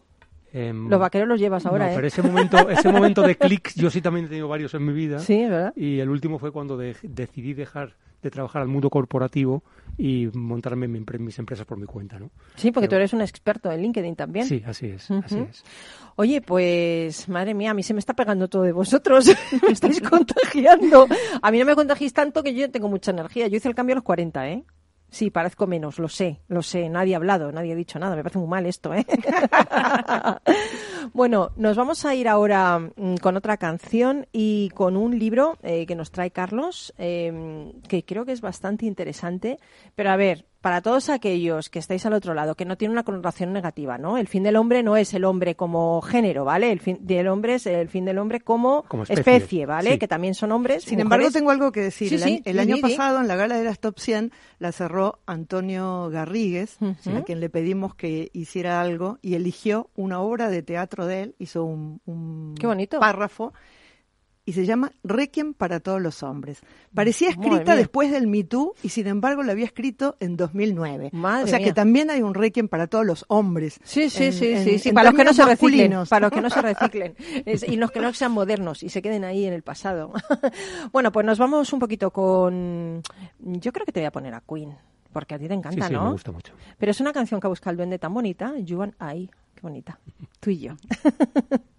Em, 0.52 0.90
Los 0.90 1.00
vaqueros 1.00 1.28
los 1.28 1.40
llevas 1.40 1.66
ahora, 1.66 1.86
no, 1.86 1.92
¿eh? 1.92 1.96
pero 1.96 2.08
ese 2.08 2.22
momento, 2.24 2.70
ese 2.70 2.90
momento 2.90 3.22
de 3.22 3.36
clics, 3.36 3.76
yo 3.76 3.90
sí 3.90 4.02
también 4.02 4.26
he 4.26 4.30
tenido 4.30 4.48
varios 4.48 4.74
en 4.74 4.86
mi 4.86 4.94
vida. 4.94 5.20
Sí, 5.20 5.46
verdad. 5.46 5.74
Y 5.76 6.00
el 6.00 6.10
último 6.10 6.40
fue 6.40 6.52
cuando 6.52 6.76
de- 6.78 6.96
decidí 7.04 7.54
dejar 7.54 7.94
de 8.24 8.30
trabajar 8.32 8.62
al 8.62 8.68
mundo 8.68 8.90
corporativo 8.90 9.64
y 9.98 10.28
montarme 10.34 10.88
mi 10.90 11.00
mis 11.20 11.40
empresas 11.40 11.66
por 11.66 11.78
mi 11.78 11.86
cuenta, 11.86 12.20
¿no? 12.20 12.32
Sí, 12.56 12.72
porque 12.72 12.88
Pero- 12.88 12.90
tú 12.90 12.96
eres 12.98 13.14
un 13.14 13.22
experto 13.22 13.72
en 13.72 13.82
LinkedIn 13.82 14.16
también. 14.16 14.46
Sí, 14.46 14.62
así 14.66 14.88
es, 14.88 15.10
así 15.12 15.38
es. 15.40 15.64
Oye, 16.18 16.42
pues 16.42 17.30
madre 17.30 17.54
mía, 17.54 17.72
a 17.72 17.74
mí 17.74 17.82
se 17.84 17.94
me 17.94 18.00
está 18.00 18.14
pegando 18.14 18.48
todo 18.50 18.64
de 18.64 18.74
vosotros. 18.74 19.26
me 19.66 19.72
estáis 19.72 20.02
contagiando. 20.02 21.08
A 21.42 21.52
mí 21.52 21.60
no 21.60 21.66
me 21.66 21.76
contagiéis 21.76 22.12
tanto 22.12 22.44
que 22.44 22.54
yo 22.54 22.70
tengo 22.70 22.90
mucha 22.90 23.12
energía. 23.12 23.48
Yo 23.48 23.56
hice 23.58 23.70
el 23.70 23.76
cambio 23.76 23.94
a 23.94 23.98
los 23.98 24.04
40, 24.04 24.50
¿eh? 24.50 24.64
Sí, 25.12 25.32
parezco 25.32 25.66
menos, 25.66 25.98
lo 25.98 26.08
sé, 26.08 26.40
lo 26.48 26.62
sé. 26.62 26.88
Nadie 26.88 27.16
ha 27.16 27.18
hablado, 27.18 27.52
nadie 27.52 27.74
ha 27.74 27.76
dicho 27.76 27.98
nada. 27.98 28.16
Me 28.16 28.22
parece 28.22 28.40
muy 28.40 28.48
mal 28.48 28.66
esto, 28.66 28.94
¿eh? 28.94 29.06
bueno, 31.14 31.50
nos 31.56 31.76
vamos 31.76 32.06
a 32.06 32.14
ir 32.14 32.28
ahora 32.28 32.80
mm, 32.80 33.16
con 33.16 33.36
otra 33.36 33.58
canción 33.58 34.28
y 34.32 34.70
con 34.76 34.96
un 34.96 35.18
libro 35.18 35.58
eh, 35.64 35.88
que 35.88 35.96
nos 35.96 36.12
trae 36.12 36.30
Carlos, 36.30 36.94
eh, 37.00 37.74
que 37.88 38.04
creo 38.04 38.26
que 38.26 38.34
es 38.34 38.42
bastante 38.42 38.86
interesante. 38.86 39.58
Pero 39.96 40.12
a 40.12 40.16
ver, 40.16 40.46
para 40.62 40.82
todos 40.82 41.10
aquellos 41.10 41.70
que 41.70 41.80
estáis 41.80 42.06
al 42.06 42.14
otro 42.14 42.34
lado, 42.34 42.56
que 42.56 42.66
no 42.66 42.76
tiene 42.78 42.92
una 42.92 43.04
connotación 43.04 43.54
negativa, 43.54 43.98
¿no? 43.98 44.18
El 44.18 44.28
fin 44.28 44.44
del 44.44 44.58
hombre 44.58 44.84
no 44.84 44.98
es 44.98 45.14
el 45.14 45.24
hombre 45.24 45.56
como 45.56 46.02
género, 46.02 46.44
¿vale? 46.46 46.72
El 46.72 46.80
fin 46.82 46.98
del 47.02 47.28
hombre 47.30 47.56
es 47.56 47.66
el 47.66 47.88
fin 47.88 48.04
del 48.06 48.18
hombre 48.18 48.42
como, 48.42 48.84
Como 48.84 49.04
especie, 49.04 49.20
especie, 49.36 49.66
¿vale? 49.66 49.92
sí. 49.94 50.00
Que 50.00 50.08
también 50.08 50.36
son 50.36 50.52
hombres. 50.52 50.84
Sin 50.84 51.00
embargo, 51.00 51.32
tengo 51.32 51.52
algo 51.52 51.72
que 51.72 51.82
decir. 51.82 52.10
Sí, 52.10 52.16
el 52.16 52.22
sí, 52.56 52.60
año, 52.60 52.76
el 52.76 52.82
pasado, 52.82 53.22
en 53.22 53.28
la 53.28 53.36
gala 53.36 53.58
de 53.58 53.64
las 53.64 53.80
Top 53.80 54.00
100, 54.00 54.32
la 54.60 54.72
cerró 54.72 55.20
Antonio 55.26 56.10
Garrigues, 56.10 56.78
a 56.82 57.22
quien 57.24 57.40
le 57.40 57.50
pedimos 57.50 57.96
que 57.96 58.30
hiciera 58.34 58.82
algo, 58.82 59.18
y 59.22 59.36
eligió 59.36 59.90
una 59.96 60.20
obra 60.20 60.50
de 60.50 60.62
teatro 60.62 61.06
de 61.06 61.24
él, 61.24 61.36
hizo 61.40 61.64
un, 61.64 62.02
un 62.06 62.56
Qué 62.60 62.68
bonito. 62.68 63.00
párrafo, 63.00 63.54
y 64.46 64.54
se 64.54 64.66
llama 64.66 64.92
Requiem 65.04 65.54
para 65.54 65.80
todos 65.80 66.02
los 66.02 66.24
hombres. 66.24 66.62
Parecía 66.96 67.30
escrita 67.30 67.76
después 67.76 68.12
del 68.12 68.26
Me 68.26 68.44
Too, 68.44 68.74
y 68.82 68.90
sin 68.90 69.06
embargo 69.06 69.44
la 69.44 69.52
había 69.52 69.66
escrito 69.66 70.16
en 70.20 70.38
2009. 70.38 71.10
Madre 71.14 71.44
o 71.44 71.48
sea 71.48 71.60
mía. 71.60 71.68
que 71.68 71.74
también 71.74 72.10
hay 72.10 72.24
un 72.24 72.34
Requiem 72.34 72.68
para 72.68 72.88
todos 72.88 73.06
los 73.06 73.26
hombres. 73.28 73.80
Sí, 73.84 74.10
sí, 74.10 74.26
en- 74.26 74.34
sí, 74.34 74.52
en- 74.52 74.64
sí, 74.64 74.80
sí, 74.80 74.90
en 74.90 74.96
para 74.96 75.12
los 75.12 75.18
que 75.20 75.24
no 75.26 75.34
se 75.34 75.46
reciclen, 75.46 75.94
para 76.10 76.22
los 76.28 76.32
que 76.32 76.42
no 76.42 76.50
se 76.50 76.62
reciclen 76.64 77.16
Es- 77.46 77.62
y 77.68 77.76
los 77.76 77.92
que 77.92 78.00
no 78.00 78.12
sean 78.14 78.32
modernos 78.32 78.82
y 78.82 78.90
se 78.90 79.02
queden 79.04 79.24
ahí 79.24 79.46
en 79.46 79.54
el 79.54 79.62
pasado. 79.62 80.12
bueno, 80.92 81.12
pues 81.12 81.26
nos 81.26 81.38
vamos 81.38 81.72
un 81.72 81.80
poquito 81.80 82.10
con, 82.12 83.04
yo 83.40 83.72
creo 83.72 83.86
que 83.86 83.92
te 83.92 84.00
voy 84.00 84.08
a 84.08 84.12
poner 84.12 84.34
a 84.34 84.42
Queen, 84.42 84.76
porque 85.14 85.36
a 85.36 85.40
ti 85.40 85.48
te 85.48 85.54
encanta, 85.54 85.86
Sí, 85.86 85.88
sí, 85.90 85.94
¿no? 85.94 86.06
me 86.06 86.12
gusta 86.14 86.32
mucho. 86.32 86.54
Pero 86.80 86.92
es 86.92 87.00
una 87.00 87.14
canción 87.14 87.40
que 87.40 87.46
ha 87.46 87.50
buscado 87.50 87.72
el 87.72 87.78
duende 87.78 88.00
tan 88.00 88.14
bonita, 88.16 88.54
You 88.58 88.82
and 88.82 88.94
I, 89.00 89.30
qué 89.54 89.62
bonita, 89.62 90.00
tú 90.40 90.50
y 90.50 90.60
yo. 90.60 90.74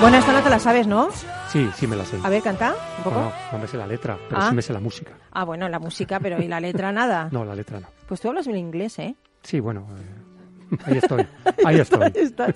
Bueno, 0.00 0.16
esta 0.16 0.32
no 0.32 0.42
te 0.42 0.48
la 0.48 0.58
sabes, 0.58 0.86
¿no? 0.86 1.10
Sí, 1.48 1.68
sí 1.76 1.86
me 1.86 1.94
la 1.94 2.04
sé. 2.06 2.16
A 2.22 2.30
ver, 2.30 2.42
canta 2.42 2.74
un 2.98 3.04
poco. 3.04 3.20
No, 3.20 3.32
no, 3.52 3.58
me 3.58 3.66
sé 3.66 3.76
la 3.76 3.86
letra, 3.86 4.16
pero 4.28 4.40
Ah. 4.40 4.48
sí 4.48 4.54
me 4.54 4.62
sé 4.62 4.72
la 4.72 4.80
música. 4.80 5.12
Ah, 5.32 5.44
bueno, 5.44 5.68
la 5.68 5.78
música, 5.78 6.18
pero 6.20 6.40
¿y 6.42 6.48
la 6.48 6.58
letra 6.60 6.90
nada? 6.92 7.28
No, 7.30 7.44
la 7.44 7.54
letra 7.54 7.80
no. 7.80 7.86
Pues 8.08 8.20
tú 8.20 8.28
hablas 8.28 8.46
bien 8.46 8.58
inglés, 8.58 8.98
¿eh? 8.98 9.14
Sí, 9.42 9.60
bueno, 9.60 9.86
eh, 9.98 10.76
ahí 10.86 10.98
estoy, 10.98 11.26
ahí 11.64 11.80
estoy. 11.80 12.00
Ahí 12.04 12.12
estás. 12.16 12.54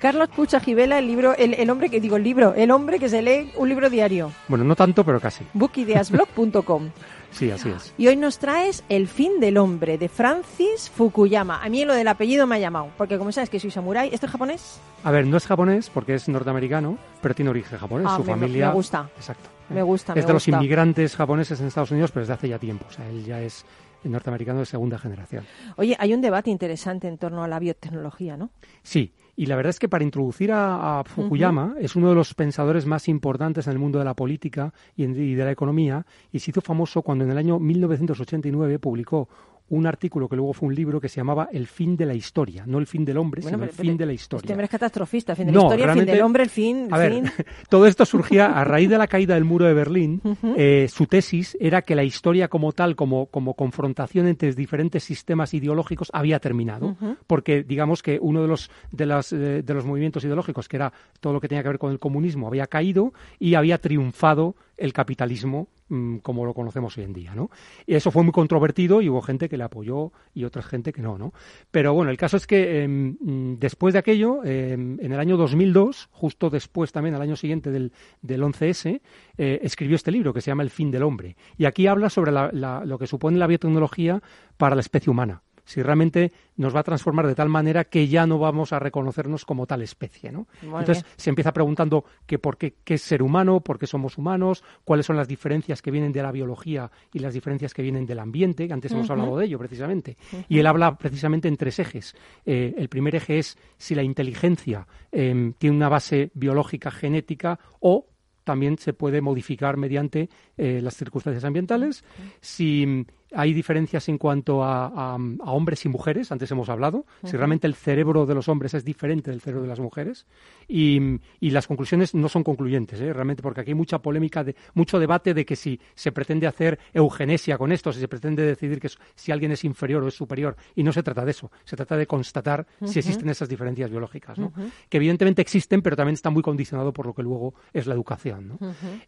Carlos 0.00 0.28
Pucha 0.28 0.60
Gibela, 0.60 0.98
el 0.98 1.06
libro, 1.06 1.34
el, 1.36 1.54
el 1.54 1.70
hombre 1.70 1.88
que 1.88 2.00
digo 2.00 2.16
el 2.16 2.24
libro, 2.24 2.52
el 2.54 2.70
hombre 2.70 2.98
que 2.98 3.08
se 3.08 3.22
lee 3.22 3.50
un 3.56 3.68
libro 3.70 3.88
diario. 3.88 4.32
Bueno, 4.48 4.64
no 4.64 4.76
tanto, 4.76 5.02
pero 5.04 5.18
casi. 5.20 5.44
bookideasblog.com. 5.54 6.90
Sí, 7.36 7.50
así 7.50 7.68
es. 7.68 7.92
Y 7.98 8.06
hoy 8.08 8.16
nos 8.16 8.38
traes 8.38 8.82
El 8.88 9.08
fin 9.08 9.40
del 9.40 9.58
hombre 9.58 9.98
de 9.98 10.08
Francis 10.08 10.90
Fukuyama. 10.94 11.62
A 11.62 11.68
mí 11.68 11.84
lo 11.84 11.94
del 11.94 12.08
apellido 12.08 12.46
me 12.46 12.56
ha 12.56 12.58
llamado, 12.58 12.88
porque 12.96 13.18
como 13.18 13.30
sabes 13.32 13.50
que 13.50 13.60
soy 13.60 13.70
samurái, 13.70 14.10
¿esto 14.12 14.26
es 14.26 14.32
japonés? 14.32 14.80
A 15.04 15.10
ver, 15.10 15.26
no 15.26 15.36
es 15.36 15.46
japonés 15.46 15.90
porque 15.90 16.14
es 16.14 16.28
norteamericano, 16.28 16.98
pero 17.20 17.34
tiene 17.34 17.50
origen 17.50 17.78
japonés. 17.78 18.06
Ah, 18.10 18.16
Su 18.16 18.24
me- 18.24 18.30
familia. 18.32 18.68
me 18.68 18.74
gusta. 18.74 19.10
Exacto. 19.16 19.50
Me 19.68 19.82
gusta, 19.82 20.12
Es 20.12 20.24
me 20.24 20.26
de 20.26 20.32
los 20.32 20.48
inmigrantes 20.48 21.16
japoneses 21.16 21.60
en 21.60 21.66
Estados 21.66 21.90
Unidos, 21.90 22.10
pero 22.12 22.22
desde 22.22 22.34
hace 22.34 22.48
ya 22.48 22.58
tiempo. 22.58 22.86
O 22.88 22.92
sea, 22.92 23.06
él 23.08 23.24
ya 23.24 23.40
es 23.42 23.64
norteamericano 24.04 24.60
de 24.60 24.66
segunda 24.66 24.98
generación. 24.98 25.44
Oye, 25.76 25.96
hay 25.98 26.14
un 26.14 26.20
debate 26.20 26.50
interesante 26.50 27.08
en 27.08 27.18
torno 27.18 27.42
a 27.42 27.48
la 27.48 27.58
biotecnología, 27.58 28.36
¿no? 28.36 28.50
Sí, 28.84 29.12
y 29.36 29.46
la 29.46 29.56
verdad 29.56 29.70
es 29.70 29.78
que 29.78 29.88
para 29.88 30.02
introducir 30.02 30.50
a, 30.50 31.00
a 31.00 31.04
Fukuyama 31.04 31.74
es 31.78 31.94
uno 31.94 32.08
de 32.08 32.14
los 32.14 32.32
pensadores 32.34 32.86
más 32.86 33.06
importantes 33.08 33.66
en 33.66 33.74
el 33.74 33.78
mundo 33.78 33.98
de 33.98 34.04
la 34.06 34.14
política 34.14 34.72
y, 34.96 35.04
en- 35.04 35.14
y 35.14 35.34
de 35.34 35.44
la 35.44 35.50
economía 35.52 36.06
y 36.32 36.38
se 36.38 36.50
hizo 36.50 36.60
famoso 36.62 37.02
cuando 37.02 37.24
en 37.24 37.30
el 37.30 37.38
año 37.38 37.58
1989 37.58 38.78
publicó 38.78 39.28
un 39.68 39.86
artículo 39.86 40.28
que 40.28 40.36
luego 40.36 40.52
fue 40.52 40.68
un 40.68 40.74
libro 40.74 41.00
que 41.00 41.08
se 41.08 41.16
llamaba 41.16 41.48
El 41.52 41.66
fin 41.66 41.96
de 41.96 42.06
la 42.06 42.14
historia, 42.14 42.64
no 42.66 42.78
el 42.78 42.86
fin 42.86 43.04
del 43.04 43.18
hombre, 43.18 43.42
Bueno, 43.42 43.56
sino 43.56 43.58
pero- 43.66 43.70
el 43.72 43.76
fin 43.76 43.86
pero 43.86 43.98
de 43.98 44.06
la 44.06 44.12
Este 44.12 44.22
historia. 44.22 44.52
hombre 44.54 44.64
es 44.66 44.70
catastrofista, 44.70 45.32
el 45.32 45.36
fin 45.36 45.46
de 45.46 45.52
No, 45.52 45.58
la 45.60 45.64
historia, 45.66 45.84
el 45.86 45.98
fin 45.98 46.06
del 46.06 46.22
hombre, 46.22 46.42
el 46.44 46.50
fin, 46.50 46.76
el 46.86 46.94
A 46.94 46.98
ver, 46.98 47.12
fin. 47.12 47.24
todo 47.68 47.86
esto 47.86 48.04
surgía 48.06 48.46
a 48.46 48.64
raíz 48.64 48.88
de 48.88 48.98
la 48.98 49.06
caída 49.08 49.34
del 49.34 49.44
muro 49.44 49.64
de 49.66 49.74
Berlín. 49.74 50.20
Eh, 50.56 50.86
su 50.88 51.06
tesis 51.06 51.56
era 51.60 51.82
que 51.82 51.94
la 51.96 52.04
historia 52.04 52.48
como 52.48 52.72
tal, 52.72 52.94
como, 52.96 53.26
como 53.26 53.54
confrontación 53.54 54.28
entre 54.28 54.52
diferentes 54.54 55.02
sistemas 55.02 55.52
ideológicos, 55.54 56.10
había 56.12 56.38
terminado. 56.38 56.96
Porque 57.26 57.64
digamos 57.64 58.02
que 58.02 58.18
uno 58.20 58.42
de 58.42 58.48
los, 58.48 58.70
de, 58.92 59.06
las, 59.06 59.32
eh, 59.32 59.62
de 59.62 59.74
los 59.74 59.84
movimientos 59.84 60.24
ideológicos, 60.24 60.68
que 60.68 60.76
era 60.76 60.92
todo 61.20 61.32
lo 61.32 61.40
que 61.40 61.48
tenía 61.48 61.62
que 61.62 61.70
ver 61.70 61.78
con 61.78 61.90
el 61.92 61.98
comunismo, 61.98 62.46
había 62.46 62.66
caído 62.66 63.12
y 63.38 63.54
había 63.54 63.78
triunfado 63.78 64.54
el 64.76 64.92
capitalismo 64.92 65.68
mm, 65.88 66.18
como 66.18 66.44
lo 66.44 66.52
conocemos 66.54 66.96
hoy 66.98 67.04
en 67.04 67.12
día, 67.12 67.34
¿no? 67.34 67.50
Y 67.86 67.94
eso 67.94 68.10
fue 68.10 68.22
muy 68.22 68.32
controvertido 68.32 69.00
y 69.00 69.08
hubo 69.08 69.22
gente 69.22 69.48
que 69.48 69.56
le 69.56 69.64
apoyó 69.64 70.12
y 70.34 70.44
otra 70.44 70.62
gente 70.62 70.92
que 70.92 71.02
no, 71.02 71.16
¿no? 71.18 71.32
Pero 71.70 71.94
bueno, 71.94 72.10
el 72.10 72.16
caso 72.16 72.36
es 72.36 72.46
que 72.46 72.82
em, 72.82 73.16
mm, 73.20 73.58
después 73.58 73.92
de 73.94 73.98
aquello, 74.00 74.44
em, 74.44 74.98
en 75.00 75.12
el 75.12 75.18
año 75.20 75.36
2002, 75.36 76.08
justo 76.12 76.50
después 76.50 76.92
también, 76.92 77.14
al 77.14 77.22
año 77.22 77.36
siguiente 77.36 77.70
del, 77.70 77.92
del 78.22 78.42
11S, 78.42 79.00
eh, 79.38 79.60
escribió 79.62 79.96
este 79.96 80.10
libro 80.10 80.34
que 80.34 80.40
se 80.40 80.50
llama 80.50 80.62
El 80.62 80.70
fin 80.70 80.90
del 80.90 81.02
hombre. 81.04 81.36
Y 81.56 81.64
aquí 81.64 81.86
habla 81.86 82.10
sobre 82.10 82.32
la- 82.32 82.50
la- 82.52 82.84
lo 82.84 82.98
que 82.98 83.06
supone 83.06 83.38
la 83.38 83.46
biotecnología 83.46 84.22
para 84.56 84.74
la 84.74 84.80
especie 84.80 85.10
humana 85.10 85.42
si 85.66 85.82
realmente 85.82 86.32
nos 86.56 86.74
va 86.74 86.80
a 86.80 86.84
transformar 86.84 87.26
de 87.26 87.34
tal 87.34 87.50
manera 87.50 87.84
que 87.84 88.08
ya 88.08 88.26
no 88.26 88.38
vamos 88.38 88.72
a 88.72 88.78
reconocernos 88.78 89.44
como 89.44 89.66
tal 89.66 89.82
especie, 89.82 90.32
¿no? 90.32 90.46
Muy 90.62 90.78
Entonces 90.80 91.04
bien. 91.04 91.14
se 91.16 91.30
empieza 91.30 91.52
preguntando 91.52 92.04
que 92.24 92.38
por 92.38 92.56
qué, 92.56 92.76
qué 92.84 92.94
es 92.94 93.02
ser 93.02 93.22
humano, 93.22 93.60
por 93.60 93.78
qué 93.78 93.86
somos 93.86 94.16
humanos, 94.16 94.64
cuáles 94.84 95.04
son 95.04 95.16
las 95.16 95.28
diferencias 95.28 95.82
que 95.82 95.90
vienen 95.90 96.12
de 96.12 96.22
la 96.22 96.32
biología 96.32 96.90
y 97.12 97.18
las 97.18 97.34
diferencias 97.34 97.74
que 97.74 97.82
vienen 97.82 98.06
del 98.06 98.20
ambiente, 98.20 98.66
que 98.66 98.72
antes 98.72 98.92
hemos 98.92 99.10
hablado 99.10 99.36
de 99.36 99.46
ello 99.46 99.58
precisamente. 99.58 100.16
Y 100.48 100.60
él 100.60 100.66
habla 100.66 100.96
precisamente 100.96 101.48
en 101.48 101.56
tres 101.56 101.78
ejes. 101.80 102.14
Eh, 102.46 102.74
el 102.78 102.88
primer 102.88 103.16
eje 103.16 103.38
es 103.38 103.58
si 103.76 103.94
la 103.94 104.04
inteligencia 104.04 104.86
em, 105.10 105.52
tiene 105.54 105.76
una 105.76 105.88
base 105.88 106.30
biológica, 106.34 106.90
genética 106.90 107.58
o 107.80 108.06
también 108.44 108.78
se 108.78 108.92
puede 108.92 109.20
modificar 109.20 109.76
mediante 109.76 110.30
eh, 110.56 110.80
las 110.80 110.96
circunstancias 110.96 111.44
ambientales. 111.44 112.04
Si 112.40 113.04
hay 113.32 113.52
diferencias 113.52 114.08
en 114.08 114.18
cuanto 114.18 114.62
a, 114.62 114.86
a- 114.86 115.14
a 115.14 115.50
hombres 115.52 115.84
y 115.84 115.88
mujeres, 115.88 116.30
antes 116.32 116.50
hemos 116.50 116.68
hablado, 116.68 117.04
si 117.24 117.36
realmente 117.36 117.66
el 117.66 117.74
cerebro 117.74 118.24
de 118.26 118.34
los 118.34 118.48
hombres 118.48 118.74
es 118.74 118.84
diferente 118.84 119.30
del 119.30 119.40
cerebro 119.40 119.62
de 119.62 119.68
las 119.68 119.80
mujeres. 119.80 120.26
Y, 120.68 121.00
y 121.40 121.50
las 121.50 121.66
conclusiones 121.66 122.14
no 122.14 122.28
son 122.28 122.42
concluyentes, 122.44 123.00
¿eh? 123.00 123.12
realmente, 123.12 123.42
porque 123.42 123.60
aquí 123.60 123.70
hay 123.70 123.74
mucha 123.76 123.98
polémica, 124.00 124.42
de, 124.44 124.54
mucho 124.74 124.98
debate 124.98 125.32
de 125.34 125.44
que 125.44 125.56
si 125.56 125.80
se 125.94 126.12
pretende 126.12 126.46
hacer 126.46 126.78
eugenesia 126.92 127.56
con 127.58 127.72
esto, 127.72 127.92
si 127.92 128.00
se 128.00 128.08
pretende 128.08 128.42
decidir 128.44 128.80
que 128.80 128.88
si 129.14 129.32
alguien 129.32 129.52
es 129.52 129.64
inferior 129.64 130.02
o 130.02 130.08
es 130.08 130.14
superior. 130.14 130.56
Y 130.74 130.82
no 130.82 130.92
se 130.92 131.02
trata 131.02 131.24
de 131.24 131.30
eso, 131.30 131.50
se 131.64 131.76
trata 131.76 131.96
de 131.96 132.06
constatar 132.06 132.66
si 132.84 132.98
existen 132.98 133.28
esas 133.28 133.48
diferencias 133.48 133.90
biológicas. 133.90 134.38
¿no? 134.38 134.52
Que 134.88 134.96
evidentemente 134.96 135.42
existen, 135.42 135.82
pero 135.82 135.96
también 135.96 136.14
está 136.14 136.30
muy 136.30 136.42
condicionado 136.42 136.92
por 136.92 137.06
lo 137.06 137.14
que 137.14 137.22
luego 137.22 137.54
es 137.72 137.86
la 137.86 137.94
educación. 137.94 138.48
¿no? 138.48 138.58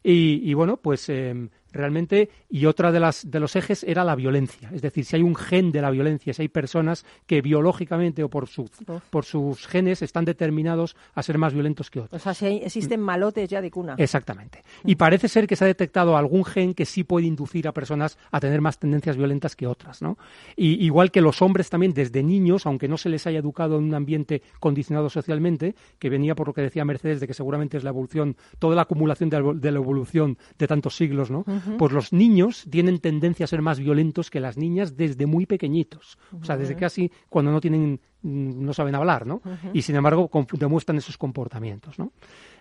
Y, 0.02 0.42
y 0.48 0.54
bueno, 0.54 0.76
pues 0.76 1.08
eh, 1.08 1.48
realmente, 1.72 2.30
y 2.48 2.66
otra 2.66 2.92
de, 2.92 3.00
las, 3.00 3.30
de 3.30 3.40
los 3.40 3.56
ejes 3.56 3.84
era 3.84 4.04
la 4.04 4.14
violencia. 4.14 4.70
Es 4.72 4.82
decir, 4.82 5.04
si 5.04 5.16
hay 5.16 5.22
un 5.22 5.34
gen 5.34 5.70
de 5.72 5.82
la 5.82 5.90
violencia, 5.90 6.32
si 6.32 6.42
hay 6.42 6.48
personas 6.48 7.04
que 7.26 7.40
biológicamente 7.42 8.22
o 8.22 8.28
por, 8.28 8.48
su, 8.48 8.70
por 9.10 9.24
sus 9.24 9.66
genes 9.66 10.02
están 10.02 10.24
determinados 10.24 10.96
a 11.14 11.22
ser 11.22 11.38
más 11.38 11.52
violentos 11.52 11.90
que 11.90 12.00
otros. 12.00 12.20
O 12.20 12.22
sea, 12.22 12.34
si 12.34 12.46
hay- 12.46 12.56
existen 12.64 13.00
malotes 13.00 13.48
ya 13.48 13.60
de 13.60 13.70
cuna. 13.70 13.94
Exactamente. 13.98 14.62
Y 14.84 14.96
parece 14.96 15.28
ser 15.28 15.46
que 15.46 15.56
se 15.56 15.64
ha 15.64 15.66
detectado 15.66 16.16
algún 16.16 16.44
gen 16.44 16.74
que 16.74 16.84
sí 16.86 17.04
puede 17.04 17.26
inducir 17.26 17.68
a 17.68 17.72
personas 17.72 18.18
a 18.30 18.40
tener 18.40 18.60
más 18.60 18.78
tendencias 18.78 19.16
violentas 19.16 19.54
que 19.56 19.66
otras, 19.66 20.02
¿no? 20.02 20.18
Y 20.56 20.84
igual 20.84 21.10
que 21.10 21.20
los 21.20 21.42
hombres 21.42 21.70
también 21.70 21.92
desde 21.94 22.22
niños, 22.22 22.66
aunque 22.66 22.88
no 22.88 22.96
se 22.96 23.08
les 23.08 23.26
haya 23.26 23.38
educado 23.38 23.78
en 23.78 23.84
un 23.84 23.94
ambiente 23.94 24.42
condicionado 24.60 25.10
socialmente, 25.10 25.74
que 25.98 26.08
venía 26.10 26.34
por 26.34 26.46
lo 26.48 26.54
que 26.54 26.62
decía 26.62 26.84
Mercedes 26.84 27.20
de 27.20 27.26
que 27.26 27.34
seguramente 27.34 27.76
es 27.76 27.84
la 27.84 27.90
evolución, 27.90 28.36
toda 28.58 28.74
la 28.74 28.82
acumulación 28.82 29.30
de 29.30 29.40
la, 29.40 29.52
de 29.54 29.70
la 29.72 29.78
evolución 29.78 30.38
de 30.58 30.66
tantos 30.66 30.96
siglos, 30.96 31.30
¿no? 31.30 31.44
Pues 31.78 31.92
los 31.92 32.12
niños 32.12 32.64
tienen 32.70 32.98
tendencia 32.98 33.44
a 33.44 33.46
ser 33.46 33.62
más 33.62 33.78
violentos 33.78 34.30
que 34.30 34.40
las 34.40 34.56
niñas 34.56 34.96
desde 34.96 35.26
muy 35.26 35.46
pequeñitos. 35.46 36.18
O 36.40 36.44
sea, 36.44 36.56
desde 36.56 36.74
casi 36.76 37.10
cuando 37.28 37.50
no 37.52 37.60
tienen 37.60 38.00
no 38.20 38.72
saben 38.72 38.96
hablar, 38.96 39.26
¿no? 39.26 39.40
Y 39.72 39.82
sin 39.82 39.94
embargo 39.94 40.28
demuestran 40.58 40.98
esos 40.98 41.16
comportamientos, 41.16 42.00
¿no? 42.00 42.10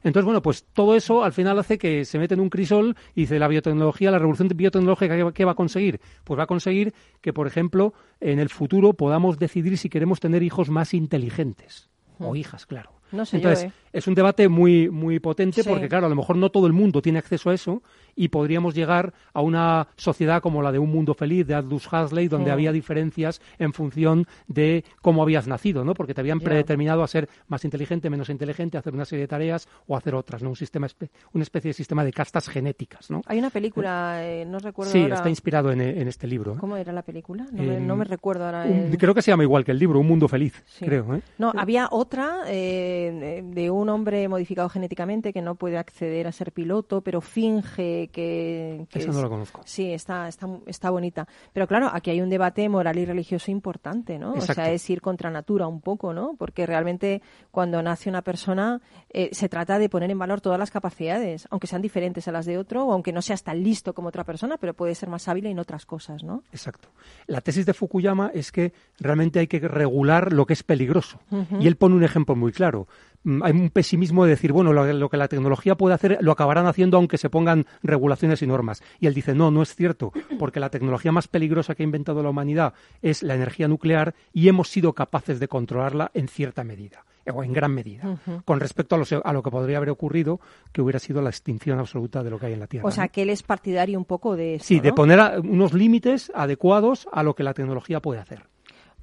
Entonces, 0.03 0.23
bueno, 0.25 0.39
pues 0.43 0.65
todo 0.71 0.95
eso 0.95 1.23
al 1.23 1.33
final 1.33 1.57
hace 1.57 1.79
que 1.79 2.05
se 2.05 2.19
mete 2.19 2.35
en 2.35 2.41
un 2.41 2.49
crisol 2.51 2.95
y 3.15 3.21
dice 3.21 3.39
la 3.39 3.47
biotecnología, 3.47 4.11
la 4.11 4.19
revolución 4.19 4.49
biotecnológica, 4.55 5.15
¿qué 5.15 5.23
va- 5.23 5.33
¿qué 5.33 5.45
va 5.45 5.53
a 5.53 5.55
conseguir? 5.55 5.99
Pues 6.23 6.37
va 6.39 6.43
a 6.43 6.47
conseguir 6.47 6.93
que, 7.21 7.33
por 7.33 7.47
ejemplo, 7.47 7.95
en 8.19 8.37
el 8.37 8.49
futuro 8.49 8.93
podamos 8.93 9.39
decidir 9.39 9.79
si 9.79 9.89
queremos 9.89 10.19
tener 10.19 10.43
hijos 10.43 10.69
más 10.69 10.93
inteligentes. 10.93 11.89
O 12.19 12.35
hijas, 12.35 12.65
claro. 12.67 12.91
No 13.11 13.25
sé 13.25 13.39
yo, 13.39 13.49
Entonces, 13.49 13.71
¿eh? 13.71 13.73
es 13.93 14.07
un 14.07 14.15
debate 14.15 14.47
muy, 14.49 14.89
muy 14.89 15.19
potente 15.19 15.63
Sí. 15.63 15.69
porque, 15.69 15.87
claro, 15.87 16.05
a 16.05 16.09
lo 16.09 16.15
mejor 16.15 16.35
no 16.37 16.49
todo 16.49 16.67
el 16.67 16.73
mundo 16.73 17.01
tiene 17.01 17.19
acceso 17.19 17.49
a 17.49 17.53
eso 17.53 17.81
y 18.15 18.29
podríamos 18.29 18.73
llegar 18.73 19.13
a 19.33 19.41
una 19.41 19.87
sociedad 19.95 20.41
como 20.41 20.61
la 20.61 20.71
de 20.71 20.79
Un 20.79 20.91
Mundo 20.91 21.13
Feliz, 21.13 21.45
de 21.45 21.53
Aldous 21.53 21.87
Huxley, 21.91 22.27
donde 22.27 22.49
Mm. 22.49 22.53
había 22.53 22.71
diferencias 22.71 23.41
en 23.59 23.73
función 23.73 24.25
de 24.47 24.83
cómo 25.01 25.21
habías 25.21 25.47
nacido, 25.47 25.83
¿no? 25.85 25.93
Porque 25.93 26.13
te 26.15 26.21
habían 26.21 26.39
predeterminado 26.39 27.03
a 27.03 27.07
ser 27.07 27.29
más 27.47 27.63
inteligente, 27.63 28.09
menos 28.09 28.29
inteligente, 28.29 28.75
a 28.77 28.79
hacer 28.79 28.93
una 28.93 29.05
serie 29.05 29.23
de 29.23 29.27
tareas 29.27 29.67
o 29.87 29.95
hacer 29.95 30.15
otras, 30.15 30.41
¿no? 30.43 30.49
Un 30.49 30.55
sistema, 30.55 30.87
una 31.33 31.43
especie 31.43 31.69
de 31.69 31.73
sistema 31.73 32.03
de 32.03 32.11
castas 32.11 32.49
genéticas, 32.49 33.11
¿no? 33.11 33.21
Hay 33.27 33.37
una 33.39 33.51
película, 33.51 34.19
eh, 34.25 34.45
no 34.45 34.57
recuerdo 34.59 34.91
Sí, 34.91 35.03
ahora. 35.03 35.15
está 35.15 35.29
inspirado 35.29 35.71
en, 35.71 35.81
en 35.81 36.07
este 36.07 36.25
libro. 36.27 36.53
¿eh? 36.53 36.57
¿Cómo 36.59 36.75
era 36.75 36.91
la 36.91 37.03
película? 37.03 37.45
No, 37.51 37.63
me, 37.63 37.77
En- 37.77 37.87
no 37.87 37.95
me 37.95 38.03
recuerdo 38.05 38.45
ahora. 38.45 38.65
Un- 38.65 38.91
el- 38.91 38.97
Creo 38.97 39.13
que 39.13 39.21
se 39.21 39.29
llama 39.31 39.43
igual 39.43 39.63
que 39.63 39.71
el 39.71 39.79
libro, 39.79 39.99
Un 39.99 40.07
Mundo 40.07 40.27
Feliz, 40.27 40.63
Sí. 40.65 40.85
creo. 40.85 41.15
¿eh? 41.15 41.21
No, 41.37 41.53
había 41.55 41.87
otra 41.91 42.37
eh, 42.47 42.96
de 43.11 43.71
un 43.71 43.89
hombre 43.89 44.27
modificado 44.27 44.69
genéticamente 44.69 45.33
que 45.33 45.41
no 45.41 45.55
puede 45.55 45.77
acceder 45.77 46.27
a 46.27 46.31
ser 46.31 46.51
piloto, 46.51 47.01
pero 47.01 47.21
finge 47.21 48.09
que... 48.11 48.85
que 48.89 48.99
Esa 48.99 49.11
no 49.11 49.21
la 49.21 49.29
conozco. 49.29 49.61
Sí, 49.65 49.91
está, 49.91 50.27
está, 50.27 50.47
está 50.65 50.89
bonita. 50.89 51.27
Pero 51.53 51.67
claro, 51.67 51.89
aquí 51.91 52.11
hay 52.11 52.21
un 52.21 52.29
debate 52.29 52.67
moral 52.69 52.97
y 52.97 53.05
religioso 53.05 53.51
importante, 53.51 54.17
¿no? 54.17 54.33
O 54.33 54.41
sea, 54.41 54.71
es 54.71 54.89
ir 54.89 55.01
contra 55.01 55.29
natura 55.29 55.67
un 55.67 55.81
poco, 55.81 56.13
¿no? 56.13 56.35
Porque 56.37 56.65
realmente 56.65 57.21
cuando 57.51 57.81
nace 57.81 58.09
una 58.09 58.21
persona 58.21 58.81
eh, 59.09 59.29
se 59.31 59.49
trata 59.49 59.79
de 59.79 59.89
poner 59.89 60.11
en 60.11 60.19
valor 60.19 60.41
todas 60.41 60.59
las 60.59 60.71
capacidades, 60.71 61.47
aunque 61.49 61.67
sean 61.67 61.81
diferentes 61.81 62.27
a 62.27 62.31
las 62.31 62.45
de 62.45 62.57
otro 62.57 62.85
o 62.85 62.93
aunque 62.93 63.11
no 63.11 63.21
seas 63.21 63.43
tan 63.43 63.63
listo 63.63 63.93
como 63.93 64.09
otra 64.09 64.23
persona, 64.23 64.57
pero 64.57 64.73
puede 64.73 64.95
ser 64.95 65.09
más 65.09 65.27
hábil 65.27 65.45
en 65.47 65.59
otras 65.59 65.85
cosas, 65.85 66.23
¿no? 66.23 66.43
Exacto. 66.51 66.89
La 67.27 67.41
tesis 67.41 67.65
de 67.65 67.73
Fukuyama 67.73 68.31
es 68.33 68.51
que 68.51 68.73
realmente 68.99 69.39
hay 69.39 69.47
que 69.47 69.59
regular 69.59 70.33
lo 70.33 70.45
que 70.45 70.53
es 70.53 70.63
peligroso. 70.63 71.19
Y 71.59 71.67
él 71.67 71.75
pone 71.75 71.95
un 71.95 72.03
ejemplo 72.03 72.35
muy 72.35 72.51
claro. 72.51 72.86
Mm, 73.23 73.43
Hay 73.43 73.51
un 73.51 73.69
pesimismo 73.71 74.23
de 74.25 74.29
decir, 74.31 74.53
bueno, 74.53 74.71
lo, 74.73 74.85
lo 74.93 75.09
que 75.09 75.17
la 75.17 75.27
tecnología 75.27 75.75
puede 75.75 75.95
hacer 75.95 76.17
lo 76.21 76.31
acabarán 76.31 76.67
haciendo 76.67 76.97
aunque 76.97 77.17
se 77.17 77.29
pongan 77.29 77.65
regulaciones 77.83 78.41
y 78.41 78.47
normas. 78.47 78.81
Y 78.99 79.07
él 79.07 79.13
dice, 79.13 79.33
no, 79.33 79.49
no 79.51 79.61
es 79.63 79.75
cierto, 79.75 80.13
porque 80.39 80.59
la 80.59 80.69
tecnología 80.69 81.11
más 81.11 81.27
peligrosa 81.27 81.73
que 81.75 81.83
ha 81.83 81.85
inventado 81.85 82.21
la 82.23 82.29
humanidad 82.29 82.73
es 83.01 83.23
la 83.23 83.35
energía 83.35 83.67
nuclear 83.67 84.13
y 84.33 84.47
hemos 84.49 84.69
sido 84.69 84.93
capaces 84.93 85.39
de 85.39 85.47
controlarla 85.47 86.11
en 86.13 86.27
cierta 86.27 86.63
medida, 86.63 87.05
o 87.33 87.43
en 87.43 87.51
gran 87.53 87.73
medida, 87.73 88.19
con 88.45 88.59
respecto 88.59 88.95
a 88.95 88.99
lo, 88.99 89.05
a 89.23 89.33
lo 89.33 89.43
que 89.43 89.51
podría 89.51 89.77
haber 89.77 89.89
ocurrido, 89.89 90.39
que 90.71 90.81
hubiera 90.81 90.99
sido 90.99 91.21
la 91.21 91.29
extinción 91.29 91.79
absoluta 91.79 92.23
de 92.23 92.29
lo 92.29 92.39
que 92.39 92.45
hay 92.45 92.53
en 92.53 92.59
la 92.59 92.67
Tierra. 92.67 92.87
O 92.87 92.91
sea, 92.91 93.05
¿no? 93.05 93.11
que 93.11 93.23
él 93.23 93.29
es 93.31 93.41
partidario 93.43 93.97
un 93.97 94.05
poco 94.05 94.35
de 94.35 94.55
esto, 94.55 94.67
Sí, 94.67 94.79
de 94.79 94.93
poner 94.93 95.19
a- 95.19 95.39
unos 95.39 95.73
límites 95.73 96.31
adecuados 96.35 97.07
a 97.11 97.23
lo 97.23 97.33
que 97.35 97.43
la 97.43 97.53
tecnología 97.53 97.99
puede 97.99 98.19
hacer. 98.21 98.43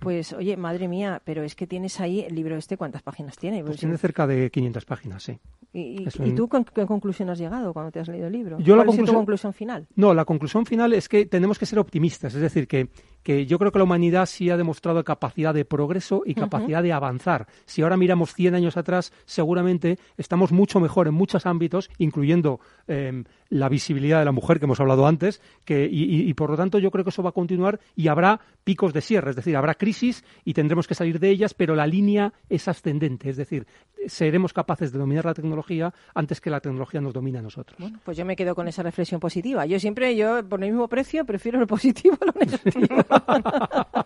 Pues, 0.05 0.33
oye, 0.33 0.57
madre 0.57 0.87
mía, 0.87 1.21
pero 1.25 1.43
es 1.43 1.55
que 1.55 1.67
tienes 1.67 1.99
ahí 2.01 2.21
el 2.21 2.35
libro 2.35 2.57
este, 2.57 2.77
¿cuántas 2.77 3.03
páginas 3.03 3.37
tiene? 3.37 3.59
Pues 3.61 3.71
Pues, 3.73 3.81
tiene 3.81 3.99
cerca 3.99 4.27
de 4.27 4.51
500 4.51 4.85
páginas, 4.85 5.23
sí. 5.25 5.39
¿Y, 5.73 6.03
y- 6.03 6.07
es 6.07 6.15
tú 6.37 6.47
con 6.49 6.65
qué 6.65 6.87
conclusión 6.87 7.31
has 7.31 7.39
llegado 7.39 7.73
cuando 7.73 7.91
te 7.91 7.99
has 7.99 8.07
leído 8.07 8.29
el 8.29 8.33
libro? 8.33 8.59
Yo 8.61 8.77
la 8.77 8.85
¿Cuál 8.85 8.95
sido 8.97 9.07
tu 9.07 9.13
conclusión- 9.15 9.53
final? 9.53 9.89
No, 9.97 10.15
la 10.15 10.25
conclusión 10.25 10.67
final 10.67 10.93
es 10.93 11.09
que 11.09 11.27
tenemos 11.27 11.59
que 11.59 11.67
ser 11.67 11.81
optimistas, 11.81 12.33
es 12.35 12.41
decir, 12.41 12.69
que, 12.69 12.89
que 13.25 13.47
yo 13.47 13.59
creo 13.59 13.73
que 13.73 13.79
la 13.79 13.85
humanidad 13.85 14.27
sí 14.27 14.51
ha 14.51 14.57
demostrado 14.57 15.03
capacidad 15.03 15.53
de 15.53 15.65
progreso 15.65 16.23
y 16.25 16.35
capacidad 16.35 16.83
de 16.83 16.93
avanzar. 16.93 17.49
Si 17.65 17.83
ahora 17.83 17.97
miramos 17.97 18.35
100 18.35 18.55
años 18.55 18.77
atrás, 18.77 19.13
seguramente 19.25 19.99
estamos 20.17 20.53
mucho 20.53 20.79
mejor 20.79 21.09
en 21.09 21.15
muchos 21.15 21.45
ámbitos, 21.47 21.91
incluyendo 21.99 22.61
eh, 22.87 23.25
la 23.51 23.69
visibilidad 23.69 24.19
de 24.19 24.25
la 24.25 24.33
mujer 24.33 24.59
que 24.59 24.65
hemos 24.65 24.81
hablado 24.81 25.07
antes, 25.07 25.41
que, 25.65 25.89
y, 25.91 26.33
por 26.35 26.51
lo 26.51 26.57
tanto 26.57 26.79
yo 26.79 26.91
creo 26.91 27.05
que 27.05 27.11
eso 27.11 27.23
va 27.23 27.31
a 27.31 27.33
continuar 27.33 27.79
y 27.95 28.09
habrá 28.09 28.41
picos 28.65 28.93
de 28.93 29.01
cierre, 29.01 29.31
es 29.31 29.37
decir, 29.37 29.57
habrá 29.57 29.75
crisis 29.75 30.25
y 30.45 30.55
tendremos 30.55 30.87
que 30.89 30.95
salir 30.95 31.21
de 31.21 31.31
ellas, 31.31 31.55
pero 31.55 31.75
la 31.75 31.87
línea 31.87 32.33
es 32.49 32.67
ascendente, 32.69 33.29
es 33.31 33.37
decir, 33.37 33.67
seremos 34.07 34.53
capaces 34.53 34.93
de 34.93 34.99
dominar 34.99 35.25
la 35.25 35.35
tecnología 35.35 35.93
antes 36.15 36.41
que 36.41 36.51
la 36.51 36.61
tecnología 36.61 37.01
nos 37.01 37.13
domine 37.13 37.39
a 37.39 37.43
nosotros. 37.43 37.79
Bueno, 37.79 38.01
pues 38.05 38.17
yo 38.17 38.25
me 38.25 38.37
quedo 38.37 38.55
con 38.55 38.69
esa 38.69 38.83
reflexión 38.83 39.21
positiva. 39.21 39.65
Yo 39.67 39.79
siempre, 39.81 40.15
yo 40.17 40.47
por 40.47 40.63
el 40.63 40.71
mismo 40.71 40.89
precio, 40.89 41.25
prefiero 41.25 41.59
lo 41.59 41.67
positivo 41.67 42.17
a 42.21 42.27
lo 42.27 42.33
negativo. 42.39 42.87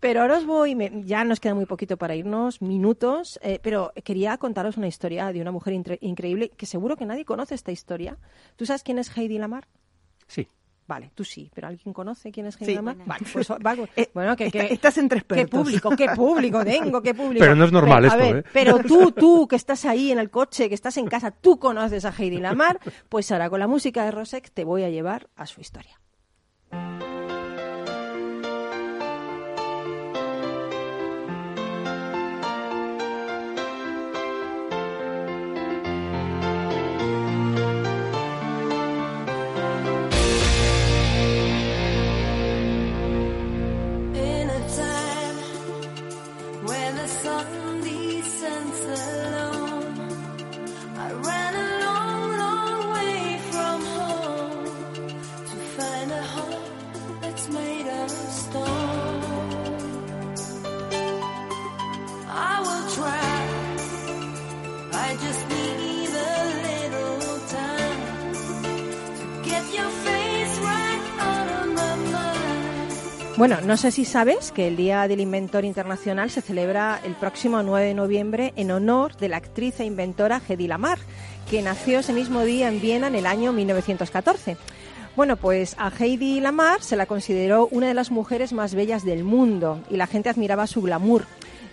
pero 0.00 0.22
ahora 0.22 0.38
os 0.38 0.46
voy, 0.46 0.74
me- 0.74 1.02
ya 1.04 1.24
nos 1.24 1.40
queda 1.40 1.54
muy 1.54 1.66
poquito 1.66 1.96
para 1.96 2.14
irnos, 2.14 2.62
minutos, 2.62 3.38
eh, 3.42 3.58
pero 3.62 3.92
quería 4.04 4.36
contaros 4.38 4.76
una 4.76 4.86
historia 4.88 5.32
de 5.32 5.40
una 5.40 5.52
mujer 5.52 5.74
increíble 6.00 6.50
que 6.56 6.66
seguro 6.66 6.96
que 6.96 7.06
nadie 7.06 7.24
conoce 7.24 7.54
esta 7.54 7.72
historia. 7.72 8.16
¿Tú 8.56 8.66
quién 8.82 8.98
es 8.98 9.16
Heidi 9.16 9.38
Lamar? 9.38 9.66
Sí. 10.26 10.48
Vale, 10.88 11.10
tú 11.16 11.24
sí, 11.24 11.50
pero 11.52 11.66
¿alguien 11.66 11.92
conoce 11.92 12.30
quién 12.30 12.46
es 12.46 12.54
Heidi 12.60 12.66
Sí. 12.72 12.74
Lamar? 12.76 12.96
Vale, 13.04 13.26
pues 13.32 13.50
va- 13.50 13.74
bueno, 14.14 14.36
que, 14.36 14.52
que- 14.52 14.58
Está- 14.60 14.72
estás 14.74 14.98
entre 14.98 15.18
qué 15.22 15.40
expertos. 15.40 15.60
público, 15.64 15.90
qué 15.96 16.06
público 16.14 16.64
tengo, 16.64 17.02
qué 17.02 17.12
público. 17.12 17.40
Pero 17.42 17.56
no 17.56 17.64
es 17.64 17.72
normal 17.72 18.02
Pero, 18.04 18.12
a 18.12 18.16
esto, 18.16 18.34
ver, 18.34 18.44
¿eh? 18.46 18.48
Pero 18.52 18.78
tú, 18.78 19.10
tú, 19.10 19.48
que 19.48 19.56
estás 19.56 19.84
ahí 19.84 20.12
en 20.12 20.20
el 20.20 20.30
coche, 20.30 20.68
que 20.68 20.76
estás 20.76 20.96
en 20.96 21.06
casa, 21.08 21.32
tú 21.32 21.58
conoces 21.58 22.04
a 22.04 22.10
Heidi 22.16 22.38
Lamar, 22.38 22.78
pues 23.08 23.32
ahora 23.32 23.50
con 23.50 23.58
la 23.58 23.66
música 23.66 24.04
de 24.04 24.12
Rosek 24.12 24.50
te 24.52 24.62
voy 24.64 24.84
a 24.84 24.88
llevar 24.90 25.28
a 25.34 25.46
su 25.46 25.60
historia. 25.60 25.98
Bueno, 73.48 73.64
no 73.64 73.76
sé 73.76 73.92
si 73.92 74.04
sabes 74.04 74.50
que 74.50 74.66
el 74.66 74.74
Día 74.74 75.06
del 75.06 75.20
Inventor 75.20 75.64
Internacional 75.64 76.30
se 76.30 76.40
celebra 76.40 76.98
el 77.04 77.14
próximo 77.14 77.62
9 77.62 77.86
de 77.86 77.94
noviembre 77.94 78.52
en 78.56 78.72
honor 78.72 79.16
de 79.18 79.28
la 79.28 79.36
actriz 79.36 79.78
e 79.78 79.84
inventora 79.84 80.42
Hedy 80.48 80.66
Lamar, 80.66 80.98
que 81.48 81.62
nació 81.62 82.00
ese 82.00 82.12
mismo 82.12 82.42
día 82.42 82.66
en 82.66 82.80
Viena 82.80 83.06
en 83.06 83.14
el 83.14 83.24
año 83.24 83.52
1914. 83.52 84.56
Bueno, 85.14 85.36
pues 85.36 85.76
a 85.78 85.92
Heidi 85.96 86.40
Lamar 86.40 86.82
se 86.82 86.96
la 86.96 87.06
consideró 87.06 87.68
una 87.70 87.86
de 87.86 87.94
las 87.94 88.10
mujeres 88.10 88.52
más 88.52 88.74
bellas 88.74 89.04
del 89.04 89.22
mundo 89.22 89.80
y 89.90 89.96
la 89.96 90.08
gente 90.08 90.28
admiraba 90.28 90.66
su 90.66 90.82
glamour. 90.82 91.24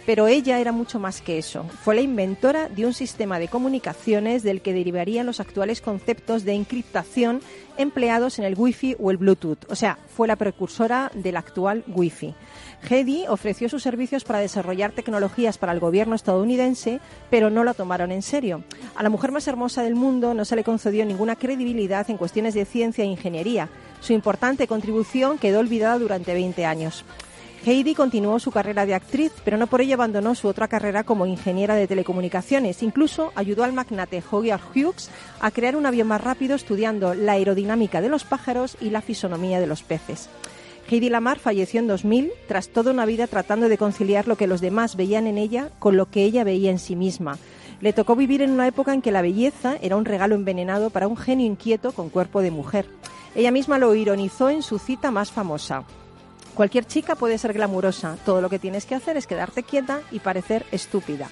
Pero 0.06 0.28
ella 0.28 0.60
era 0.60 0.72
mucho 0.72 0.99
más 0.99 1.22
que 1.22 1.38
eso. 1.38 1.64
Fue 1.84 1.95
la 1.95 2.01
inventora 2.01 2.68
de 2.68 2.86
un 2.86 2.93
sistema 2.93 3.39
de 3.39 3.47
comunicaciones 3.47 4.43
del 4.43 4.62
que 4.62 4.74
derivarían 4.74 5.26
los 5.26 5.39
actuales 5.39 5.80
conceptos 5.80 6.43
de 6.43 6.54
encriptación 6.54 7.41
empleados 7.78 8.38
en 8.38 8.45
el 8.45 8.56
Wi-Fi 8.58 8.97
o 8.99 9.12
el 9.12 9.18
Bluetooth. 9.18 9.66
O 9.70 9.76
sea, 9.76 9.97
fue 10.16 10.28
la 10.28 10.36
precursora 10.36 11.12
del 11.14 11.38
actual 11.38 11.84
Wi-Fi. 11.88 12.36
Hedy 12.89 13.26
ofreció 13.28 13.70
sus 13.70 13.82
servicios 13.82 14.26
para 14.26 14.39
desarrollar 14.39 14.91
tecnologías 14.91 15.58
para 15.58 15.72
el 15.72 15.80
gobierno 15.80 16.16
estadounidense, 16.16 16.99
pero 17.30 17.49
no 17.49 17.64
la 17.64 17.74
tomaron 17.74 18.12
en 18.12 18.22
serio. 18.22 18.64
A 18.95 19.04
la 19.04 19.10
mujer 19.10 19.32
más 19.32 19.47
hermosa 19.47 19.84
del 19.84 19.95
mundo 19.95 20.34
no 20.34 20.43
se 20.43 20.56
le 20.56 20.64
concedió 20.66 21.06
ninguna 21.06 21.38
credibilidad 21.38 22.10
en 22.10 22.18
cuestiones 22.18 22.54
de 22.54 22.66
ciencia 22.66 23.04
e 23.04 23.08
ingeniería. 23.08 23.70
Su 24.01 24.12
importante 24.12 24.68
contribución 24.68 25.38
quedó 25.38 25.60
olvidada 25.60 25.97
durante 25.97 26.34
20 26.34 26.66
años. 26.66 27.06
Heidi 27.66 27.95
continuó 27.95 28.39
su 28.39 28.51
carrera 28.51 28.86
de 28.86 28.93
actriz, 28.93 29.32
pero 29.45 29.55
no 29.55 29.68
por 29.68 29.80
ello 29.80 29.93
abandonó 29.93 30.36
su 30.36 30.49
otra 30.49 30.68
carrera 30.68 31.05
como 31.05 31.26
ingeniera 31.26 31.76
de 31.76 31.88
telecomunicaciones. 31.88 32.84
Incluso 32.84 33.32
ayudó 33.36 33.64
al 33.64 33.72
magnate 33.72 34.22
Howard 34.30 34.59
Hughes 34.76 35.09
a 35.39 35.49
crear 35.49 35.78
un 35.78 35.86
avión 35.86 36.09
más 36.09 36.20
rápido 36.20 36.55
estudiando 36.55 37.14
la 37.14 37.34
aerodinámica 37.34 38.01
de 38.01 38.09
los 38.09 38.26
pájaros 38.26 38.76
y 38.82 38.89
la 38.89 39.01
fisonomía 39.01 39.61
de 39.61 39.68
los 39.68 39.82
peces. 39.82 40.30
Heidi 40.89 41.09
Lamar 41.09 41.39
falleció 41.39 41.80
en 41.80 41.88
2000 41.88 42.34
tras 42.49 42.68
toda 42.68 42.91
una 42.91 43.05
vida 43.05 43.28
tratando 43.28 43.70
de 43.70 43.78
conciliar 43.78 44.28
lo 44.28 44.36
que 44.36 44.47
los 44.47 44.59
demás 44.59 44.97
veían 44.97 45.26
en 45.26 45.38
ella 45.38 45.70
con 45.80 45.95
lo 45.95 46.09
que 46.09 46.26
ella 46.26 46.43
veía 46.43 46.70
en 46.70 46.80
sí 46.80 46.97
misma. 46.97 47.38
Le 47.80 47.93
tocó 47.93 48.18
vivir 48.18 48.41
en 48.41 48.51
una 48.51 48.68
época 48.68 48.93
en 48.93 49.01
que 49.01 49.11
la 49.14 49.22
belleza 49.22 49.78
era 49.82 49.95
un 49.95 50.03
regalo 50.03 50.36
envenenado 50.36 50.89
para 50.89 51.07
un 51.07 51.16
genio 51.16 51.45
inquieto 51.45 51.93
con 51.93 52.09
cuerpo 52.09 52.41
de 52.41 52.51
mujer. 52.51 52.88
Ella 53.36 53.51
misma 53.51 53.80
lo 53.80 53.95
ironizó 53.95 54.49
en 54.49 54.64
su 54.64 54.80
cita 54.80 55.11
más 55.11 55.32
famosa. 55.32 55.86
Cualquier 56.56 56.86
chica 56.86 57.16
puede 57.16 57.38
ser 57.39 57.54
glamurosa, 57.54 58.16
todo 58.26 58.39
lo 58.39 58.49
que 58.49 58.60
tienes 58.60 58.86
que 58.86 58.93
hacer 58.93 59.18
es 59.18 59.26
quedarte 59.26 59.64
quieta 59.64 60.01
y 60.12 60.20
parecer 60.20 60.66
estúpida. 60.72 61.30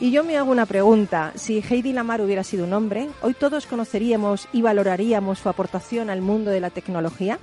Y 0.00 0.10
yo 0.10 0.22
me 0.22 0.36
hago 0.36 0.50
una 0.50 0.66
pregunta, 0.66 1.32
si 1.34 1.62
Heidi 1.62 1.92
Lamar 1.92 2.20
hubiera 2.20 2.44
sido 2.44 2.64
un 2.64 2.72
hombre, 2.72 3.08
¿hoy 3.22 3.34
todos 3.34 3.66
conoceríamos 3.66 4.48
y 4.52 4.62
valoraríamos 4.62 5.38
su 5.38 5.48
aportación 5.48 6.10
al 6.10 6.20
mundo 6.20 6.50
de 6.50 6.60
la 6.60 6.70
tecnología? 6.70 7.38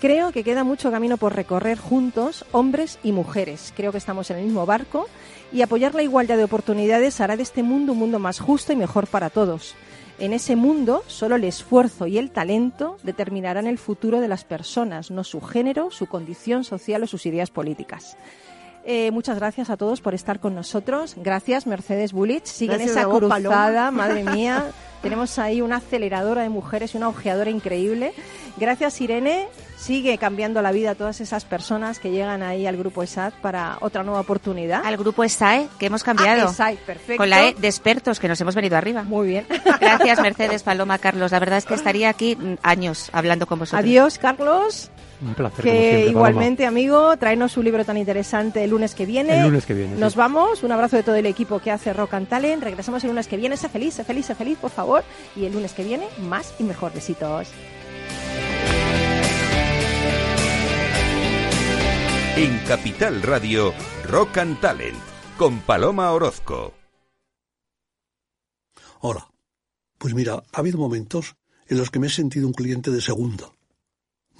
Creo 0.00 0.32
que 0.32 0.42
queda 0.42 0.64
mucho 0.64 0.90
camino 0.90 1.16
por 1.16 1.36
recorrer 1.36 1.78
juntos, 1.78 2.44
hombres 2.50 2.98
y 3.02 3.12
mujeres. 3.12 3.72
Creo 3.76 3.92
que 3.92 3.98
estamos 3.98 4.30
en 4.30 4.38
el 4.38 4.44
mismo 4.44 4.66
barco 4.66 5.08
y 5.52 5.62
apoyar 5.62 5.94
la 5.94 6.02
igualdad 6.02 6.36
de 6.36 6.44
oportunidades 6.44 7.20
hará 7.20 7.36
de 7.36 7.42
este 7.42 7.62
mundo 7.62 7.92
un 7.92 7.98
mundo 7.98 8.18
más 8.18 8.40
justo 8.40 8.72
y 8.72 8.76
mejor 8.76 9.06
para 9.06 9.30
todos. 9.30 9.74
En 10.22 10.32
ese 10.32 10.54
mundo, 10.54 11.02
solo 11.08 11.34
el 11.34 11.42
esfuerzo 11.42 12.06
y 12.06 12.16
el 12.16 12.30
talento 12.30 12.96
determinarán 13.02 13.66
el 13.66 13.76
futuro 13.76 14.20
de 14.20 14.28
las 14.28 14.44
personas, 14.44 15.10
no 15.10 15.24
su 15.24 15.40
género, 15.40 15.90
su 15.90 16.06
condición 16.06 16.62
social 16.62 17.02
o 17.02 17.08
sus 17.08 17.26
ideas 17.26 17.50
políticas. 17.50 18.16
Eh, 18.84 19.10
muchas 19.12 19.36
gracias 19.36 19.70
a 19.70 19.76
todos 19.76 20.00
por 20.00 20.14
estar 20.14 20.40
con 20.40 20.54
nosotros. 20.54 21.14
Gracias, 21.16 21.66
Mercedes 21.66 22.12
Bullich. 22.12 22.46
Sigue 22.46 22.72
en 22.74 22.78
Gracias 22.80 22.96
esa 22.96 23.06
vos, 23.06 23.18
cruzada, 23.18 23.42
Paloma. 23.42 23.90
madre 23.90 24.24
mía. 24.24 24.66
Tenemos 25.02 25.38
ahí 25.40 25.60
una 25.60 25.76
aceleradora 25.76 26.42
de 26.42 26.48
mujeres 26.48 26.94
y 26.94 26.96
una 26.96 27.08
ojeadora 27.08 27.50
increíble. 27.50 28.12
Gracias, 28.56 29.00
Irene. 29.00 29.48
Sigue 29.76 30.16
cambiando 30.16 30.62
la 30.62 30.70
vida 30.70 30.92
a 30.92 30.94
todas 30.94 31.20
esas 31.20 31.44
personas 31.44 31.98
que 31.98 32.12
llegan 32.12 32.44
ahí 32.44 32.68
al 32.68 32.76
grupo 32.76 33.02
ESAT 33.02 33.34
para 33.34 33.78
otra 33.80 34.04
nueva 34.04 34.20
oportunidad. 34.20 34.86
Al 34.86 34.96
grupo 34.96 35.24
ESAE, 35.24 35.66
que 35.80 35.86
hemos 35.86 36.04
cambiado. 36.04 36.46
Ah, 36.46 36.52
ESAE, 36.52 36.76
perfecto. 36.76 37.16
Con 37.16 37.30
la 37.30 37.48
E 37.48 37.54
de 37.54 37.66
expertos, 37.66 38.20
que 38.20 38.28
nos 38.28 38.40
hemos 38.40 38.54
venido 38.54 38.76
arriba. 38.76 39.02
Muy 39.02 39.26
bien. 39.26 39.46
Gracias, 39.80 40.20
Mercedes, 40.20 40.62
Paloma, 40.62 40.98
Carlos. 40.98 41.32
La 41.32 41.40
verdad 41.40 41.58
es 41.58 41.64
que 41.64 41.74
estaría 41.74 42.08
aquí 42.08 42.36
mm, 42.36 42.58
años 42.62 43.10
hablando 43.12 43.48
con 43.48 43.58
vosotros. 43.58 43.80
Adiós, 43.82 44.18
Carlos. 44.18 44.91
Un 45.24 45.34
placer. 45.34 45.64
como 45.64 45.72
Que 45.72 45.80
siempre, 45.90 46.10
igualmente, 46.10 46.66
amigo, 46.66 47.16
tráenos 47.16 47.56
un 47.56 47.64
libro 47.64 47.84
tan 47.84 47.96
interesante 47.96 48.64
el 48.64 48.70
lunes 48.70 48.94
que 48.94 49.06
viene. 49.06 49.38
El 49.38 49.44
lunes 49.44 49.64
que 49.66 49.74
viene, 49.74 49.96
Nos 49.96 50.14
sí. 50.14 50.18
vamos. 50.18 50.62
Un 50.64 50.72
abrazo 50.72 50.96
de 50.96 51.02
todo 51.04 51.14
el 51.14 51.26
equipo 51.26 51.60
que 51.60 51.70
hace 51.70 51.92
Rock 51.92 52.14
and 52.14 52.28
Talent. 52.28 52.62
Regresamos 52.62 53.04
el 53.04 53.10
lunes 53.10 53.28
que 53.28 53.36
viene. 53.36 53.56
Sé 53.56 53.68
feliz, 53.68 53.94
sé 53.94 54.04
feliz, 54.04 54.26
sé 54.26 54.34
feliz, 54.34 54.58
por 54.58 54.70
favor. 54.70 55.04
Y 55.36 55.44
el 55.44 55.52
lunes 55.52 55.72
que 55.72 55.84
viene, 55.84 56.08
más 56.18 56.54
y 56.58 56.64
mejor. 56.64 56.92
Besitos. 56.92 57.48
En 62.36 62.58
Capital 62.66 63.22
Radio, 63.22 63.72
Rock 64.08 64.38
and 64.38 64.58
Talent, 64.60 64.96
con 65.36 65.60
Paloma 65.60 66.10
Orozco. 66.12 66.72
Hola. 69.00 69.28
Pues 69.98 70.14
mira, 70.14 70.42
ha 70.52 70.58
habido 70.58 70.78
momentos 70.78 71.36
en 71.68 71.78
los 71.78 71.90
que 71.90 72.00
me 72.00 72.08
he 72.08 72.10
sentido 72.10 72.46
un 72.48 72.52
cliente 72.54 72.90
de 72.90 73.00
segunda. 73.00 73.52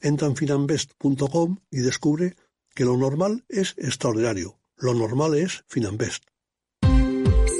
Entra 0.00 0.28
en 0.28 0.36
finanvest.com 0.36 1.58
y 1.70 1.78
descubre 1.80 2.36
que 2.74 2.84
lo 2.84 2.96
normal 2.96 3.44
es 3.48 3.74
extraordinario. 3.76 4.58
Lo 4.76 4.94
normal 4.94 5.34
es 5.34 5.64
Finanvest. 5.68 6.29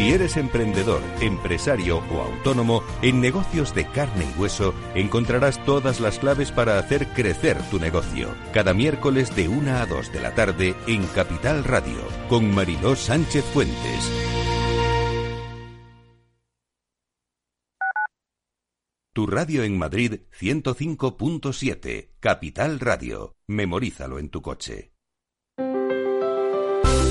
Si 0.00 0.12
eres 0.12 0.38
emprendedor, 0.38 1.02
empresario 1.20 1.98
o 1.98 2.22
autónomo, 2.22 2.82
en 3.02 3.20
negocios 3.20 3.74
de 3.74 3.84
carne 3.84 4.24
y 4.24 4.40
hueso 4.40 4.72
encontrarás 4.94 5.62
todas 5.66 6.00
las 6.00 6.18
claves 6.18 6.52
para 6.52 6.78
hacer 6.78 7.08
crecer 7.08 7.58
tu 7.70 7.78
negocio. 7.78 8.34
Cada 8.54 8.72
miércoles 8.72 9.36
de 9.36 9.48
1 9.48 9.70
a 9.76 9.84
2 9.84 10.10
de 10.10 10.20
la 10.20 10.34
tarde 10.34 10.74
en 10.86 11.06
Capital 11.08 11.64
Radio, 11.64 11.98
con 12.30 12.50
Mariló 12.50 12.96
Sánchez 12.96 13.44
Fuentes. 13.52 14.10
Tu 19.12 19.26
radio 19.26 19.64
en 19.64 19.76
Madrid 19.76 20.20
105.7, 20.32 22.12
Capital 22.20 22.80
Radio. 22.80 23.36
Memorízalo 23.48 24.18
en 24.18 24.30
tu 24.30 24.40
coche. 24.40 24.92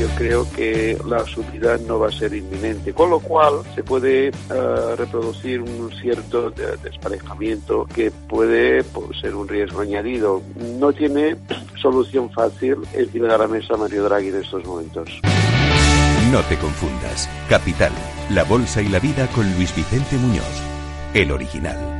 Yo 0.00 0.08
creo 0.16 0.50
que 0.52 0.96
la 1.06 1.26
subida 1.26 1.76
no 1.86 1.98
va 1.98 2.08
a 2.08 2.12
ser 2.12 2.32
inminente, 2.32 2.94
con 2.94 3.10
lo 3.10 3.20
cual 3.20 3.56
se 3.74 3.82
puede 3.82 4.28
eh, 4.28 4.32
reproducir 4.96 5.60
un 5.60 5.90
cierto 6.00 6.50
de- 6.50 6.78
desparejamiento 6.78 7.84
que 7.94 8.10
puede 8.10 8.82
pues, 8.82 9.20
ser 9.20 9.34
un 9.34 9.46
riesgo 9.46 9.80
añadido. 9.82 10.40
No 10.78 10.90
tiene 10.94 11.36
solución 11.82 12.30
fácil 12.30 12.76
encima 12.94 13.28
de 13.28 13.38
la 13.38 13.46
mesa 13.46 13.76
Mario 13.76 14.04
Draghi 14.04 14.28
en 14.28 14.36
estos 14.36 14.64
momentos. 14.64 15.20
No 16.32 16.40
te 16.44 16.56
confundas. 16.56 17.28
Capital, 17.50 17.92
La 18.30 18.44
Bolsa 18.44 18.80
y 18.80 18.88
la 18.88 19.00
Vida 19.00 19.26
con 19.34 19.44
Luis 19.56 19.74
Vicente 19.76 20.16
Muñoz, 20.16 20.62
el 21.12 21.30
original. 21.30 21.99